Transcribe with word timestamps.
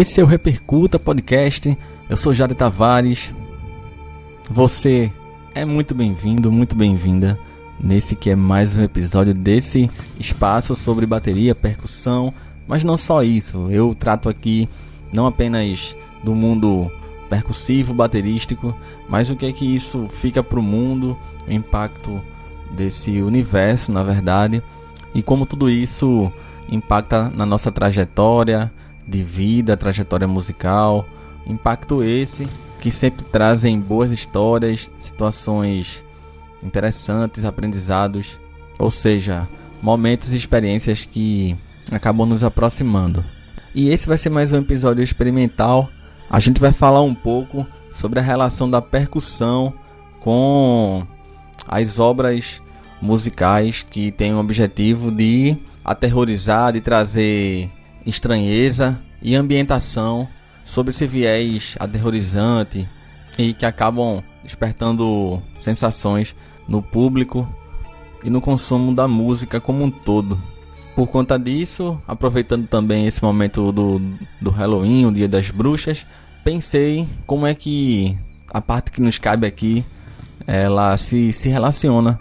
Esse 0.00 0.18
é 0.18 0.24
o 0.24 0.26
Repercuta 0.26 0.98
Podcast. 0.98 1.76
Eu 2.08 2.16
sou 2.16 2.32
Jade 2.32 2.54
Tavares. 2.54 3.34
Você 4.50 5.12
é 5.54 5.62
muito 5.62 5.94
bem-vindo, 5.94 6.50
muito 6.50 6.74
bem-vinda 6.74 7.38
nesse 7.78 8.16
que 8.16 8.30
é 8.30 8.34
mais 8.34 8.74
um 8.74 8.82
episódio 8.82 9.34
desse 9.34 9.90
espaço 10.18 10.74
sobre 10.74 11.04
bateria, 11.04 11.54
percussão, 11.54 12.32
mas 12.66 12.82
não 12.82 12.96
só 12.96 13.22
isso. 13.22 13.70
Eu 13.70 13.94
trato 13.94 14.30
aqui 14.30 14.66
não 15.12 15.26
apenas 15.26 15.94
do 16.24 16.34
mundo 16.34 16.90
percussivo, 17.28 17.92
baterístico, 17.92 18.74
mas 19.06 19.28
o 19.28 19.36
que 19.36 19.44
é 19.44 19.52
que 19.52 19.66
isso 19.66 20.08
fica 20.08 20.42
para 20.42 20.58
o 20.58 20.62
mundo, 20.62 21.14
o 21.46 21.52
impacto 21.52 22.22
desse 22.70 23.20
universo, 23.20 23.92
na 23.92 24.02
verdade, 24.02 24.62
e 25.14 25.22
como 25.22 25.44
tudo 25.44 25.68
isso 25.68 26.32
impacta 26.70 27.28
na 27.28 27.44
nossa 27.44 27.70
trajetória, 27.70 28.72
de 29.10 29.22
vida, 29.22 29.76
trajetória 29.76 30.28
musical. 30.28 31.06
Impacto 31.46 32.02
esse 32.02 32.46
que 32.80 32.90
sempre 32.90 33.24
trazem 33.24 33.78
boas 33.78 34.10
histórias, 34.10 34.90
situações 34.98 36.02
interessantes, 36.62 37.44
aprendizados, 37.44 38.38
ou 38.78 38.90
seja, 38.90 39.46
momentos 39.82 40.32
e 40.32 40.36
experiências 40.36 41.04
que 41.04 41.56
acabam 41.90 42.26
nos 42.26 42.44
aproximando. 42.44 43.24
E 43.74 43.90
esse 43.90 44.06
vai 44.06 44.16
ser 44.16 44.30
mais 44.30 44.52
um 44.52 44.58
episódio 44.58 45.02
experimental. 45.02 45.88
A 46.28 46.40
gente 46.40 46.60
vai 46.60 46.72
falar 46.72 47.02
um 47.02 47.14
pouco 47.14 47.66
sobre 47.92 48.18
a 48.18 48.22
relação 48.22 48.70
da 48.70 48.80
percussão 48.80 49.74
com 50.20 51.06
as 51.66 51.98
obras 51.98 52.62
musicais 53.00 53.84
que 53.88 54.10
têm 54.10 54.34
o 54.34 54.38
objetivo 54.38 55.10
de 55.10 55.56
aterrorizar, 55.84 56.72
de 56.72 56.80
trazer 56.80 57.70
estranheza 58.06 58.98
e 59.22 59.34
ambientação 59.34 60.28
sobre 60.64 60.92
esse 60.92 61.06
viés 61.06 61.76
aterrorizante 61.78 62.88
e 63.38 63.52
que 63.54 63.66
acabam 63.66 64.22
despertando 64.42 65.42
sensações 65.58 66.34
no 66.68 66.82
público 66.82 67.48
e 68.24 68.30
no 68.30 68.40
consumo 68.40 68.94
da 68.94 69.08
música 69.08 69.60
como 69.60 69.84
um 69.84 69.90
todo. 69.90 70.38
Por 70.94 71.06
conta 71.06 71.38
disso, 71.38 72.00
aproveitando 72.06 72.66
também 72.66 73.06
esse 73.06 73.22
momento 73.22 73.72
do, 73.72 74.00
do 74.40 74.50
Halloween, 74.50 75.06
o 75.06 75.12
Dia 75.12 75.28
das 75.28 75.50
Bruxas, 75.50 76.06
pensei 76.44 77.06
como 77.26 77.46
é 77.46 77.54
que 77.54 78.16
a 78.52 78.60
parte 78.60 78.90
que 78.90 79.00
nos 79.00 79.18
cabe 79.18 79.46
aqui 79.46 79.84
ela 80.46 80.96
se, 80.96 81.32
se 81.32 81.48
relaciona 81.48 82.18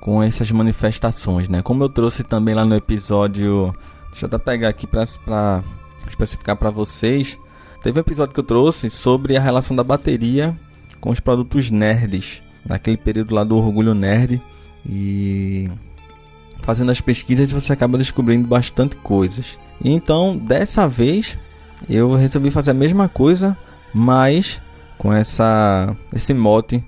com 0.00 0.22
essas 0.22 0.50
manifestações, 0.50 1.48
né? 1.48 1.62
Como 1.62 1.84
eu 1.84 1.88
trouxe 1.88 2.24
também 2.24 2.54
lá 2.54 2.64
no 2.64 2.74
episódio 2.74 3.74
Deixa 4.10 4.26
eu 4.26 4.28
até 4.28 4.38
pegar 4.38 4.68
aqui 4.68 4.86
para 4.86 5.62
especificar 6.06 6.56
para 6.56 6.70
vocês. 6.70 7.38
Teve 7.82 7.98
um 7.98 8.02
episódio 8.02 8.34
que 8.34 8.40
eu 8.40 8.44
trouxe 8.44 8.90
sobre 8.90 9.36
a 9.36 9.40
relação 9.40 9.74
da 9.74 9.82
bateria 9.82 10.56
com 11.00 11.10
os 11.10 11.20
produtos 11.20 11.70
nerds, 11.70 12.42
naquele 12.66 12.96
período 12.96 13.34
lá 13.34 13.42
do 13.42 13.56
orgulho 13.56 13.94
nerd. 13.94 14.40
E 14.86 15.68
fazendo 16.62 16.90
as 16.90 17.00
pesquisas 17.00 17.50
você 17.50 17.72
acaba 17.72 17.96
descobrindo 17.96 18.46
bastante 18.46 18.96
coisas. 18.96 19.58
Então, 19.82 20.36
dessa 20.36 20.86
vez, 20.86 21.36
eu 21.88 22.14
resolvi 22.14 22.50
fazer 22.50 22.72
a 22.72 22.74
mesma 22.74 23.08
coisa, 23.08 23.56
mas 23.94 24.60
com 24.98 25.12
essa 25.12 25.96
esse 26.14 26.34
mote 26.34 26.84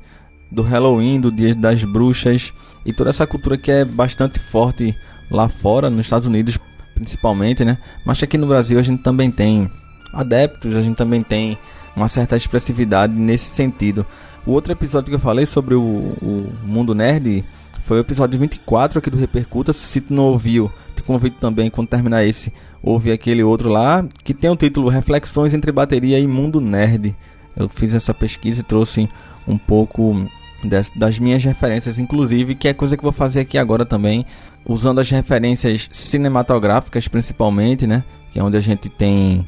do 0.51 0.63
Halloween, 0.63 1.19
do 1.19 1.33
Dia 1.33 1.55
das 1.55 1.83
Bruxas 1.83 2.53
e 2.85 2.93
toda 2.93 3.09
essa 3.09 3.27
cultura 3.27 3.57
que 3.57 3.71
é 3.71 3.85
bastante 3.85 4.39
forte 4.39 4.95
lá 5.31 5.49
fora, 5.49 5.89
nos 5.89 6.01
Estados 6.01 6.27
Unidos, 6.27 6.59
principalmente, 7.03 7.65
né? 7.65 7.79
Mas 8.05 8.23
aqui 8.23 8.39
no 8.39 8.47
Brasil 8.47 8.79
a 8.79 8.83
gente 8.83 9.03
também 9.03 9.31
tem 9.31 9.71
adeptos, 10.13 10.75
a 10.75 10.83
gente 10.83 10.97
também 10.97 11.23
tem 11.23 11.59
uma 11.95 12.09
certa 12.09 12.37
expressividade 12.37 13.13
nesse 13.13 13.55
sentido. 13.55 14.07
O 14.47 14.53
outro 14.53 14.73
episódio 14.73 15.09
que 15.09 15.15
eu 15.15 15.21
falei 15.21 15.47
sobre 15.47 15.75
o, 15.75 15.81
o 15.81 16.53
mundo 16.63 16.95
nerd 16.95 17.45
foi 17.85 17.99
o 17.99 18.01
episódio 18.01 18.39
24 18.39 18.99
aqui 18.99 19.11
do 19.11 19.17
Repercuta. 19.17 19.73
Se 19.73 20.01
tu 20.01 20.13
não 20.13 20.25
ouviu, 20.25 20.71
te 20.97 21.03
convido 21.03 21.37
também, 21.41 21.71
quando 21.71 21.89
terminar 21.89 22.25
esse, 22.25 22.53
ouvir 22.83 23.13
aquele 23.13 23.43
outro 23.43 23.69
lá, 23.69 24.05
que 24.25 24.35
tem 24.35 24.51
o 24.51 24.57
título 24.57 24.89
Reflexões 24.89 25.55
entre 25.55 25.71
Bateria 25.71 26.19
e 26.19 26.27
Mundo 26.27 26.61
Nerd. 26.61 27.15
Eu 27.57 27.69
fiz 27.69 27.95
essa 27.95 28.15
pesquisa 28.15 28.61
e 28.61 28.65
trouxe 28.65 29.09
um 29.47 29.59
pouco 29.59 30.27
das, 30.65 30.91
das 30.95 31.19
minhas 31.19 31.43
referências, 31.45 31.99
inclusive, 31.99 32.55
que 32.55 32.69
é 32.69 32.75
coisa 32.75 32.97
que 32.97 33.01
eu 33.01 33.11
vou 33.11 33.13
fazer 33.13 33.41
aqui 33.41 33.59
agora 33.59 33.85
também, 33.85 34.25
usando 34.65 35.01
as 35.01 35.11
referências 35.11 35.89
cinematográficas 35.93 37.09
principalmente, 37.09 37.87
né? 37.87 38.03
Que 38.33 38.39
é 38.39 38.43
onde 38.43 38.57
a 38.57 38.61
gente 38.61 38.89
tem 38.89 39.47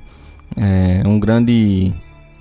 é, 0.56 1.06
um 1.06 1.18
grande 1.18 1.92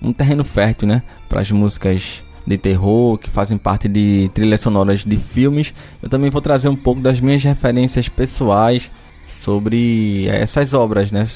um 0.01 0.11
terreno 0.11 0.43
fértil, 0.43 0.87
né? 0.87 1.01
Para 1.29 1.39
as 1.39 1.49
músicas 1.49 2.23
de 2.45 2.57
terror 2.57 3.17
que 3.17 3.29
fazem 3.29 3.57
parte 3.57 3.87
de 3.87 4.29
trilhas 4.33 4.61
sonoras 4.61 5.05
de 5.05 5.17
filmes. 5.17 5.73
Eu 6.01 6.09
também 6.09 6.29
vou 6.29 6.41
trazer 6.41 6.67
um 6.67 6.75
pouco 6.75 6.99
das 6.99 7.21
minhas 7.21 7.43
referências 7.43 8.09
pessoais 8.09 8.91
sobre 9.27 10.27
essas 10.27 10.73
obras, 10.73 11.09
né? 11.11 11.27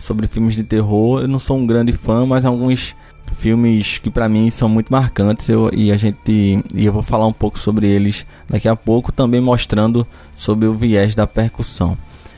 Sobre 0.00 0.26
filmes 0.26 0.54
de 0.54 0.64
terror. 0.64 1.20
Eu 1.20 1.28
não 1.28 1.38
sou 1.38 1.56
um 1.56 1.66
grande 1.66 1.92
fã, 1.92 2.26
mas 2.26 2.44
alguns 2.44 2.94
filmes 3.34 3.98
que 3.98 4.10
para 4.10 4.28
mim 4.28 4.50
são 4.50 4.68
muito 4.68 4.92
marcantes 4.92 5.48
eu, 5.48 5.70
e 5.72 5.92
a 5.92 5.96
gente 5.96 6.62
e 6.74 6.84
eu 6.84 6.92
vou 6.92 7.02
falar 7.02 7.26
um 7.26 7.32
pouco 7.32 7.58
sobre 7.58 7.86
eles 7.86 8.24
daqui 8.48 8.68
a 8.68 8.76
pouco, 8.76 9.12
também 9.12 9.40
mostrando 9.40 10.06
sobre 10.34 10.66
o 10.66 10.74
viés 10.74 11.14
da 11.14 11.26
percussão. 11.26 11.96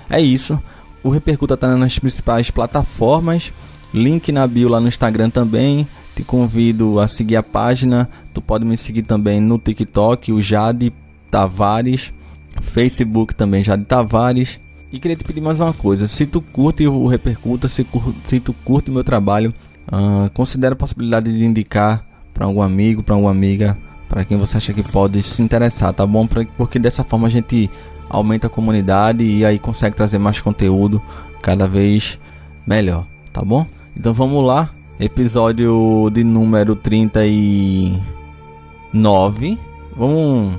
É 0.08 0.20
isso. 0.20 0.60
O 1.02 1.10
Repercuta 1.10 1.54
está 1.54 1.76
nas 1.76 1.98
principais 1.98 2.50
plataformas. 2.50 3.52
Link 3.92 4.32
na 4.32 4.46
bio 4.46 4.68
lá 4.68 4.80
no 4.80 4.88
Instagram 4.88 5.30
também. 5.30 5.86
Te 6.14 6.22
convido 6.22 6.98
a 6.98 7.06
seguir 7.06 7.36
a 7.36 7.42
página. 7.42 8.08
Tu 8.34 8.40
pode 8.40 8.64
me 8.64 8.76
seguir 8.76 9.02
também 9.02 9.40
no 9.40 9.58
TikTok, 9.58 10.32
o 10.32 10.40
Jade 10.40 10.92
Tavares. 11.30 12.12
Facebook 12.60 13.34
também, 13.34 13.62
Jade 13.62 13.84
Tavares. 13.84 14.60
E 14.90 14.98
queria 14.98 15.16
te 15.16 15.24
pedir 15.24 15.40
mais 15.40 15.60
uma 15.60 15.72
coisa: 15.72 16.08
se 16.08 16.26
tu 16.26 16.40
curte 16.40 16.86
o 16.86 17.06
Repercuta, 17.06 17.68
se, 17.68 17.86
se 18.24 18.40
tu 18.40 18.52
curte 18.64 18.90
meu 18.90 19.04
trabalho, 19.04 19.54
Uh, 19.90 20.28
considere 20.34 20.74
a 20.74 20.76
possibilidade 20.76 21.32
de 21.32 21.44
indicar 21.44 22.04
para 22.34 22.46
algum 22.46 22.62
amigo, 22.62 23.02
para 23.02 23.14
alguma 23.14 23.30
amiga, 23.30 23.76
para 24.08 24.24
quem 24.24 24.36
você 24.36 24.56
acha 24.56 24.72
que 24.72 24.82
pode 24.82 25.22
se 25.22 25.42
interessar, 25.42 25.92
tá 25.92 26.06
bom? 26.06 26.26
Porque 26.56 26.78
dessa 26.78 27.02
forma 27.02 27.26
a 27.26 27.30
gente 27.30 27.68
aumenta 28.08 28.46
a 28.46 28.50
comunidade 28.50 29.24
e 29.24 29.44
aí 29.44 29.58
consegue 29.58 29.96
trazer 29.96 30.18
mais 30.18 30.40
conteúdo 30.40 31.02
cada 31.42 31.66
vez 31.66 32.18
melhor, 32.66 33.06
tá 33.32 33.42
bom? 33.42 33.66
Então 33.96 34.14
vamos 34.14 34.46
lá, 34.46 34.70
episódio 35.00 36.08
de 36.12 36.22
número 36.22 36.76
39. 36.76 39.58
Vamos 39.96 40.54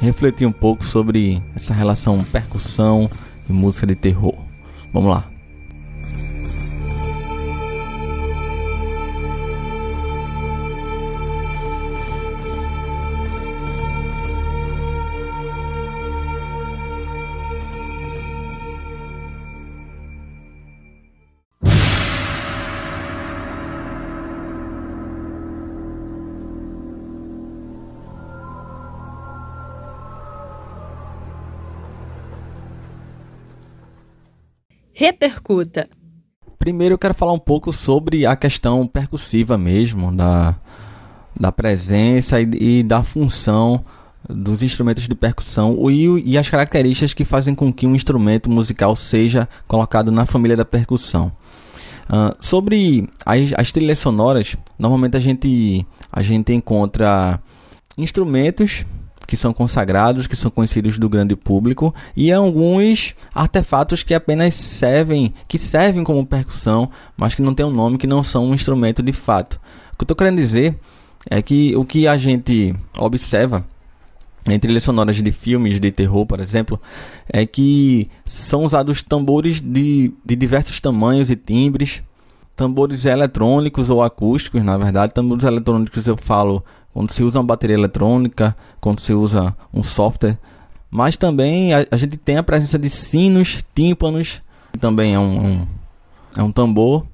refletir 0.00 0.46
um 0.46 0.52
pouco 0.52 0.84
sobre 0.84 1.42
essa 1.54 1.74
relação 1.74 2.22
percussão 2.24 3.10
e 3.48 3.52
música 3.52 3.86
de 3.86 3.94
terror. 3.94 4.34
Vamos 4.92 5.10
lá. 5.10 5.33
Repercuta. 35.04 35.86
Primeiro 36.58 36.94
eu 36.94 36.98
quero 36.98 37.12
falar 37.12 37.34
um 37.34 37.38
pouco 37.38 37.70
sobre 37.74 38.24
a 38.24 38.34
questão 38.34 38.86
percussiva 38.86 39.58
mesmo, 39.58 40.10
da, 40.10 40.54
da 41.38 41.52
presença 41.52 42.40
e, 42.40 42.78
e 42.78 42.82
da 42.82 43.02
função 43.02 43.84
dos 44.26 44.62
instrumentos 44.62 45.06
de 45.06 45.14
percussão 45.14 45.76
e, 45.90 46.32
e, 46.32 46.38
as 46.38 46.48
características 46.48 47.12
que 47.12 47.22
fazem 47.22 47.54
com 47.54 47.70
que 47.70 47.86
um 47.86 47.94
instrumento 47.94 48.48
musical 48.48 48.96
seja 48.96 49.46
colocado 49.68 50.10
na 50.10 50.24
família 50.24 50.56
da 50.56 50.64
percussão. 50.64 51.30
Uh, 52.08 52.34
sobre 52.40 53.06
as, 53.26 53.52
as 53.58 53.72
trilhas 53.72 53.98
sonoras, 53.98 54.56
normalmente 54.78 55.18
a 55.18 55.20
gente, 55.20 55.86
a 56.10 56.22
gente 56.22 56.50
encontra 56.54 57.38
instrumentos 57.98 58.86
que 59.26 59.36
são 59.36 59.52
consagrados, 59.52 60.26
que 60.26 60.36
são 60.36 60.50
conhecidos 60.50 60.98
do 60.98 61.08
grande 61.08 61.34
público, 61.34 61.94
e 62.16 62.32
alguns 62.32 63.14
artefatos 63.34 64.02
que 64.02 64.14
apenas 64.14 64.54
servem, 64.54 65.32
que 65.48 65.58
servem 65.58 66.04
como 66.04 66.26
percussão, 66.26 66.90
mas 67.16 67.34
que 67.34 67.42
não 67.42 67.54
tem 67.54 67.64
um 67.64 67.70
nome, 67.70 67.98
que 67.98 68.06
não 68.06 68.22
são 68.22 68.46
um 68.46 68.54
instrumento 68.54 69.02
de 69.02 69.12
fato. 69.12 69.54
O 69.92 69.96
que 69.96 70.02
eu 70.02 70.04
estou 70.04 70.16
querendo 70.16 70.36
dizer 70.36 70.78
é 71.30 71.40
que 71.40 71.74
o 71.76 71.84
que 71.84 72.06
a 72.06 72.16
gente 72.16 72.74
observa 72.98 73.64
em 74.46 74.58
trilhas 74.58 74.82
sonoras 74.82 75.16
de 75.16 75.32
filmes 75.32 75.80
de 75.80 75.90
terror, 75.90 76.26
por 76.26 76.38
exemplo, 76.38 76.80
é 77.28 77.46
que 77.46 78.10
são 78.26 78.64
usados 78.64 79.02
tambores 79.02 79.60
de, 79.60 80.12
de 80.24 80.36
diversos 80.36 80.80
tamanhos 80.80 81.30
e 81.30 81.36
timbres, 81.36 82.02
tambores 82.54 83.04
eletrônicos 83.04 83.90
ou 83.90 84.02
acústicos, 84.02 84.62
na 84.62 84.76
verdade, 84.76 85.14
tambores 85.14 85.44
eletrônicos 85.44 86.06
eu 86.06 86.16
falo 86.16 86.62
quando 86.94 87.10
se 87.10 87.24
usa 87.24 87.40
uma 87.40 87.44
bateria 87.44 87.74
eletrônica, 87.74 88.56
quando 88.80 89.00
se 89.00 89.12
usa 89.12 89.54
um 89.72 89.82
software, 89.82 90.38
mas 90.88 91.16
também 91.16 91.74
a, 91.74 91.84
a 91.90 91.96
gente 91.96 92.16
tem 92.16 92.36
a 92.36 92.42
presença 92.42 92.78
de 92.78 92.88
sinos, 92.88 93.64
tímpanos, 93.74 94.40
também 94.80 95.12
é 95.12 95.18
um, 95.18 95.44
um, 95.44 95.66
é 96.36 96.42
um 96.42 96.52
tambor, 96.52 97.04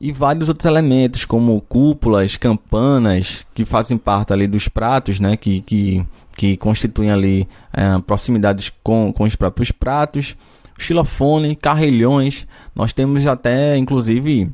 e 0.00 0.10
vários 0.10 0.48
outros 0.48 0.64
elementos, 0.64 1.26
como 1.26 1.60
cúpulas, 1.60 2.38
campanas, 2.38 3.44
que 3.54 3.66
fazem 3.66 3.98
parte 3.98 4.32
ali 4.32 4.46
dos 4.46 4.68
pratos, 4.68 5.20
né, 5.20 5.36
que, 5.36 5.60
que, 5.60 6.06
que 6.34 6.56
constituem 6.56 7.10
ali 7.10 7.46
é, 7.74 7.98
proximidades 7.98 8.72
com, 8.82 9.12
com 9.12 9.24
os 9.24 9.36
próprios 9.36 9.70
pratos, 9.70 10.34
xilofone, 10.78 11.54
carrilhões, 11.54 12.46
nós 12.74 12.94
temos 12.94 13.26
até, 13.26 13.76
inclusive, 13.76 14.50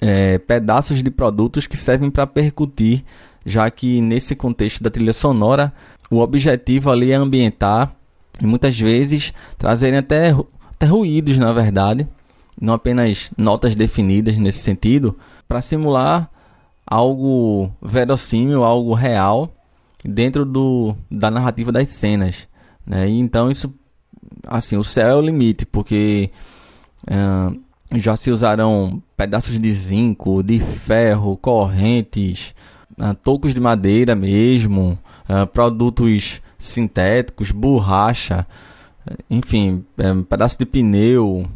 é, 0.00 0.38
pedaços 0.38 1.04
de 1.04 1.10
produtos 1.10 1.68
que 1.68 1.76
servem 1.76 2.10
para 2.10 2.26
percutir 2.26 3.04
já 3.46 3.70
que 3.70 4.00
nesse 4.00 4.34
contexto 4.34 4.82
da 4.82 4.90
trilha 4.90 5.12
sonora, 5.12 5.72
o 6.10 6.18
objetivo 6.18 6.90
ali 6.90 7.12
é 7.12 7.14
ambientar 7.14 7.94
e 8.42 8.44
muitas 8.44 8.78
vezes 8.78 9.32
trazerem 9.56 10.00
até, 10.00 10.34
até 10.72 10.86
ruídos, 10.86 11.38
na 11.38 11.52
verdade, 11.52 12.08
não 12.60 12.74
apenas 12.74 13.30
notas 13.38 13.76
definidas 13.76 14.36
nesse 14.36 14.58
sentido, 14.58 15.16
para 15.46 15.62
simular 15.62 16.28
algo 16.84 17.70
verossímil, 17.80 18.64
algo 18.64 18.94
real 18.94 19.52
dentro 20.04 20.44
do, 20.44 20.96
da 21.08 21.30
narrativa 21.30 21.70
das 21.70 21.90
cenas. 21.92 22.48
Né? 22.84 23.08
E 23.08 23.18
então 23.20 23.48
isso, 23.48 23.72
assim, 24.46 24.76
o 24.76 24.84
céu 24.84 25.08
é 25.08 25.14
o 25.14 25.20
limite, 25.20 25.64
porque 25.64 26.30
uh, 27.04 27.58
já 27.96 28.16
se 28.16 28.30
usaram 28.30 29.00
pedaços 29.16 29.56
de 29.56 29.72
zinco, 29.72 30.42
de 30.42 30.58
ferro, 30.58 31.36
correntes, 31.36 32.54
uh, 32.98 33.14
tocos 33.14 33.54
de 33.54 33.60
madeira 33.60 34.14
mesmo, 34.14 34.98
uh, 35.28 35.46
produtos 35.46 36.42
sintéticos, 36.58 37.50
borracha, 37.50 38.46
enfim, 39.30 39.84
um 39.98 40.22
pedaço 40.22 40.58
de 40.58 40.66
pneu, 40.66 41.46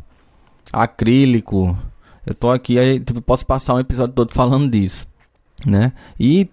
acrílico. 0.73 1.77
Eu 2.25 2.35
tô 2.35 2.51
aqui, 2.51 2.79
aí, 2.79 3.01
tipo, 3.01 3.21
posso 3.21 3.45
passar 3.45 3.75
um 3.75 3.81
episódio 3.81 4.15
todo 4.15 4.33
falando 4.33 4.71
disso, 4.71 5.07
né? 5.67 5.93
E 6.19 6.49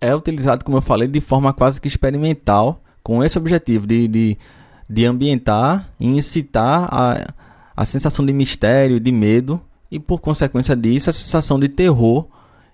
é 0.00 0.14
utilizado, 0.14 0.64
como 0.64 0.76
eu 0.76 0.82
falei, 0.82 1.08
de 1.08 1.20
forma 1.20 1.52
quase 1.52 1.80
que 1.80 1.88
experimental, 1.88 2.82
com 3.02 3.24
esse 3.24 3.38
objetivo 3.38 3.86
de, 3.86 4.06
de, 4.06 4.38
de 4.88 5.06
ambientar 5.06 5.88
e 5.98 6.06
incitar 6.06 6.88
a, 6.92 7.26
a 7.76 7.84
sensação 7.84 8.24
de 8.26 8.32
mistério, 8.32 9.00
de 9.00 9.10
medo 9.10 9.60
e, 9.90 9.98
por 9.98 10.20
consequência 10.20 10.76
disso, 10.76 11.08
a 11.08 11.12
sensação 11.12 11.58
de 11.58 11.68
terror 11.68 12.26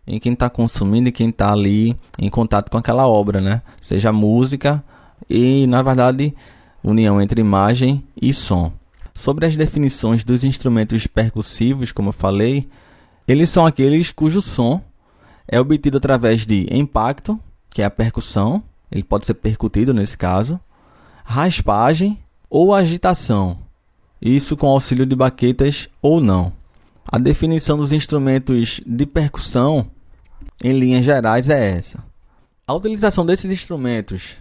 em 0.06 0.18
quem 0.18 0.32
está 0.32 0.50
consumindo 0.50 1.08
e 1.08 1.12
quem 1.12 1.30
está 1.30 1.52
ali 1.52 1.96
em 2.18 2.28
contato 2.28 2.70
com 2.70 2.76
aquela 2.76 3.06
obra, 3.06 3.40
né? 3.40 3.62
Seja 3.80 4.12
música 4.12 4.84
e, 5.28 5.66
na 5.66 5.82
verdade, 5.82 6.34
união 6.82 7.20
entre 7.20 7.40
imagem 7.40 8.04
e 8.20 8.32
som. 8.32 8.72
Sobre 9.14 9.46
as 9.46 9.56
definições 9.56 10.24
dos 10.24 10.44
instrumentos 10.44 11.06
percussivos, 11.06 11.92
como 11.92 12.08
eu 12.08 12.12
falei, 12.12 12.68
eles 13.26 13.48
são 13.48 13.64
aqueles 13.64 14.10
cujo 14.10 14.42
som 14.42 14.82
é 15.46 15.60
obtido 15.60 15.98
através 15.98 16.44
de 16.44 16.66
impacto, 16.70 17.38
que 17.70 17.82
é 17.82 17.84
a 17.84 17.90
percussão, 17.90 18.62
ele 18.90 19.02
pode 19.02 19.26
ser 19.26 19.34
percutido 19.34 19.94
nesse 19.94 20.16
caso, 20.16 20.58
raspagem 21.24 22.18
ou 22.50 22.74
agitação, 22.74 23.58
isso 24.20 24.56
com 24.56 24.66
auxílio 24.66 25.06
de 25.06 25.14
baquetas 25.14 25.88
ou 26.00 26.20
não. 26.20 26.52
A 27.06 27.18
definição 27.18 27.76
dos 27.76 27.92
instrumentos 27.92 28.80
de 28.86 29.06
percussão 29.06 29.90
em 30.62 30.72
linhas 30.72 31.04
gerais, 31.04 31.48
é 31.48 31.76
essa. 31.76 31.98
A 32.66 32.74
utilização 32.74 33.24
desses 33.26 33.50
instrumentos 33.50 34.36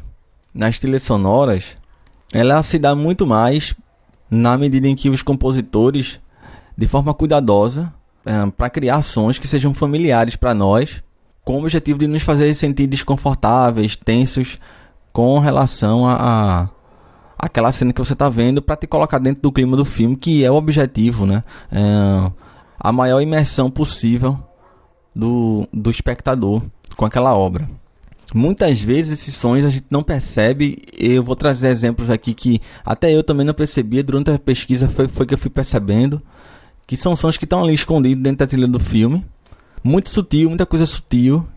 nas 0.54 0.80
trilhas 0.80 1.04
sonoras, 1.04 1.78
ela 2.32 2.62
se 2.64 2.78
dá 2.80 2.96
muito 2.96 3.26
mais 3.26 3.76
na 4.30 4.58
medida 4.58 4.88
em 4.88 4.96
que 4.96 5.10
os 5.10 5.22
compositores, 5.22 6.20
de 6.78 6.88
forma 6.88 7.14
cuidadosa, 7.14 7.94
é, 8.26 8.50
para 8.52 8.70
criar 8.70 9.02
sons 9.02 9.38
que 9.38 9.48
sejam 9.48 9.74
familiares 9.74 10.36
para 10.36 10.54
nós, 10.54 11.04
com 11.44 11.56
o 11.56 11.60
objetivo 11.60 12.00
de 12.00 12.08
nos 12.08 12.24
fazer 12.24 12.54
sentir 12.56 12.88
desconfortáveis, 12.88 13.96
tensos, 13.96 14.58
com 15.12 15.38
relação 15.40 16.08
a, 16.08 16.16
a 16.64 16.70
aquela 17.38 17.74
cena 17.74 17.92
que 17.92 18.00
você 18.00 18.14
está 18.14 18.30
vendo, 18.30 18.62
para 18.62 18.78
te 18.78 18.88
colocar 18.88 19.20
dentro 19.20 19.42
do 19.42 19.52
clima 19.52 19.76
do 19.76 19.84
filme, 19.84 20.16
que 20.16 20.46
é 20.46 20.50
o 20.50 20.56
objetivo, 20.56 21.26
né? 21.26 21.44
É, 21.70 22.32
a 22.84 22.92
maior 22.92 23.22
imersão 23.22 23.72
possível 23.72 24.38
do, 25.16 25.66
do 25.72 25.90
espectador 25.90 26.62
com 26.98 27.06
aquela 27.06 27.34
obra. 27.34 27.70
Muitas 28.34 28.82
vezes 28.82 29.20
esses 29.20 29.36
sons 29.36 29.64
a 29.64 29.70
gente 29.70 29.86
não 29.90 30.04
percebe. 30.04 30.82
Eu 30.98 31.24
vou 31.24 31.36
trazer 31.36 31.68
exemplos 31.68 32.10
aqui 32.10 32.34
que 32.34 32.60
até 32.84 33.12
eu 33.16 33.24
também 33.24 33.46
não 33.46 33.54
percebia. 33.54 34.04
Durante 34.04 34.32
a 34.32 34.40
pesquisa 34.40 34.90
foi, 34.90 35.08
foi 35.08 35.26
que 35.26 35.34
eu 35.34 35.38
fui 35.38 35.50
percebendo. 35.50 36.22
Que 36.86 36.98
são 36.98 37.16
sons 37.16 37.38
que 37.38 37.46
estão 37.46 37.64
ali 37.64 37.74
escondidos 37.74 38.22
dentro 38.22 38.40
da 38.40 38.48
trilha 38.48 38.68
do 38.68 38.80
filme. 38.80 39.24
Muito 39.84 40.10
sutil, 40.10 40.50
muita 40.50 40.66
coisa 40.66 40.86
sutil. 40.86 41.48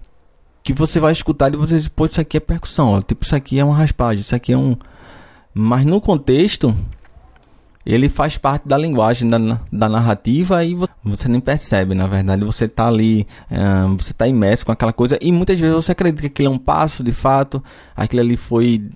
Que 0.62 0.73
você 0.73 1.00
vai 1.00 1.12
escutar 1.12 1.52
e 1.52 1.56
você 1.56 1.78
diz, 1.78 1.88
pô, 1.88 2.06
isso 2.06 2.20
aqui 2.20 2.37
é 2.37 2.40
percussão. 2.40 2.90
Ó. 2.90 3.02
Tipo, 3.02 3.25
isso 3.25 3.34
aqui 3.34 3.58
é 3.58 3.64
uma 3.64 3.75
raspagem, 3.75 4.20
isso 4.20 4.34
aqui 4.34 4.52
é 4.52 4.58
um. 4.58 4.76
Mas 5.55 5.87
no 5.87 6.00
contexto, 6.00 6.76
ele 7.86 8.08
faz 8.08 8.37
parte 8.37 8.66
da 8.66 8.76
linguagem 8.76 9.30
da, 9.30 9.38
da 9.70 9.88
narrativa 9.88 10.64
e 10.64 10.76
você 11.04 11.28
nem 11.28 11.40
percebe, 11.40 11.94
na 11.94 12.08
verdade, 12.08 12.44
você 12.44 12.64
está 12.64 12.88
ali, 12.88 13.25
uh, 13.49 13.96
você 13.96 14.11
está 14.11 14.26
imerso 14.26 14.66
com 14.66 14.72
aquela 14.72 14.92
coisa 14.92 15.16
e 15.22 15.30
muitas 15.30 15.58
vezes 15.61 15.75
você 15.76 15.92
acredita 15.92 16.22
que 16.22 16.26
aquilo 16.26 16.49
é 16.49 16.50
um 16.50 16.58
passo 16.58 17.04
de 17.04 17.12
fato, 17.12 17.62
aquilo 17.96 18.22
ali 18.22 18.37
foi, 18.37 18.90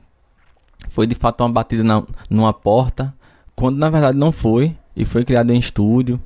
foi 0.88 1.06
de 1.06 1.14
fato 1.14 1.42
uma 1.42 1.52
batida 1.52 1.84
na, 1.84 2.02
numa 2.28 2.52
porta, 2.52 3.14
quando 3.54 3.78
na 3.78 3.88
verdade 3.88 4.18
não 4.18 4.32
foi 4.32 4.76
e 4.96 5.04
foi 5.04 5.24
criado 5.24 5.52
em 5.52 5.58
estúdio, 5.58 6.20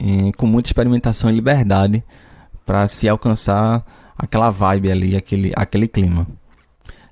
e, 0.00 0.32
com 0.38 0.46
muita 0.46 0.70
experimentação 0.70 1.30
e 1.30 1.34
liberdade 1.34 2.02
para 2.64 2.88
se 2.88 3.06
alcançar 3.06 3.84
aquela 4.16 4.50
vibe 4.50 4.90
ali, 4.90 5.16
aquele, 5.16 5.52
aquele 5.54 5.86
clima. 5.86 6.26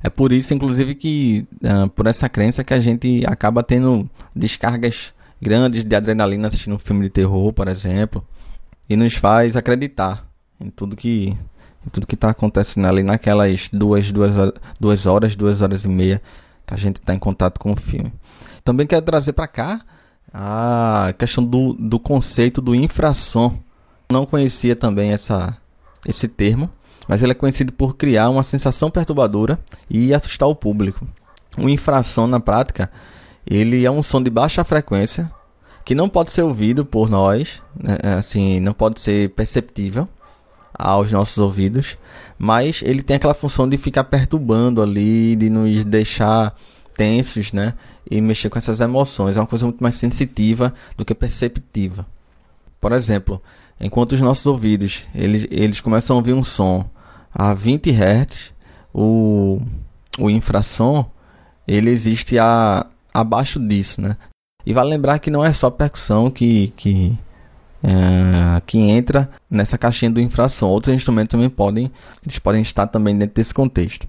É 0.05 0.11
por 0.11 0.35
isso, 0.35 0.53
inclusive, 0.53 0.95
que 0.95 1.49
uh, 1.63 1.89
por 1.89 2.07
essa 2.07 2.29
crença 2.29 2.63
que 2.63 2.75
a 2.75 2.79
gente 2.79 3.25
acaba 3.27 3.63
tendo 3.63 4.07
descargas 4.37 5.15
grandes 5.41 5.83
de 5.83 5.97
adrenalina 5.97 6.49
assistindo 6.49 6.75
um 6.75 6.79
filme 6.79 7.05
de 7.05 7.09
terror, 7.09 7.51
por 7.55 7.69
exemplo, 7.69 8.23
e 8.87 8.97
nos 8.97 9.15
faz 9.15 9.57
acreditar 9.57 10.29
em 10.61 10.69
tudo 10.69 10.95
que 10.95 11.35
em 11.87 11.91
tudo 11.91 12.07
que 12.07 12.17
está 12.17 12.29
acontecendo 12.29 12.87
ali 12.87 13.03
naquelas 13.03 13.71
duas, 13.73 14.13
duas, 14.13 14.33
duas 14.79 15.07
horas, 15.07 15.35
duas 15.35 15.63
horas 15.63 15.87
e 15.87 15.89
meia 15.89 16.21
que 16.67 16.75
a 16.75 16.77
gente 16.77 16.97
está 16.97 17.15
em 17.15 17.19
contato 17.19 17.59
com 17.59 17.73
o 17.73 17.77
filme. 17.77 18.13
Também 18.63 18.87
quero 18.87 19.03
trazer 19.03 19.33
para 19.33 19.49
cá 19.49 19.81
a 20.33 21.15
questão 21.19 21.43
do, 21.43 21.73
do 21.73 21.99
conceito 21.99 22.61
do 22.61 22.75
infrasom. 22.75 23.59
Não 24.13 24.27
conhecia 24.27 24.77
também 24.77 25.13
essa, 25.13 25.57
esse 26.07 26.29
termo 26.29 26.71
mas 27.09 27.23
ele 27.23 27.33
é 27.33 27.35
conhecido 27.35 27.73
por 27.73 27.97
criar 27.97 28.29
uma 28.31 28.43
sensação 28.43 28.91
perturbadora 28.91 29.59
e 29.89 30.15
assustar 30.15 30.49
o 30.49 30.55
público. 30.55 31.07
O 31.57 31.69
infrasom 31.69 32.27
na 32.27 32.41
prática, 32.41 32.91
ele 33.47 33.85
é 33.85 33.91
um 33.91 34.03
som 34.03 34.23
de 34.23 34.31
baixa 34.31 34.65
frequência 34.65 35.31
que 35.85 35.95
não 35.95 36.09
pode 36.09 36.33
ser 36.33 36.43
ouvido 36.43 36.85
por 36.85 37.11
nós, 37.11 37.61
né? 37.79 37.99
assim, 38.19 38.59
não 38.59 38.73
pode 38.73 39.01
ser 39.01 39.31
perceptível 39.31 40.09
aos 40.77 41.13
nossos 41.13 41.39
ouvidos, 41.39 41.97
mas 42.39 42.83
ele 42.83 43.03
tem 43.03 43.17
aquela 43.17 43.35
função 43.35 43.69
de 43.69 43.77
ficar 43.77 44.05
perturbando 44.05 44.83
ali, 44.83 45.37
de 45.37 45.51
nos 45.51 45.85
deixar 45.85 46.57
tensos, 46.97 47.53
né? 47.53 47.75
E 48.11 48.21
mexer 48.21 48.49
com 48.49 48.59
essas 48.59 48.81
emoções. 48.81 49.37
É 49.37 49.41
uma 49.41 49.47
coisa 49.47 49.67
muito 49.67 49.83
mais 49.83 49.97
sensitiva 49.97 50.73
do 50.97 51.05
que 51.05 51.15
perceptiva. 51.15 52.07
Por 52.81 52.93
exemplo, 52.93 53.41
enquanto 53.81 54.13
os 54.13 54.21
nossos 54.21 54.47
ouvidos 54.47 55.05
eles, 55.15 55.47
eles 55.51 55.81
começam 55.81 56.17
a 56.17 56.19
ouvir 56.19 56.33
um 56.33 56.45
som 56.45 56.89
a 57.35 57.53
20 57.53 57.91
Hz, 57.91 58.53
o, 58.93 59.61
o 60.19 60.31
infrassom 60.31 61.11
ele 61.67 61.91
existe 61.91 62.39
a, 62.39 62.87
abaixo 63.13 63.59
disso, 63.59 64.01
né? 64.01 64.17
E 64.65 64.73
vale 64.73 64.91
lembrar 64.91 65.19
que 65.19 65.31
não 65.31 65.45
é 65.45 65.53
só 65.53 65.69
percussão 65.71 66.31
que, 66.31 66.69
que, 66.77 67.19
é, 67.83 68.63
que 68.67 68.79
entra 68.79 69.29
nessa 69.51 69.77
caixinha 69.77 70.11
do 70.11 70.21
infrassom. 70.21 70.69
Outros 70.69 70.95
instrumentos 70.95 71.33
também 71.33 71.51
podem, 71.51 71.91
eles 72.25 72.39
podem 72.39 72.63
estar 72.63 72.87
também 72.87 73.17
dentro 73.17 73.35
desse 73.35 73.53
contexto. 73.53 74.07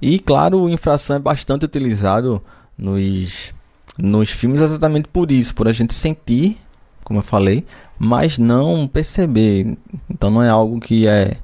E 0.00 0.18
claro, 0.18 0.60
o 0.60 0.68
infração 0.68 1.16
é 1.16 1.18
bastante 1.18 1.64
utilizado 1.64 2.40
nos, 2.76 3.52
nos 3.98 4.30
filmes 4.30 4.60
exatamente 4.60 5.08
por 5.08 5.32
isso, 5.32 5.54
por 5.54 5.66
a 5.66 5.72
gente 5.72 5.92
sentir, 5.92 6.56
como 7.02 7.18
eu 7.18 7.24
falei, 7.24 7.66
mas 7.98 8.38
não 8.38 8.86
perceber. 8.86 9.76
Então 10.08 10.30
não 10.30 10.42
é 10.42 10.48
algo 10.48 10.78
que 10.78 11.08
é, 11.08 11.36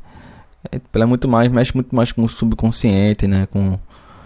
é, 0.72 0.80
é 1.00 1.06
muito 1.06 1.28
mais, 1.28 1.50
mexe 1.50 1.72
muito 1.74 1.94
mais 1.94 2.12
com 2.12 2.22
o 2.22 2.28
subconsciente, 2.28 3.26
né? 3.26 3.46
Com, 3.46 3.78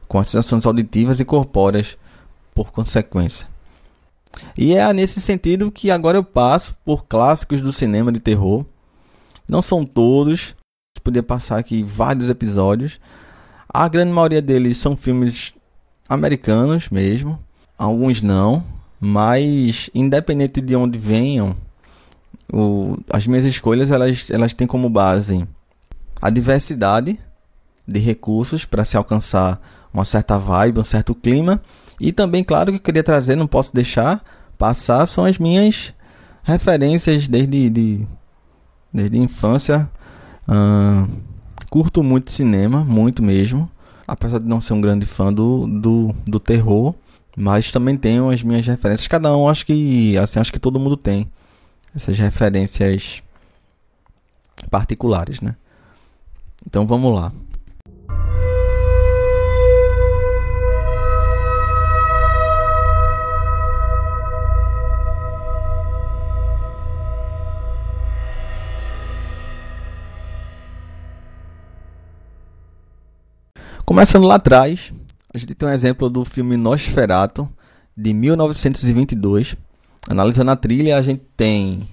com 0.07 0.19
as 0.19 0.29
sensações 0.29 0.67
auditivas 0.67 1.21
e 1.21 1.25
corpóreas 1.25 1.97
por 2.55 2.71
consequência. 2.73 3.47
E 4.57 4.75
é 4.75 4.93
nesse 4.93 5.21
sentido 5.21 5.71
que 5.71 5.91
agora 5.91 6.19
eu 6.19 6.25
passo 6.25 6.77
por 6.85 7.07
clássicos 7.07 7.61
do 7.61 7.73
cinema 7.73 8.13
de 8.13 8.21
terror. 8.21 8.65
Não 9.49 9.63
são 9.63 9.85
todos, 9.85 10.55
podia 11.03 11.23
passar 11.23 11.59
aqui 11.59 11.83
vários 11.83 12.29
episódios. 12.29 13.01
A 13.69 13.89
grande 13.89 14.13
maioria 14.13 14.43
deles 14.43 14.77
são 14.77 14.97
filmes 14.97 15.55
americanos 16.09 16.89
mesmo, 16.89 17.39
alguns 17.77 18.23
não, 18.23 18.65
mas 19.01 19.91
independente 19.95 20.61
de 20.61 20.75
onde 20.75 20.99
venham, 20.99 21.55
o, 22.53 22.97
as 23.11 23.27
minhas 23.27 23.45
escolhas 23.45 23.91
elas, 23.91 24.31
elas 24.31 24.55
têm 24.55 24.67
como 24.67 24.89
base 24.89 25.47
a 26.21 26.31
diversidade 26.31 27.19
de 27.87 27.99
recursos 27.99 28.65
para 28.65 28.85
se 28.85 28.97
alcançar 28.97 29.61
uma 29.93 30.05
certa 30.05 30.39
vibe, 30.39 30.81
um 30.81 30.85
certo 30.85 31.15
clima. 31.15 31.63
E 32.01 32.13
também, 32.13 32.45
claro, 32.45 32.71
que 32.71 32.77
eu 32.77 32.83
queria 32.83 33.03
trazer, 33.03 33.35
não 33.37 33.47
posso 33.47 33.75
deixar 33.75 34.23
passar, 34.57 35.07
são 35.07 35.25
as 35.25 35.39
minhas 35.39 35.93
referências 36.43 37.27
desde 37.29 37.71
de, 37.71 38.07
desde 38.93 39.19
a 39.19 39.23
infância. 39.23 39.91
Curto 41.71 42.03
muito 42.03 42.31
cinema, 42.33 42.85
muito 42.85 43.23
mesmo. 43.23 43.71
Apesar 44.07 44.39
de 44.39 44.47
não 44.47 44.61
ser 44.61 44.73
um 44.73 44.81
grande 44.81 45.05
fã 45.05 45.33
do, 45.33 45.67
do, 45.67 46.15
do 46.27 46.41
terror, 46.41 46.95
mas 47.37 47.71
também 47.71 47.97
tenho 47.97 48.31
as 48.31 48.43
minhas 48.43 48.67
referências. 48.67 49.07
Cada 49.07 49.37
um, 49.37 49.49
acho 49.49 49.67
que 49.67 50.17
assim, 50.17 50.39
acho 50.39 50.53
que 50.53 50.59
todo 50.59 50.81
mundo 50.81 50.97
tem 50.97 51.31
essas 51.95 52.19
referências 52.19 53.23
particulares, 54.71 55.41
né? 55.41 55.57
Então 56.69 56.87
vamos 56.87 57.15
lá. 57.15 57.33
Começando 73.87 74.27
lá 74.27 74.35
atrás, 74.35 74.93
a 75.33 75.39
gente 75.39 75.55
tem 75.55 75.67
um 75.67 75.73
exemplo 75.73 76.11
do 76.11 76.23
filme 76.23 76.59
Nosferatu, 76.59 77.49
de 77.97 78.13
1922. 78.13 79.57
Analisando 80.07 80.51
a 80.51 80.57
trilha, 80.57 80.99
a 80.99 81.03
gente 81.03 81.23
tem. 81.35 81.89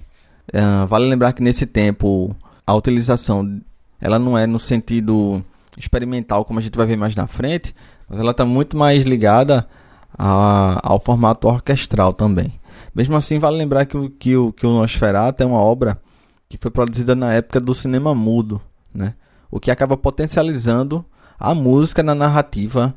Uh, 0.52 0.86
vale 0.86 1.08
lembrar 1.08 1.32
que 1.32 1.42
nesse 1.42 1.64
tempo 1.64 2.36
a 2.66 2.74
utilização 2.74 3.58
ela 4.00 4.18
não 4.18 4.36
é 4.36 4.46
no 4.46 4.58
sentido 4.58 5.44
experimental, 5.76 6.44
como 6.44 6.58
a 6.58 6.62
gente 6.62 6.76
vai 6.76 6.86
ver 6.86 6.96
mais 6.96 7.14
na 7.14 7.26
frente, 7.26 7.74
mas 8.08 8.18
ela 8.18 8.30
está 8.30 8.44
muito 8.44 8.76
mais 8.76 9.04
ligada 9.04 9.66
a, 10.16 10.80
ao 10.82 11.00
formato 11.00 11.48
orquestral 11.48 12.12
também. 12.12 12.58
Mesmo 12.94 13.16
assim, 13.16 13.38
vale 13.38 13.58
lembrar 13.58 13.84
que, 13.84 14.08
que, 14.10 14.36
o, 14.36 14.52
que 14.52 14.66
o 14.66 14.70
Nosferatu 14.70 15.42
é 15.42 15.46
uma 15.46 15.58
obra 15.58 16.00
que 16.48 16.56
foi 16.56 16.70
produzida 16.70 17.14
na 17.14 17.32
época 17.34 17.60
do 17.60 17.74
cinema 17.74 18.14
mudo, 18.14 18.60
né? 18.94 19.14
o 19.50 19.60
que 19.60 19.70
acaba 19.70 19.96
potencializando 19.96 21.04
a 21.38 21.54
música 21.54 22.02
na 22.02 22.14
narrativa 22.14 22.94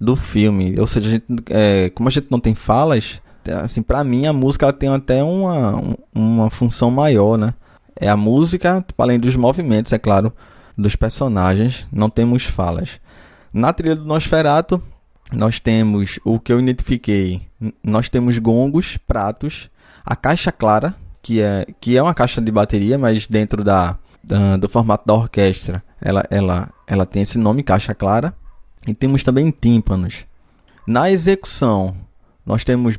do 0.00 0.16
filme. 0.16 0.78
Ou 0.78 0.86
seja, 0.86 1.08
a 1.08 1.12
gente, 1.12 1.26
é, 1.50 1.90
como 1.90 2.08
a 2.08 2.12
gente 2.12 2.28
não 2.30 2.40
tem 2.40 2.54
falas, 2.54 3.20
assim, 3.62 3.82
para 3.82 4.02
mim 4.04 4.26
a 4.26 4.32
música 4.32 4.66
ela 4.66 4.72
tem 4.72 4.88
até 4.88 5.22
uma, 5.22 5.96
uma 6.14 6.50
função 6.50 6.90
maior, 6.90 7.38
né? 7.38 7.54
É 7.98 8.08
a 8.08 8.16
música, 8.16 8.84
além 8.98 9.18
dos 9.18 9.34
movimentos, 9.36 9.92
é 9.92 9.98
claro, 9.98 10.32
dos 10.76 10.94
personagens, 10.94 11.86
não 11.90 12.10
temos 12.10 12.44
falas. 12.44 13.00
Na 13.52 13.72
trilha 13.72 13.96
do 13.96 14.04
Nosferatu, 14.04 14.82
nós 15.32 15.58
temos 15.58 16.20
o 16.24 16.38
que 16.38 16.52
eu 16.52 16.60
identifiquei, 16.60 17.42
nós 17.82 18.08
temos 18.08 18.38
gongos, 18.38 18.96
pratos, 18.98 19.70
a 20.04 20.14
caixa 20.14 20.52
clara, 20.52 20.94
que 21.22 21.40
é, 21.40 21.66
que 21.80 21.96
é 21.96 22.02
uma 22.02 22.14
caixa 22.14 22.40
de 22.40 22.52
bateria, 22.52 22.98
mas 22.98 23.26
dentro 23.26 23.64
da, 23.64 23.98
da 24.22 24.56
do 24.56 24.68
formato 24.68 25.04
da 25.06 25.14
orquestra, 25.14 25.82
ela, 26.00 26.22
ela, 26.30 26.70
ela 26.86 27.06
tem 27.06 27.22
esse 27.22 27.38
nome, 27.38 27.62
caixa 27.62 27.94
clara. 27.94 28.34
E 28.86 28.94
temos 28.94 29.24
também 29.24 29.50
tímpanos. 29.50 30.24
Na 30.86 31.10
execução, 31.10 31.96
nós 32.44 32.62
temos 32.62 32.96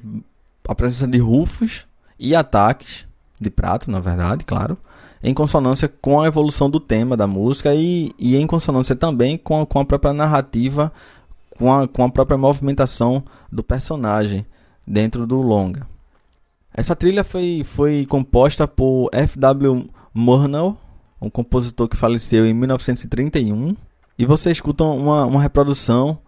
a 0.67 0.75
presença 0.75 1.07
de 1.07 1.17
rufos 1.17 1.85
e 2.19 2.35
ataques 2.35 3.05
de 3.39 3.49
prato, 3.49 3.89
na 3.89 4.01
verdade, 4.01 4.43
claro, 4.43 4.77
em 5.21 5.33
consonância 5.33 5.87
com 5.87 6.21
a 6.21 6.27
evolução 6.27 6.69
do 6.69 6.79
tema 6.79 7.17
da 7.17 7.27
música 7.27 7.73
e, 7.73 8.11
e 8.17 8.35
em 8.35 8.47
consonância 8.47 8.95
também 8.95 9.37
com, 9.37 9.65
com 9.65 9.79
a 9.79 9.85
própria 9.85 10.13
narrativa, 10.13 10.91
com 11.57 11.73
a, 11.73 11.87
com 11.87 12.03
a 12.03 12.09
própria 12.09 12.37
movimentação 12.37 13.23
do 13.51 13.63
personagem 13.63 14.45
dentro 14.85 15.25
do 15.25 15.41
longa. 15.41 15.87
Essa 16.73 16.95
trilha 16.95 17.23
foi, 17.23 17.63
foi 17.65 18.05
composta 18.07 18.67
por 18.67 19.09
F.W. 19.11 19.89
Murnau, 20.13 20.77
um 21.19 21.29
compositor 21.29 21.87
que 21.87 21.97
faleceu 21.97 22.45
em 22.45 22.53
1931. 22.53 23.75
E 24.19 24.25
você 24.25 24.51
escuta 24.51 24.83
uma, 24.83 25.25
uma 25.25 25.41
reprodução 25.41 26.19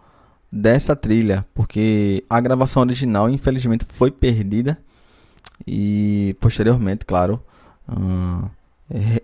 dessa 0.52 0.96
trilha, 0.96 1.46
porque 1.54 2.24
a 2.30 2.40
gravação 2.40 2.82
original, 2.82 3.30
infelizmente, 3.30 3.86
foi 3.88 4.10
perdida. 4.10 4.78
E 5.68 6.36
posteriormente, 6.40 7.06
claro, 7.06 7.42
uh, 7.88 8.50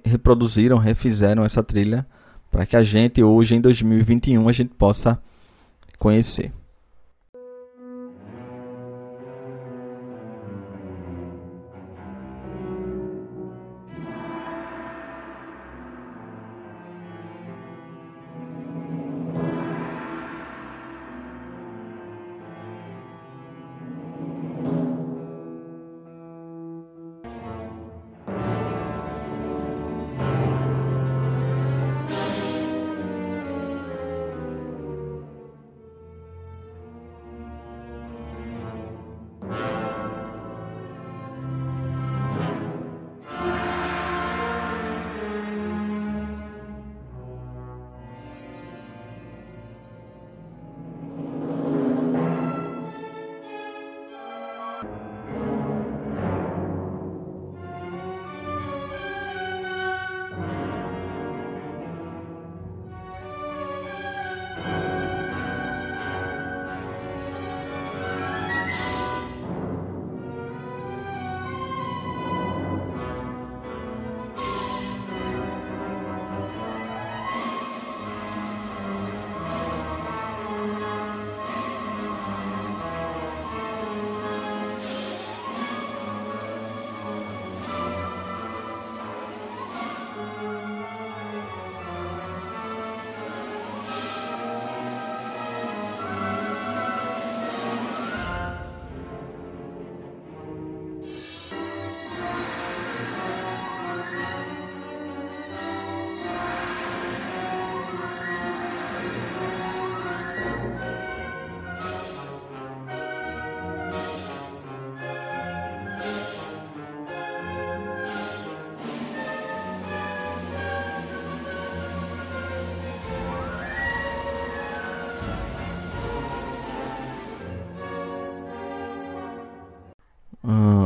reproduziram, 0.05 0.77
refizeram 0.77 1.43
essa 1.43 1.63
trilha 1.63 2.05
para 2.51 2.65
que 2.65 2.75
a 2.75 2.83
gente, 2.83 3.21
hoje 3.23 3.55
em 3.55 3.61
2021, 3.61 4.47
a 4.47 4.51
gente 4.51 4.73
possa 4.75 5.21
conhecer. 5.97 6.51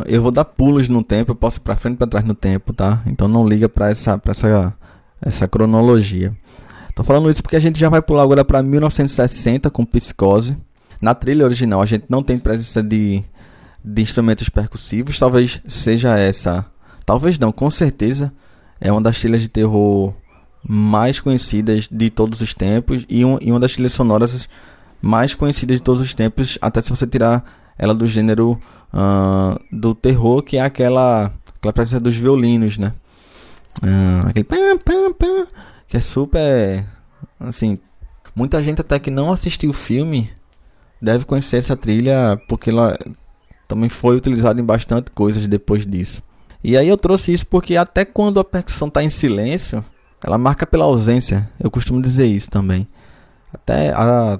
Eu 0.09 0.23
vou 0.23 0.31
dar 0.31 0.43
pulos 0.43 0.89
no 0.89 1.03
tempo, 1.03 1.31
eu 1.31 1.35
posso 1.35 1.59
ir 1.59 1.61
pra 1.61 1.75
frente 1.75 1.93
e 1.93 1.97
pra 1.97 2.07
trás 2.07 2.25
no 2.25 2.33
tempo, 2.33 2.73
tá? 2.73 3.01
Então 3.05 3.27
não 3.27 3.47
liga 3.47 3.69
pra 3.69 3.91
essa, 3.91 4.17
pra 4.17 4.31
essa, 4.31 4.73
essa 5.21 5.47
cronologia. 5.47 6.35
Tô 6.95 7.03
falando 7.03 7.29
isso 7.29 7.43
porque 7.43 7.55
a 7.55 7.59
gente 7.59 7.79
já 7.79 7.89
vai 7.89 8.01
pular 8.01 8.23
agora 8.23 8.43
pra 8.43 8.63
1960 8.63 9.69
com 9.69 9.85
Psicose. 9.85 10.57
Na 10.99 11.13
trilha 11.13 11.45
original 11.45 11.81
a 11.81 11.85
gente 11.85 12.05
não 12.09 12.23
tem 12.23 12.39
presença 12.39 12.81
de, 12.81 13.23
de 13.85 14.01
instrumentos 14.01 14.49
percussivos, 14.49 15.19
talvez 15.19 15.61
seja 15.67 16.17
essa. 16.17 16.65
Talvez 17.05 17.37
não, 17.37 17.51
com 17.51 17.69
certeza 17.69 18.33
é 18.81 18.91
uma 18.91 19.01
das 19.01 19.19
trilhas 19.19 19.41
de 19.41 19.47
terror 19.47 20.13
mais 20.67 21.19
conhecidas 21.19 21.87
de 21.89 22.09
todos 22.09 22.41
os 22.41 22.53
tempos 22.53 23.05
e, 23.07 23.23
um, 23.23 23.37
e 23.39 23.51
uma 23.51 23.59
das 23.59 23.73
trilhas 23.73 23.93
sonoras 23.93 24.49
mais 25.01 25.33
conhecidas 25.33 25.77
de 25.77 25.83
todos 25.83 26.01
os 26.01 26.13
tempos, 26.13 26.57
até 26.61 26.81
se 26.81 26.89
você 26.89 27.07
tirar 27.07 27.43
ela 27.77 27.93
do 27.93 28.05
gênero 28.05 28.59
uh, 28.93 29.59
do 29.71 29.93
terror, 29.93 30.41
que 30.41 30.57
é 30.57 30.61
aquela, 30.61 31.31
aquela 31.57 31.73
presença 31.73 31.99
dos 31.99 32.15
violinos, 32.15 32.77
né? 32.77 32.93
Uh, 33.81 34.27
aquele 34.27 34.43
pam, 34.43 34.77
pam, 34.83 35.13
pam, 35.13 35.47
que 35.87 35.97
é 35.97 36.01
super. 36.01 36.85
Assim, 37.39 37.77
muita 38.35 38.61
gente 38.61 38.81
até 38.81 38.99
que 38.99 39.11
não 39.11 39.31
assistiu 39.31 39.69
o 39.69 39.73
filme 39.73 40.29
deve 41.01 41.25
conhecer 41.25 41.57
essa 41.57 41.77
trilha 41.77 42.39
porque 42.47 42.69
ela 42.69 42.97
também 43.67 43.89
foi 43.89 44.15
utilizada 44.15 44.59
em 44.59 44.65
bastante 44.65 45.11
coisas 45.11 45.45
depois 45.47 45.85
disso. 45.85 46.21
E 46.63 46.75
aí 46.75 46.87
eu 46.87 46.97
trouxe 46.97 47.31
isso 47.31 47.45
porque 47.45 47.77
até 47.77 48.03
quando 48.03 48.39
a 48.39 48.43
percussão 48.43 48.89
está 48.89 49.01
em 49.01 49.09
silêncio, 49.09 49.83
ela 50.21 50.37
marca 50.37 50.67
pela 50.67 50.85
ausência. 50.85 51.49
Eu 51.59 51.71
costumo 51.71 52.01
dizer 52.01 52.25
isso 52.25 52.49
também. 52.49 52.87
Até 53.53 53.91
a, 53.91 54.37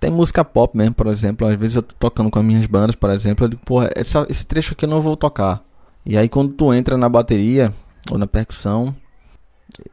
até 0.00 0.08
música 0.08 0.42
pop 0.42 0.76
mesmo, 0.76 0.94
por 0.94 1.06
exemplo. 1.08 1.46
Às 1.46 1.58
vezes 1.58 1.76
eu 1.76 1.82
tô 1.82 1.94
tocando 1.94 2.30
com 2.30 2.38
as 2.38 2.44
minhas 2.44 2.64
bandas, 2.64 2.96
por 2.96 3.10
exemplo. 3.10 3.44
Eu 3.44 3.50
digo, 3.50 3.62
porra, 3.64 3.90
essa, 3.94 4.26
esse 4.30 4.46
trecho 4.46 4.72
aqui 4.72 4.86
eu 4.86 4.88
não 4.88 5.02
vou 5.02 5.14
tocar. 5.14 5.62
E 6.06 6.16
aí 6.16 6.26
quando 6.26 6.54
tu 6.54 6.72
entra 6.72 6.96
na 6.96 7.08
bateria 7.08 7.72
ou 8.10 8.16
na 8.16 8.26
percussão, 8.26 8.96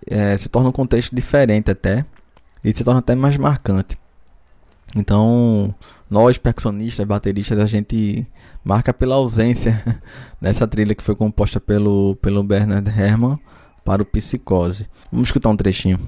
é, 0.10 0.38
se 0.38 0.48
torna 0.48 0.70
um 0.70 0.72
contexto 0.72 1.14
diferente 1.14 1.70
até. 1.70 2.06
E 2.64 2.74
se 2.74 2.84
torna 2.84 3.00
até 3.00 3.14
mais 3.16 3.38
marcante. 3.38 3.98
Então, 4.96 5.76
nós 6.10 6.38
percussionistas, 6.38 7.06
bateristas, 7.06 7.60
a 7.60 7.66
gente 7.66 8.26
marca 8.64 8.94
pela 8.94 9.16
ausência 9.16 10.02
nessa 10.40 10.66
trilha 10.66 10.96
que 10.96 11.04
foi 11.04 11.16
composta 11.16 11.60
pelo, 11.60 12.16
pelo 12.16 12.44
Bernard 12.44 12.90
Herrmann 12.90 13.38
para 13.84 14.02
o 14.02 14.06
Psicose. 14.06 14.88
Vamos 15.12 15.28
escutar 15.28 15.50
um 15.50 15.58
trechinho. 15.58 16.00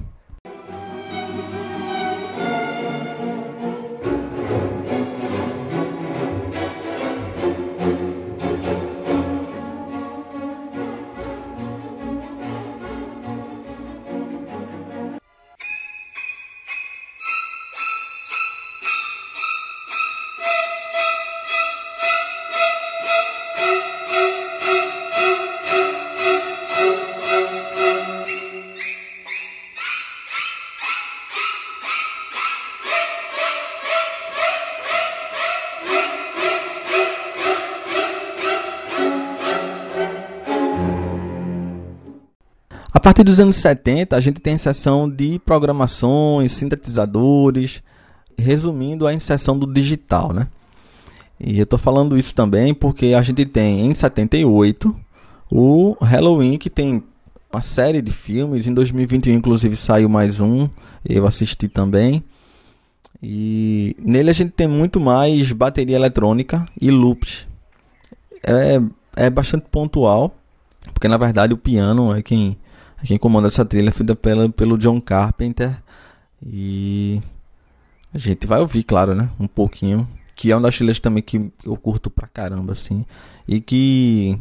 Partir 43.10 43.24
dos 43.24 43.40
anos 43.40 43.56
70, 43.56 44.14
a 44.14 44.20
gente 44.20 44.40
tem 44.40 44.52
a 44.52 44.54
inserção 44.54 45.10
de 45.10 45.40
programações, 45.40 46.52
sintetizadores, 46.52 47.82
resumindo 48.38 49.04
a 49.04 49.12
inserção 49.12 49.58
do 49.58 49.66
digital, 49.66 50.32
né? 50.32 50.46
E 51.40 51.58
eu 51.58 51.64
estou 51.64 51.76
falando 51.76 52.16
isso 52.16 52.32
também 52.32 52.72
porque 52.72 53.06
a 53.06 53.20
gente 53.20 53.44
tem 53.46 53.84
em 53.84 53.92
78 53.92 54.94
o 55.50 55.96
Halloween, 56.00 56.56
que 56.56 56.70
tem 56.70 57.02
uma 57.52 57.60
série 57.60 58.00
de 58.00 58.12
filmes. 58.12 58.68
Em 58.68 58.72
2021, 58.72 59.34
inclusive, 59.34 59.74
saiu 59.74 60.08
mais 60.08 60.38
um. 60.38 60.68
Eu 61.04 61.26
assisti 61.26 61.66
também. 61.66 62.22
E 63.20 63.96
nele 63.98 64.30
a 64.30 64.34
gente 64.34 64.52
tem 64.52 64.68
muito 64.68 65.00
mais 65.00 65.50
bateria 65.50 65.96
eletrônica 65.96 66.64
e 66.80 66.92
loops. 66.92 67.44
É, 68.44 68.80
é 69.16 69.28
bastante 69.28 69.66
pontual, 69.68 70.32
porque 70.94 71.08
na 71.08 71.16
verdade 71.16 71.52
o 71.52 71.58
piano 71.58 72.14
é 72.14 72.22
quem 72.22 72.56
quem 73.04 73.18
comanda 73.18 73.48
essa 73.48 73.64
trilha 73.64 73.92
feita 73.92 74.14
pela, 74.14 74.48
pelo 74.48 74.78
John 74.78 75.00
Carpenter. 75.00 75.76
E 76.44 77.20
a 78.12 78.18
gente 78.18 78.46
vai 78.46 78.60
ouvir, 78.60 78.82
claro, 78.82 79.14
né? 79.14 79.30
Um 79.38 79.46
pouquinho. 79.46 80.08
Que 80.34 80.50
é 80.50 80.56
uma 80.56 80.62
das 80.62 80.76
trilhas 80.76 80.98
também 80.98 81.22
que 81.22 81.50
eu 81.64 81.76
curto 81.76 82.08
pra 82.08 82.26
caramba, 82.26 82.72
assim. 82.72 83.04
E 83.46 83.60
que, 83.60 84.38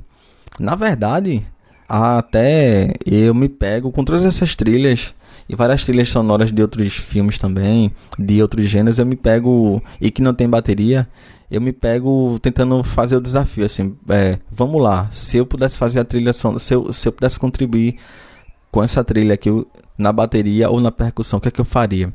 na 0.59 0.75
verdade, 0.75 1.45
até 1.87 2.93
eu 3.05 3.33
me 3.33 3.49
pego 3.49 3.91
com 3.91 4.03
todas 4.03 4.23
essas 4.23 4.55
trilhas 4.55 5.13
e 5.49 5.55
várias 5.55 5.83
trilhas 5.83 6.09
sonoras 6.09 6.51
de 6.51 6.61
outros 6.61 6.93
filmes 6.93 7.39
também, 7.39 7.91
de 8.17 8.39
outros 8.39 8.67
gêneros, 8.67 8.99
eu 8.99 9.05
me 9.05 9.15
pego, 9.15 9.81
e 9.99 10.11
que 10.11 10.21
não 10.21 10.31
tem 10.31 10.47
bateria, 10.47 11.07
eu 11.49 11.59
me 11.59 11.73
pego 11.73 12.37
tentando 12.39 12.83
fazer 12.83 13.15
o 13.15 13.21
desafio, 13.21 13.65
assim, 13.65 13.97
é, 14.09 14.37
vamos 14.51 14.79
lá, 14.79 15.09
se 15.11 15.37
eu 15.37 15.47
pudesse 15.47 15.75
fazer 15.75 15.99
a 15.99 16.05
trilha 16.05 16.33
sonora, 16.33 16.59
se 16.59 16.75
eu, 16.75 16.93
se 16.93 17.07
eu 17.07 17.11
pudesse 17.11 17.39
contribuir 17.39 17.97
com 18.71 18.83
essa 18.83 19.03
trilha 19.03 19.33
aqui 19.33 19.49
na 19.97 20.11
bateria 20.11 20.69
ou 20.69 20.79
na 20.79 20.91
percussão, 20.91 21.39
o 21.39 21.41
que 21.41 21.47
é 21.47 21.51
que 21.51 21.61
eu 21.61 21.65
faria? 21.65 22.13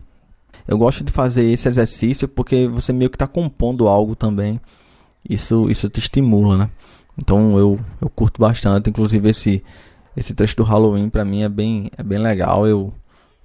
Eu 0.66 0.78
gosto 0.78 1.04
de 1.04 1.12
fazer 1.12 1.44
esse 1.44 1.68
exercício 1.68 2.26
porque 2.26 2.66
você 2.66 2.92
meio 2.92 3.10
que 3.10 3.16
está 3.16 3.26
compondo 3.26 3.86
algo 3.86 4.16
também. 4.16 4.60
Isso, 5.28 5.70
isso 5.70 5.88
te 5.88 6.00
estimula, 6.00 6.56
né? 6.56 6.70
Então 7.18 7.58
eu, 7.58 7.78
eu 8.00 8.08
curto 8.08 8.40
bastante. 8.40 8.88
Inclusive 8.88 9.28
esse, 9.28 9.62
esse 10.16 10.32
trecho 10.32 10.56
do 10.56 10.62
Halloween 10.62 11.08
para 11.08 11.24
mim 11.24 11.42
é 11.42 11.48
bem, 11.48 11.90
é 11.96 12.02
bem 12.02 12.18
legal. 12.18 12.66
Eu, 12.66 12.92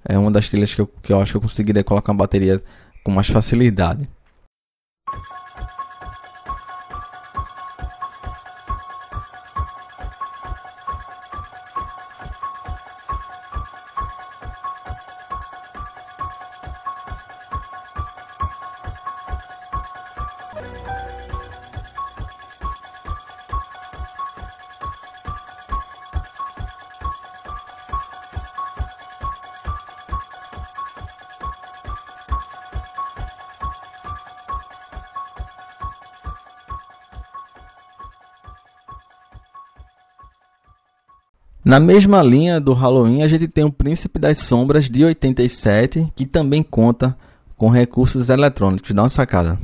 é 0.04 0.16
uma 0.16 0.30
das 0.30 0.48
trilhas 0.48 0.74
que 0.74 0.80
eu, 0.80 0.86
que 0.86 1.12
eu 1.12 1.20
acho 1.20 1.32
que 1.32 1.36
eu 1.36 1.42
conseguiria 1.42 1.84
colocar 1.84 2.12
uma 2.12 2.18
bateria 2.18 2.62
com 3.04 3.10
mais 3.10 3.28
facilidade. 3.28 4.08
Na 41.70 41.78
mesma 41.78 42.20
linha 42.20 42.60
do 42.60 42.72
Halloween, 42.72 43.22
a 43.22 43.28
gente 43.28 43.46
tem 43.46 43.62
o 43.62 43.70
Príncipe 43.70 44.18
das 44.18 44.38
Sombras 44.38 44.90
de 44.90 45.04
87, 45.04 46.12
que 46.16 46.26
também 46.26 46.64
conta 46.64 47.16
com 47.56 47.68
recursos 47.68 48.28
eletrônicos. 48.28 48.90
Dá 48.90 49.04
uma 49.04 49.08
sacada. 49.08 49.56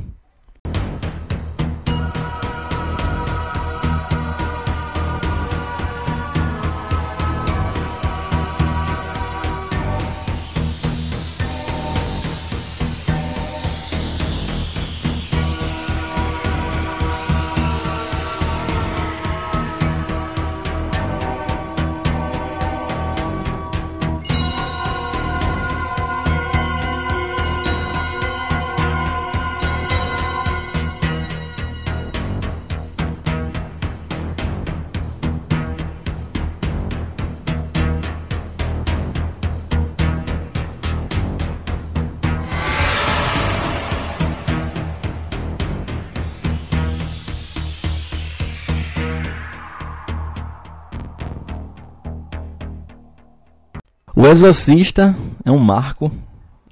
O 54.27 54.29
Exorcista 54.29 55.15
é 55.45 55.49
um 55.49 55.57
marco 55.57 56.11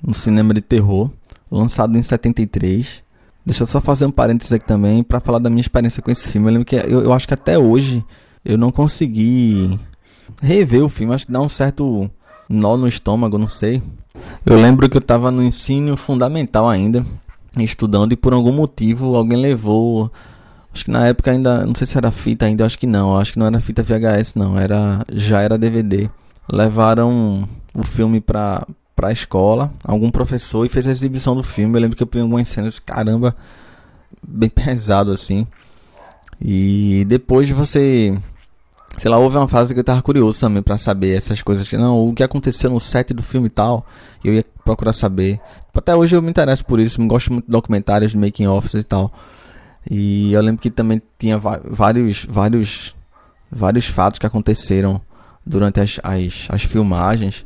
no 0.05 0.13
cinema 0.13 0.53
de 0.53 0.59
terror, 0.59 1.09
lançado 1.49 1.97
em 1.97 2.03
73. 2.03 3.01
Deixa 3.45 3.63
eu 3.63 3.67
só 3.67 3.79
fazer 3.79 4.05
um 4.05 4.11
parênteses 4.11 4.51
aqui 4.51 4.65
também 4.65 5.01
para 5.01 5.21
falar 5.21 5.39
da 5.39 5.49
minha 5.49 5.61
experiência 5.61 6.01
com 6.01 6.11
esse 6.11 6.27
filme. 6.27 6.49
Eu 6.49 6.51
lembro 6.51 6.65
que 6.65 6.75
eu, 6.75 7.03
eu 7.03 7.13
acho 7.13 7.25
que 7.25 7.33
até 7.33 7.57
hoje 7.57 8.03
eu 8.43 8.57
não 8.57 8.73
consegui 8.73 9.79
rever 10.41 10.83
o 10.83 10.89
filme, 10.89 11.13
acho 11.15 11.27
que 11.27 11.31
dá 11.31 11.39
um 11.39 11.47
certo 11.47 12.11
nó 12.49 12.75
no 12.75 12.89
estômago, 12.89 13.37
não 13.37 13.47
sei. 13.47 13.81
Eu 14.45 14.59
lembro 14.59 14.89
que 14.89 14.97
eu 14.97 14.99
estava 14.99 15.31
no 15.31 15.41
ensino 15.41 15.95
fundamental 15.95 16.67
ainda, 16.67 17.05
estudando 17.57 18.11
e 18.11 18.17
por 18.17 18.33
algum 18.33 18.51
motivo 18.51 19.15
alguém 19.15 19.39
levou 19.39 20.11
Acho 20.73 20.83
que 20.83 20.91
na 20.91 21.07
época 21.07 21.31
ainda, 21.31 21.65
não 21.65 21.73
sei 21.73 21.87
se 21.87 21.97
era 21.97 22.11
fita 22.11 22.47
ainda, 22.47 22.65
acho 22.65 22.77
que 22.77 22.85
não, 22.85 23.15
acho 23.15 23.31
que 23.31 23.39
não 23.39 23.45
era 23.47 23.61
fita 23.61 23.81
VHS 23.81 24.35
não, 24.35 24.59
era 24.59 25.05
já 25.09 25.39
era 25.39 25.57
DVD. 25.57 26.09
Levaram 26.47 27.47
o 27.73 27.83
filme 27.83 28.21
pra, 28.21 28.65
pra 28.95 29.11
escola, 29.11 29.71
algum 29.83 30.11
professor 30.11 30.65
e 30.65 30.69
fez 30.69 30.87
a 30.87 30.91
exibição 30.91 31.35
do 31.35 31.43
filme. 31.43 31.75
Eu 31.75 31.81
lembro 31.81 31.97
que 31.97 32.03
eu 32.03 32.07
peguei 32.07 32.23
algumas 32.23 32.47
cenas, 32.47 32.79
caramba, 32.79 33.35
bem 34.25 34.49
pesado 34.49 35.11
assim. 35.11 35.47
E 36.39 37.05
depois 37.07 37.49
você 37.49 38.17
sei 38.97 39.11
lá, 39.11 39.17
houve 39.17 39.37
uma 39.37 39.47
fase 39.47 39.73
que 39.73 39.79
eu 39.79 39.83
tava 39.83 40.01
curioso 40.01 40.39
também 40.39 40.63
para 40.63 40.77
saber 40.77 41.15
essas 41.15 41.41
coisas. 41.41 41.69
Não, 41.73 42.07
o 42.07 42.13
que 42.13 42.23
aconteceu 42.23 42.69
no 42.69 42.79
set 42.79 43.13
do 43.13 43.21
filme 43.21 43.47
e 43.47 43.49
tal, 43.49 43.85
eu 44.23 44.33
ia 44.33 44.45
procurar 44.63 44.93
saber. 44.93 45.39
Até 45.73 45.95
hoje 45.95 46.15
eu 46.15 46.21
me 46.21 46.29
interesso 46.29 46.65
por 46.65 46.79
isso, 46.79 47.05
gosto 47.05 47.33
muito 47.33 47.45
de 47.45 47.51
documentários, 47.51 48.11
de 48.11 48.17
making 48.17 48.47
offs 48.47 48.73
e 48.73 48.83
tal. 48.83 49.11
E 49.89 50.33
eu 50.33 50.41
lembro 50.41 50.61
que 50.61 50.71
também 50.71 51.01
tinha 51.19 51.37
vários, 51.37 52.25
vários, 52.25 52.95
vários 53.51 53.85
fatos 53.85 54.17
que 54.17 54.25
aconteceram 54.25 55.01
durante 55.45 55.79
as, 55.79 55.99
as, 56.03 56.47
as 56.49 56.63
filmagens. 56.63 57.45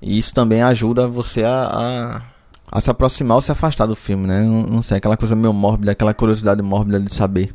E 0.00 0.18
isso 0.18 0.32
também 0.34 0.62
ajuda 0.62 1.08
você 1.08 1.42
a, 1.42 2.22
a, 2.70 2.78
a, 2.78 2.80
se 2.80 2.90
aproximar 2.90 3.36
ou 3.36 3.40
se 3.40 3.50
afastar 3.50 3.86
do 3.86 3.96
filme, 3.96 4.26
né? 4.26 4.42
Não, 4.42 4.62
não 4.62 4.82
sei, 4.82 4.98
aquela 4.98 5.16
coisa 5.16 5.34
meio 5.34 5.52
mórbida, 5.52 5.92
aquela 5.92 6.14
curiosidade 6.14 6.62
mórbida 6.62 7.00
de 7.00 7.12
saber. 7.12 7.54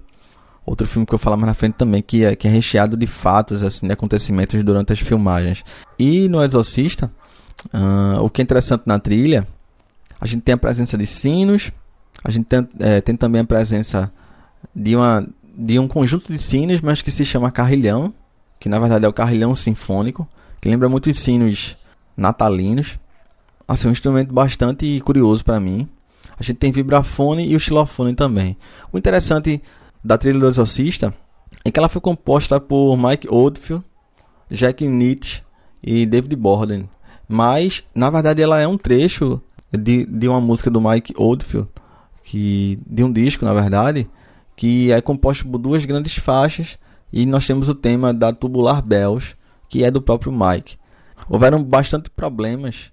Outro 0.66 0.88
filme 0.88 1.06
que 1.06 1.14
eu 1.14 1.20
falo 1.20 1.38
mais 1.38 1.48
na 1.48 1.54
frente 1.54 1.74
também, 1.76 2.02
que 2.02 2.24
é, 2.24 2.36
que 2.36 2.48
é 2.48 2.52
recheado 2.52 2.98
de 2.98 3.08
fatos, 3.08 3.64
assim, 3.64 3.88
de 3.88 3.94
acontecimentos 3.94 4.62
durante 4.64 4.94
as 4.94 5.00
filmagens. 5.00 5.64
E 5.98 6.28
no 6.28 6.44
Exorcista, 6.44 7.12
uh, 7.74 8.22
o 8.22 8.30
que 8.30 8.42
é 8.42 8.44
interessante 8.44 8.84
na 8.86 9.00
trilha, 9.00 9.48
a 10.20 10.28
gente 10.28 10.42
tem 10.42 10.54
a 10.54 10.58
presença 10.58 10.98
de 10.98 11.08
sinos, 11.08 11.72
a 12.24 12.30
gente 12.30 12.46
tem, 12.46 12.68
é, 12.80 13.00
tem 13.02 13.16
também 13.16 13.42
a 13.42 13.46
presença 13.46 14.12
de, 14.76 14.96
uma, 14.96 15.26
de 15.58 15.80
um 15.80 15.88
conjunto 15.88 16.32
de 16.32 16.40
sinos, 16.40 16.82
mas 16.82 17.02
que 17.02 17.12
se 17.12 17.26
chama 17.26 17.50
carrilhão, 17.52 18.14
que 18.60 18.70
na 18.70 18.80
verdade 18.80 19.06
é 19.06 19.08
o 19.08 19.14
carrilhão 19.14 19.56
sinfônico, 19.56 20.28
que 20.60 20.70
lembra 20.70 20.90
muito 20.90 21.10
os 21.10 21.18
sinos 21.18 21.78
natalinos. 22.16 23.00
Assim, 23.68 23.88
um 23.88 23.92
instrumento 23.92 24.34
bastante 24.34 25.00
curioso 25.02 25.46
para 25.46 25.60
mim. 25.60 25.88
A 26.38 26.44
gente 26.44 26.58
tem 26.58 26.72
vibrafone 26.72 27.48
e 27.48 27.56
o 27.56 27.60
xilofone 27.60 28.14
também. 28.14 28.58
O 28.92 28.98
interessante 28.98 29.62
da 30.04 30.18
trilha 30.18 30.40
do 30.40 30.48
Exorcista 30.48 31.14
é 31.64 31.72
que 31.72 31.80
ela 31.80 31.90
foi 31.90 32.02
composta 32.02 32.60
por 32.60 32.98
Mike 32.98 33.28
Oldfield, 33.30 33.84
Jack 34.50 34.88
Nietzsche 34.88 35.44
e 35.84 36.06
David 36.06 36.36
Borden. 36.36 36.90
Mas, 37.28 37.84
na 37.94 38.10
verdade, 38.10 38.42
ela 38.42 38.60
é 38.60 38.68
um 38.68 38.78
trecho 38.78 39.42
de, 39.72 40.06
de 40.06 40.28
uma 40.28 40.42
música 40.42 40.70
do 40.70 40.82
Mike 40.82 41.14
Oldfield 41.16 41.70
que 42.24 42.80
de 42.86 43.04
um 43.04 43.12
disco, 43.12 43.44
na 43.44 43.54
verdade, 43.54 44.10
que 44.56 44.92
é 44.92 45.02
composto 45.02 45.48
por 45.48 45.58
duas 45.58 45.84
grandes 45.86 46.16
faixas 46.16 46.78
e 47.12 47.26
nós 47.26 47.46
temos 47.46 47.70
o 47.70 47.76
tema 47.76 48.14
da 48.14 48.32
Tubular 48.32 48.82
Bells, 48.82 49.36
que 49.68 49.84
é 49.84 49.92
do 49.92 50.02
próprio 50.02 50.32
Mike. 50.32 50.78
Houveram 51.28 51.64
bastante 51.64 52.10
problemas 52.10 52.92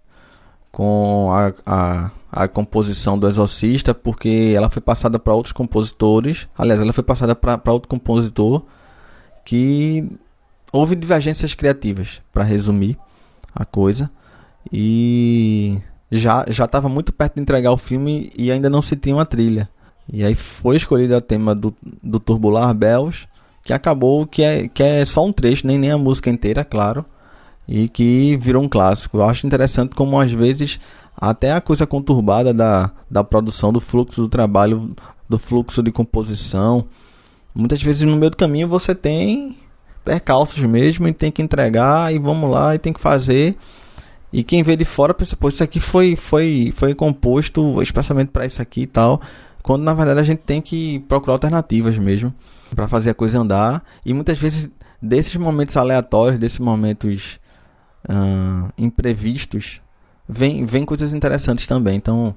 com 0.71 1.31
a, 1.31 1.55
a, 1.65 2.11
a 2.31 2.49
composição 2.49 3.19
do 3.19 3.27
Exorcista, 3.27 3.95
porque 3.95 4.53
ela 4.55 4.69
foi 4.69 4.83
passada 4.83 5.19
para 5.19 5.35
outros 5.35 5.53
compositores. 5.53 6.47
Aliás, 6.57 6.81
ela 6.81 6.93
foi 6.93 7.05
passada 7.05 7.35
para 7.35 7.73
outro 7.73 7.89
compositor 7.89 8.63
que 9.45 10.07
houve 10.73 10.95
divergências 10.95 11.55
criativas, 11.55 12.21
para 12.33 12.45
resumir 12.45 12.99
a 13.55 13.65
coisa. 13.65 14.11
E 14.71 15.79
já 16.11 16.45
já 16.49 16.65
estava 16.65 16.89
muito 16.89 17.13
perto 17.13 17.37
de 17.37 17.41
entregar 17.41 17.73
o 17.73 17.79
filme 17.79 18.31
e 18.37 18.51
ainda 18.51 18.69
não 18.69 18.83
se 18.83 18.97
tinha 18.97 19.15
uma 19.15 19.25
trilha. 19.25 19.69
E 20.13 20.25
aí 20.25 20.35
foi 20.35 20.77
escolhido 20.77 21.17
o 21.17 21.21
tema 21.21 21.55
do, 21.55 21.75
do 22.03 22.21
Turbular 22.21 22.73
Bells, 22.75 23.27
que 23.67 23.73
acabou 23.73 24.25
que 24.29 24.45
é, 24.45 24.69
que 24.69 24.81
é 24.81 25.05
só 25.05 25.27
um 25.27 25.33
trecho, 25.33 25.67
nem, 25.67 25.77
nem 25.77 25.91
a 25.91 25.99
música 25.99 26.31
inteira, 26.31 26.65
claro, 26.65 27.05
e 27.67 27.89
que 27.89 28.37
virou 28.37 28.63
um 28.63 28.69
clássico. 28.69 29.19
Eu 29.19 29.25
acho 29.25 29.45
interessante 29.45 29.97
como 29.97 30.21
às 30.21 30.31
vezes 30.31 30.79
até 31.17 31.51
a 31.51 31.61
coisa 31.61 31.85
conturbada 31.85 32.55
da, 32.55 32.93
da 33.11 33.25
produção, 33.25 33.73
do 33.73 33.81
fluxo 33.81 34.23
do 34.23 34.29
trabalho, 34.29 34.95
do 35.29 35.37
fluxo 35.37 35.83
de 35.83 35.91
composição, 35.91 36.85
muitas 37.53 37.83
vezes 37.83 38.03
no 38.03 38.17
meio 38.17 38.31
do 38.31 38.37
caminho 38.37 38.69
você 38.69 38.95
tem 38.95 39.57
percalços 40.05 40.63
mesmo 40.63 41.09
e 41.09 41.13
tem 41.13 41.33
que 41.33 41.43
entregar 41.43 42.15
e 42.15 42.21
vamos 42.21 42.49
lá 42.49 42.73
e 42.73 42.79
tem 42.79 42.93
que 42.93 43.01
fazer 43.01 43.57
e 44.33 44.45
quem 44.45 44.63
vê 44.63 44.77
de 44.77 44.85
fora 44.85 45.13
pensa, 45.13 45.37
pô, 45.37 45.49
isso 45.49 45.65
aqui 45.65 45.81
foi, 45.81 46.15
foi, 46.15 46.73
foi 46.77 46.95
composto 46.95 47.83
especialmente 47.83 48.29
para 48.29 48.47
isso 48.47 48.63
aqui 48.63 48.83
e 48.83 48.87
tal. 48.87 49.21
Quando 49.61 49.83
na 49.83 49.93
verdade 49.93 50.21
a 50.21 50.23
gente 50.23 50.41
tem 50.41 50.61
que 50.61 51.01
procurar 51.09 51.33
alternativas 51.33 51.99
mesmo 51.99 52.33
para 52.75 52.89
fazer 52.89 53.11
a 53.11 53.15
coisa 53.15 53.39
andar. 53.39 53.85
E 54.05 54.13
muitas 54.13 54.39
vezes 54.39 54.71
desses 55.01 55.37
momentos 55.37 55.77
aleatórios, 55.77 56.39
desses 56.39 56.59
momentos 56.59 57.39
uh, 58.09 58.73
imprevistos, 58.79 59.81
vem, 60.29 60.65
vem 60.65 60.85
coisas 60.85 61.13
interessantes 61.13 61.67
também. 61.67 61.97
Então 61.97 62.35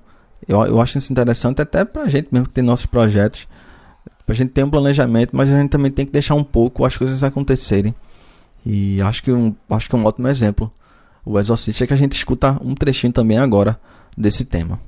eu, 0.47 0.61
eu 0.65 0.81
acho 0.81 0.97
isso 0.97 1.11
interessante 1.11 1.61
até 1.61 1.83
para 1.83 2.03
a 2.03 2.07
gente 2.07 2.29
mesmo 2.31 2.47
que 2.47 2.53
tem 2.53 2.63
nossos 2.63 2.85
projetos. 2.85 3.47
A 4.27 4.33
gente 4.33 4.51
tem 4.51 4.63
um 4.63 4.69
planejamento, 4.69 5.35
mas 5.35 5.49
a 5.49 5.59
gente 5.59 5.69
também 5.69 5.91
tem 5.91 6.05
que 6.05 6.11
deixar 6.11 6.35
um 6.35 6.43
pouco 6.43 6.85
as 6.85 6.95
coisas 6.95 7.23
acontecerem. 7.23 7.95
E 8.63 9.01
acho 9.01 9.23
que 9.23 9.31
um, 9.31 9.55
acho 9.71 9.89
que 9.89 9.95
é 9.95 9.97
um 9.97 10.05
ótimo 10.05 10.27
exemplo 10.27 10.71
o 11.25 11.39
Exorcista, 11.39 11.85
que 11.85 11.93
a 11.93 11.97
gente 11.97 12.13
escuta 12.13 12.57
um 12.63 12.73
trechinho 12.73 13.13
também 13.13 13.37
agora 13.37 13.79
desse 14.17 14.43
tema. 14.43 14.79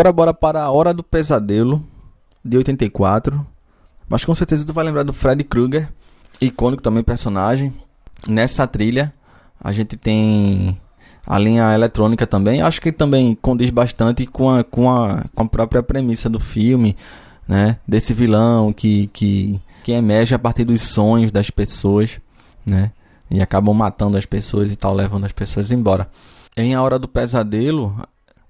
Agora 0.00 0.12
bora 0.14 0.32
para 0.32 0.62
a 0.62 0.70
Hora 0.70 0.94
do 0.94 1.02
Pesadelo, 1.02 1.86
de 2.42 2.56
84. 2.56 3.46
Mas 4.08 4.24
com 4.24 4.34
certeza 4.34 4.64
tu 4.64 4.72
vai 4.72 4.82
lembrar 4.82 5.02
do 5.02 5.12
Freddy 5.12 5.44
Krueger, 5.44 5.92
icônico 6.40 6.82
também 6.82 7.02
personagem. 7.02 7.70
Nessa 8.26 8.66
trilha 8.66 9.12
a 9.62 9.72
gente 9.72 9.98
tem 9.98 10.80
a 11.26 11.38
linha 11.38 11.74
eletrônica 11.74 12.26
também. 12.26 12.62
Acho 12.62 12.80
que 12.80 12.90
também 12.90 13.34
condiz 13.42 13.68
bastante 13.68 14.24
com 14.24 14.48
a, 14.48 14.64
com 14.64 14.90
a, 14.90 15.26
com 15.34 15.42
a 15.42 15.46
própria 15.46 15.82
premissa 15.82 16.30
do 16.30 16.40
filme, 16.40 16.96
né? 17.46 17.76
Desse 17.86 18.14
vilão 18.14 18.72
que, 18.72 19.08
que, 19.08 19.60
que 19.84 19.92
emerge 19.92 20.34
a 20.34 20.38
partir 20.38 20.64
dos 20.64 20.80
sonhos 20.80 21.30
das 21.30 21.50
pessoas, 21.50 22.18
né? 22.64 22.90
E 23.30 23.42
acabam 23.42 23.76
matando 23.76 24.16
as 24.16 24.24
pessoas 24.24 24.72
e 24.72 24.76
tal, 24.76 24.94
levando 24.94 25.26
as 25.26 25.32
pessoas 25.32 25.70
embora. 25.70 26.08
Em 26.56 26.74
A 26.74 26.82
Hora 26.82 26.98
do 26.98 27.06
Pesadelo, 27.06 27.94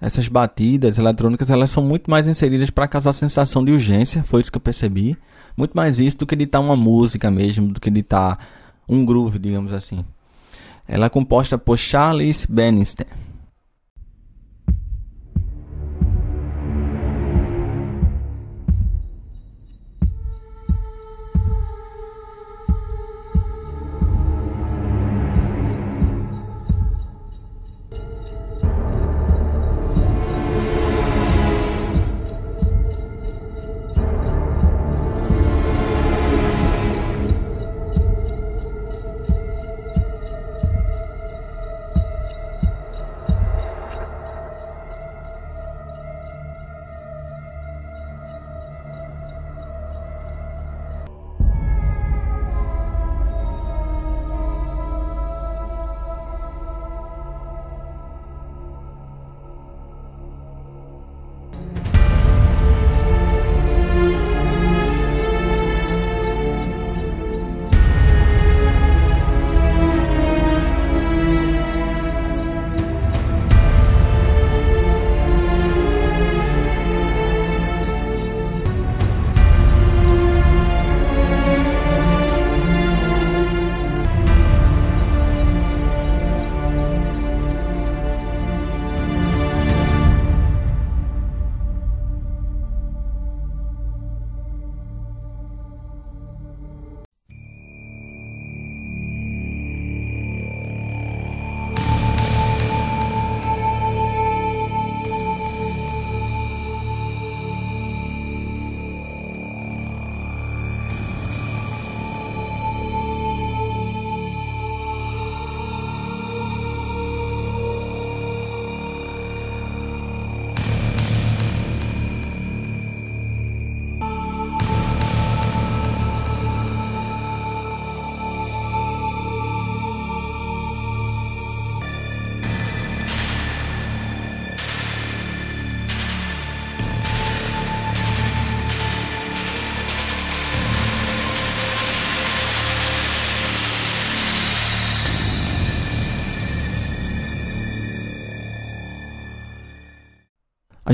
essas 0.00 0.28
batidas 0.28 0.96
eletrônicas 0.96 1.50
elas 1.50 1.70
são 1.70 1.82
muito 1.82 2.10
mais 2.10 2.26
inseridas 2.26 2.70
para 2.70 2.88
causar 2.88 3.12
sensação 3.12 3.64
de 3.64 3.72
urgência, 3.72 4.22
foi 4.22 4.40
isso 4.40 4.50
que 4.50 4.56
eu 4.56 4.62
percebi. 4.62 5.16
Muito 5.56 5.72
mais 5.72 5.98
isso 5.98 6.16
do 6.16 6.26
que 6.26 6.34
editar 6.34 6.60
uma 6.60 6.76
música 6.76 7.30
mesmo, 7.30 7.68
do 7.68 7.80
que 7.80 7.88
editar 7.88 8.38
um 8.88 9.04
groove, 9.04 9.38
digamos 9.38 9.72
assim. 9.72 10.04
Ela 10.88 11.06
é 11.06 11.08
composta 11.08 11.58
por 11.58 11.76
Charles 11.76 12.46
Benister. 12.48 13.06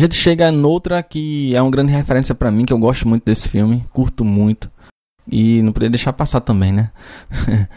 Gente 0.06 0.16
chega 0.16 0.50
noutra 0.50 1.02
que 1.02 1.54
é 1.54 1.60
uma 1.60 1.70
grande 1.70 1.92
referência 1.92 2.34
para 2.34 2.50
mim, 2.50 2.64
que 2.64 2.72
eu 2.72 2.78
gosto 2.78 3.06
muito 3.06 3.24
desse 3.24 3.48
filme, 3.48 3.84
curto 3.92 4.24
muito. 4.24 4.70
E 5.30 5.60
não 5.62 5.72
poderia 5.72 5.90
deixar 5.90 6.12
passar 6.12 6.40
também, 6.40 6.72
né? 6.72 6.90